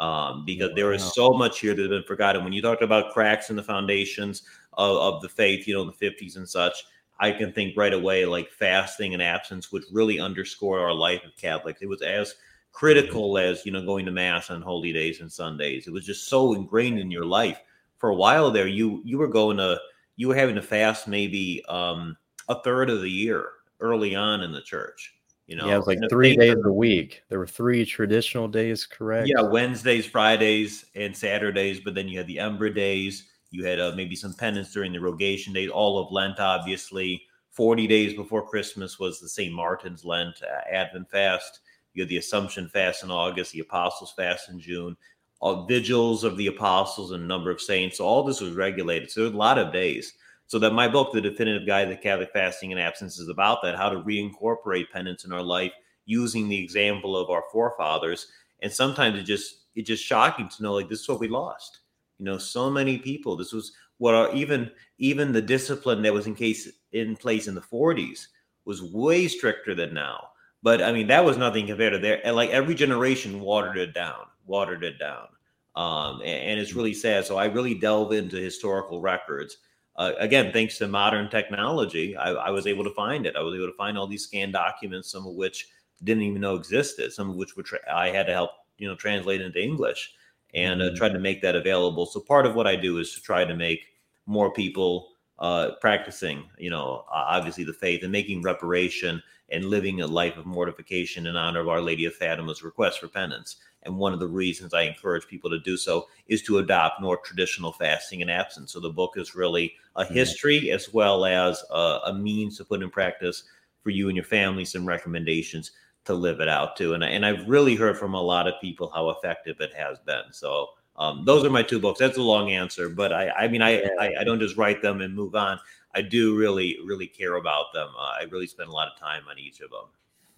Um, 0.01 0.45
because 0.45 0.71
wow. 0.71 0.77
there 0.77 0.93
is 0.93 1.13
so 1.15 1.33
much 1.33 1.61
here 1.61 1.75
that 1.75 1.83
has 1.83 1.89
been 1.89 2.03
forgotten. 2.03 2.45
When 2.45 2.53
you 2.53 2.63
talked 2.63 2.83
about 2.83 3.13
cracks 3.13 3.51
in 3.51 3.57
the 3.57 3.63
foundations 3.63 4.43
of, 4.73 4.97
of 4.97 5.23
the 5.23 5.29
faith, 5.29 5.69
you 5.69 5.75
know, 5.75 5.83
in 5.83 5.93
the 5.99 6.11
50s 6.11 6.37
and 6.37 6.49
such, 6.49 6.85
I 7.21 7.31
can 7.31 7.53
think 7.53 7.77
right 7.77 7.93
away 7.93 8.27
like 8.27 8.51
fasting 8.51 9.15
and 9.15 9.23
abstinence, 9.23 9.71
which 9.71 9.85
really 9.93 10.19
underscore 10.19 10.81
our 10.81 10.93
life 10.93 11.25
of 11.25 11.37
Catholics. 11.37 11.81
It 11.81 11.89
was 11.89 12.03
as 12.03 12.35
critical 12.73 13.39
as 13.39 13.65
you 13.65 13.73
know 13.73 13.85
going 13.85 14.05
to 14.05 14.11
mass 14.11 14.51
on 14.51 14.61
holy 14.61 14.93
days 14.93 15.21
and 15.21 15.33
Sundays. 15.33 15.87
It 15.87 15.93
was 15.93 16.05
just 16.05 16.29
so 16.29 16.53
ingrained 16.55 16.99
in 16.99 17.11
your 17.11 17.25
life. 17.25 17.61
For 17.99 18.11
a 18.11 18.15
while 18.15 18.51
there, 18.51 18.67
you 18.67 19.01
you 19.05 19.17
were 19.17 19.29
going 19.29 19.57
to 19.59 19.81
you 20.17 20.29
were 20.29 20.35
having 20.35 20.57
to 20.57 20.63
fast 20.63 21.09
maybe 21.09 21.65
um, 21.69 22.17
a 22.49 22.61
third 22.63 22.91
of 22.91 23.01
the 23.01 23.11
year 23.11 23.49
early 23.81 24.15
on 24.15 24.43
in 24.43 24.53
the 24.53 24.61
church. 24.61 25.15
You 25.47 25.57
know, 25.57 25.67
yeah, 25.67 25.75
it 25.75 25.79
was 25.79 25.87
like 25.87 25.99
three 26.09 26.37
days 26.37 26.57
a 26.65 26.73
week. 26.73 27.23
There 27.29 27.39
were 27.39 27.47
three 27.47 27.85
traditional 27.85 28.49
days, 28.49 28.87
correct? 28.87 29.29
Yeah, 29.29 29.43
Wednesdays, 29.43 30.07
Fridays, 30.07 30.87
and 30.95 31.15
Saturdays. 31.15 31.81
But 31.81 31.95
then 31.95 32.09
you 32.09 32.17
had 32.17 32.27
the 32.27 32.39
Ember 32.39 32.71
days 32.71 33.25
you 33.55 33.65
had 33.65 33.79
uh, 33.79 33.93
maybe 33.95 34.17
some 34.17 34.35
penance 34.35 34.73
during 34.73 34.93
the 34.93 34.99
Rogation 34.99 35.53
days, 35.53 35.71
all 35.71 35.99
of 35.99 36.11
Lent, 36.11 36.41
obviously. 36.41 37.23
40 37.53 37.87
days 37.87 38.15
before 38.15 38.45
Christmas 38.45 38.99
was 38.99 39.21
the 39.21 39.29
St. 39.29 39.55
Martin's 39.55 40.05
Lent, 40.05 40.35
uh, 40.43 40.69
Advent 40.69 41.09
fast. 41.09 41.61
You 41.93 42.03
had 42.03 42.09
the 42.09 42.17
Assumption 42.17 42.69
fast 42.69 43.05
in 43.05 43.13
August, 43.13 43.53
the 43.53 43.61
Apostles 43.61 44.13
fast 44.17 44.49
in 44.49 44.59
June, 44.59 44.97
all 45.39 45.67
vigils 45.67 46.25
of 46.25 46.37
the 46.37 46.49
apostles 46.49 47.13
and 47.13 47.23
a 47.23 47.27
number 47.27 47.49
of 47.53 47.61
saints. 47.61 47.99
So 47.99 48.05
all 48.05 48.25
this 48.25 48.41
was 48.41 48.55
regulated. 48.55 49.09
So 49.09 49.21
there's 49.21 49.35
a 49.35 49.37
lot 49.37 49.59
of 49.59 49.73
days. 49.73 50.15
So 50.55 50.61
that 50.61 50.73
my 50.73 50.87
book, 50.87 51.11
The 51.13 51.21
Definitive 51.21 51.67
Guide 51.67 51.89
to 51.89 51.97
Catholic 51.97 52.31
Fasting 52.33 52.71
and 52.71 52.81
Abstinence, 52.81 53.19
is 53.19 53.29
about 53.29 53.61
that, 53.65 53.75
how 53.75 53.89
to 53.89 54.03
reincorporate 54.03 54.89
penance 54.93 55.25
in 55.25 55.33
our 55.33 55.43
life 55.43 55.73
using 56.07 56.49
the 56.49 56.63
example 56.63 57.17
of 57.17 57.29
our 57.29 57.43
forefathers. 57.51 58.29
And 58.63 58.73
sometimes 58.73 59.19
it 59.19 59.25
just 59.25 59.65
it's 59.75 59.89
just 59.89 60.05
shocking 60.05 60.49
to 60.49 60.63
know 60.63 60.75
like 60.75 60.89
this 60.89 61.01
is 61.01 61.09
what 61.09 61.19
we 61.19 61.27
lost. 61.27 61.81
You 62.19 62.27
know 62.27 62.39
so 62.39 62.71
many 62.71 62.99
people 62.99 63.35
this 63.35 63.53
was 63.53 63.73
what 63.99 64.15
are 64.15 64.33
even 64.33 64.71
even 64.99 65.33
the 65.33 65.43
discipline 65.43 66.03
that 66.03 66.15
was 66.15 66.29
in 66.29 66.37
case 66.37 66.71
in 66.93 67.17
place 67.17 67.49
in 67.49 67.57
the 67.57 67.61
40s 67.61 68.29
was 68.65 68.81
way 68.81 69.27
stricter 69.27 69.75
than 69.75 69.93
now. 69.93 70.29
But 70.63 70.85
i 70.85 70.93
mean 70.93 71.09
that 71.09 71.25
was 71.25 71.37
nothing 71.37 71.67
compared 71.67 71.95
to 71.95 71.99
there 71.99 72.33
like 72.33 72.51
every 72.51 72.77
generation 72.77 73.41
watered 73.41 73.79
it 73.79 73.93
down 73.93 74.27
watered 74.47 74.85
it 74.85 75.01
down. 75.01 75.27
Um, 75.75 76.21
and, 76.21 76.51
and, 76.51 76.61
it's 76.61 76.75
really 76.75 76.95
sad. 76.95 77.25
So 77.25 77.39
i 77.39 77.47
really 77.47 77.75
delve 77.75 78.13
into 78.13 78.37
historical 78.37 79.01
records 79.01 79.57
uh, 79.97 80.13
again 80.19 80.53
thanks 80.53 80.79
to 80.79 80.89
modern 80.89 81.29
technology 81.29 82.17
I, 82.17 82.31
I, 82.31 82.51
was 82.51 82.67
able 82.67 82.85
to 82.85 82.91
find 82.91 83.27
it 83.27 83.37
i 83.37 83.41
was 83.41 83.55
able 83.55 83.67
to 83.67 83.77
find 83.77 83.97
all 83.97 84.07
these 84.07 84.25
scanned 84.25 84.53
documents 84.53 85.11
some 85.11 85.27
of 85.27 85.35
which 85.35 85.69
didn't 86.03 86.25
even 86.25 86.41
know 86.41 86.57
existed 86.57 87.13
some 87.13 87.31
of 87.31 87.37
which, 87.37 87.57
which 87.57 87.73
i 87.93 88.09
had 88.09 88.27
to 88.27 88.33
help 88.33 88.51
you 88.79 88.89
know 88.89 88.97
translate 88.97 89.41
into 89.41 89.63
english 89.63 90.13
and 90.55 90.81
uh, 90.81 90.87
mm-hmm. 90.87 90.95
tried 90.95 91.13
to 91.13 91.19
make 91.19 91.43
that 91.43 91.57
available. 91.57 92.07
So 92.07 92.21
part 92.21 92.47
of 92.47 92.55
what 92.55 92.67
I 92.67 92.77
do 92.77 92.99
is 92.99 93.13
to 93.15 93.21
try 93.21 93.45
to 93.45 93.55
make 93.55 93.87
more 94.27 94.53
people 94.53 95.09
uh, 95.39 95.73
practicing, 95.81 96.45
you 96.57 96.71
know, 96.71 97.05
obviously 97.11 97.65
the 97.65 97.73
faith 97.73 98.03
and 98.03 98.13
making 98.13 98.43
reparation 98.43 99.23
and 99.51 99.65
living 99.67 100.01
a 100.01 100.07
life 100.07 100.37
of 100.37 100.47
mortification 100.47 101.27
in 101.27 101.37
honor 101.37 101.61
of 101.61 101.69
Our 101.69 101.81
Lady 101.81 102.07
of 102.07 102.15
Fatima's 102.15 102.63
request 102.63 103.01
for 103.01 103.09
penance. 103.09 103.57
And 103.83 103.99
one 103.99 104.15
of 104.15 104.21
the 104.21 104.29
reasons 104.29 104.73
I 104.73 104.83
encourage 104.83 105.27
people 105.27 105.51
to 105.51 105.59
do 105.59 105.77
so 105.77 106.07
is 106.29 106.41
to 106.43 106.59
adopt 106.59 107.03
more 107.03 107.19
traditional 107.19 107.73
fasting 107.73 108.23
and 108.23 108.31
abstinence. 108.31 108.73
So 108.73 108.81
the 108.81 108.91
book 108.91 109.15
is 109.17 109.35
really 109.35 109.75
a 109.97 110.05
history 110.05 110.71
as 110.71 110.93
well 110.93 111.25
as 111.25 111.63
a, 111.71 111.99
a 112.07 112.15
means 112.15 112.57
to 112.59 112.65
put 112.65 112.83
in 112.83 112.91
practice 112.91 113.45
for 113.83 113.91
you 113.91 114.09
and 114.09 114.17
your 114.17 114.25
family 114.25 114.65
some 114.65 114.87
recommendations 114.87 115.73
to 116.05 116.15
live 116.15 116.41
it 116.41 116.49
out 116.49 116.77
too. 116.77 116.95
And 116.95 117.05
and 117.05 117.25
I've 117.25 117.49
really 117.49 117.77
heard 117.77 117.99
from 117.99 118.15
a 118.15 118.21
lot 118.21 118.47
of 118.47 118.61
people 118.61 118.91
how 118.95 119.11
effective 119.11 119.61
it 119.61 119.75
has 119.75 119.99
been. 120.01 120.25
So 120.33 120.69
um, 120.97 121.25
those 121.25 121.45
are 121.45 121.51
my 121.51 121.63
two 121.63 121.81
books. 121.81 121.99
That's 121.99 122.19
a 122.19 122.23
long 122.23 122.51
answer, 122.51 122.89
but 122.89 123.13
I 123.13 123.31
I 123.31 123.49
mean 123.49 123.63
I, 123.63 123.83
I, 124.01 124.15
I 124.21 124.25
don't 124.25 124.41
just 124.41 124.57
write 124.57 124.83
them 124.83 125.01
and 125.01 125.15
move 125.15 125.35
on. 125.35 125.59
I 125.95 126.03
do 126.03 126.37
really 126.37 126.79
really 126.85 127.07
care 127.07 127.37
about 127.37 127.73
them. 127.73 127.89
Uh, 127.97 128.21
I 128.21 128.27
really 128.31 128.47
spend 128.47 128.69
a 128.69 128.73
lot 128.73 128.89
of 128.89 128.99
time 128.99 129.23
on 129.31 129.39
each 129.39 129.61
of 129.61 129.71
them. 129.71 129.87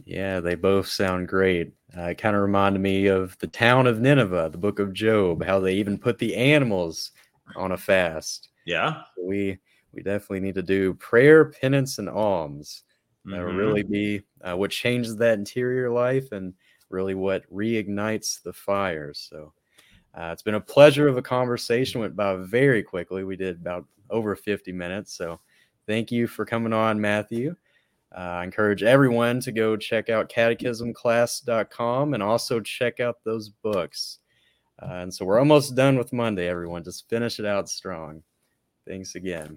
Yeah, 0.05 0.41
they 0.41 0.55
both 0.55 0.89
sound 0.89 1.29
great. 1.29 1.73
Uh, 1.97 2.03
it 2.03 2.19
kind 2.19 2.37
of 2.37 2.43
reminded 2.43 2.81
me 2.81 3.07
of 3.07 3.37
the 3.39 3.47
town 3.47 3.87
of 3.87 4.01
Nineveh, 4.01 4.51
the 4.53 4.59
book 4.59 4.79
of 4.79 4.93
Job, 4.93 5.43
how 5.43 5.59
they 5.59 5.75
even 5.75 5.99
put 5.99 6.19
the 6.19 6.37
animals 6.37 7.13
on 7.57 7.73
a 7.73 7.77
fast. 7.77 8.51
Yeah, 8.67 9.03
we 9.19 9.59
we 9.93 10.03
definitely 10.03 10.41
need 10.41 10.57
to 10.57 10.63
do 10.63 10.93
prayer, 10.95 11.47
penance, 11.47 11.99
and 11.99 12.09
alms. 12.09 12.83
That 13.25 13.41
mm-hmm. 13.41 13.57
really 13.57 13.83
be 13.83 14.23
uh, 14.43 14.57
what 14.57 14.71
changes 14.71 15.17
that 15.17 15.39
interior 15.39 15.91
life 15.91 16.31
and 16.33 16.53
really 16.91 17.15
what 17.15 17.51
reignites 17.53 18.43
the 18.43 18.53
fire. 18.53 19.13
So 19.15 19.53
uh, 20.15 20.31
it's 20.33 20.43
been 20.43 20.55
a 20.55 20.61
pleasure 20.61 21.09
of 21.09 21.17
a 21.17 21.23
conversation. 21.23 22.01
Went 22.01 22.15
by 22.15 22.37
very 22.37 22.83
quickly. 22.83 23.25
We 23.25 23.37
did 23.37 23.57
about 23.57 23.87
over 24.11 24.37
50 24.37 24.71
minutes. 24.73 25.17
So 25.17 25.41
thank 25.87 26.13
you 26.13 26.27
for 26.27 26.45
coming 26.45 26.73
on, 26.73 27.01
Matthew. 27.01 27.57
Uh, 28.17 28.21
I 28.21 28.45
encourage 28.45 28.83
everyone 28.83 29.41
to 29.41 29.53
go 29.53 29.77
check 29.77 30.09
out 30.09 30.31
catechismclass.com 30.31 32.15
and 32.15 32.23
also 32.23 32.61
check 32.61 33.01
out 33.01 33.17
those 33.25 33.49
books. 33.49 34.19
Uh, 34.81 34.95
and 34.95 35.13
so 35.13 35.25
we're 35.25 35.39
almost 35.39 35.75
done 35.75 35.99
with 35.99 36.13
Monday, 36.13 36.49
everyone. 36.49 36.85
Just 36.85 37.09
finish 37.09 37.41
it 37.41 37.47
out 37.47 37.69
strong. 37.69 38.23
Thanks 38.87 39.15
again. 39.17 39.55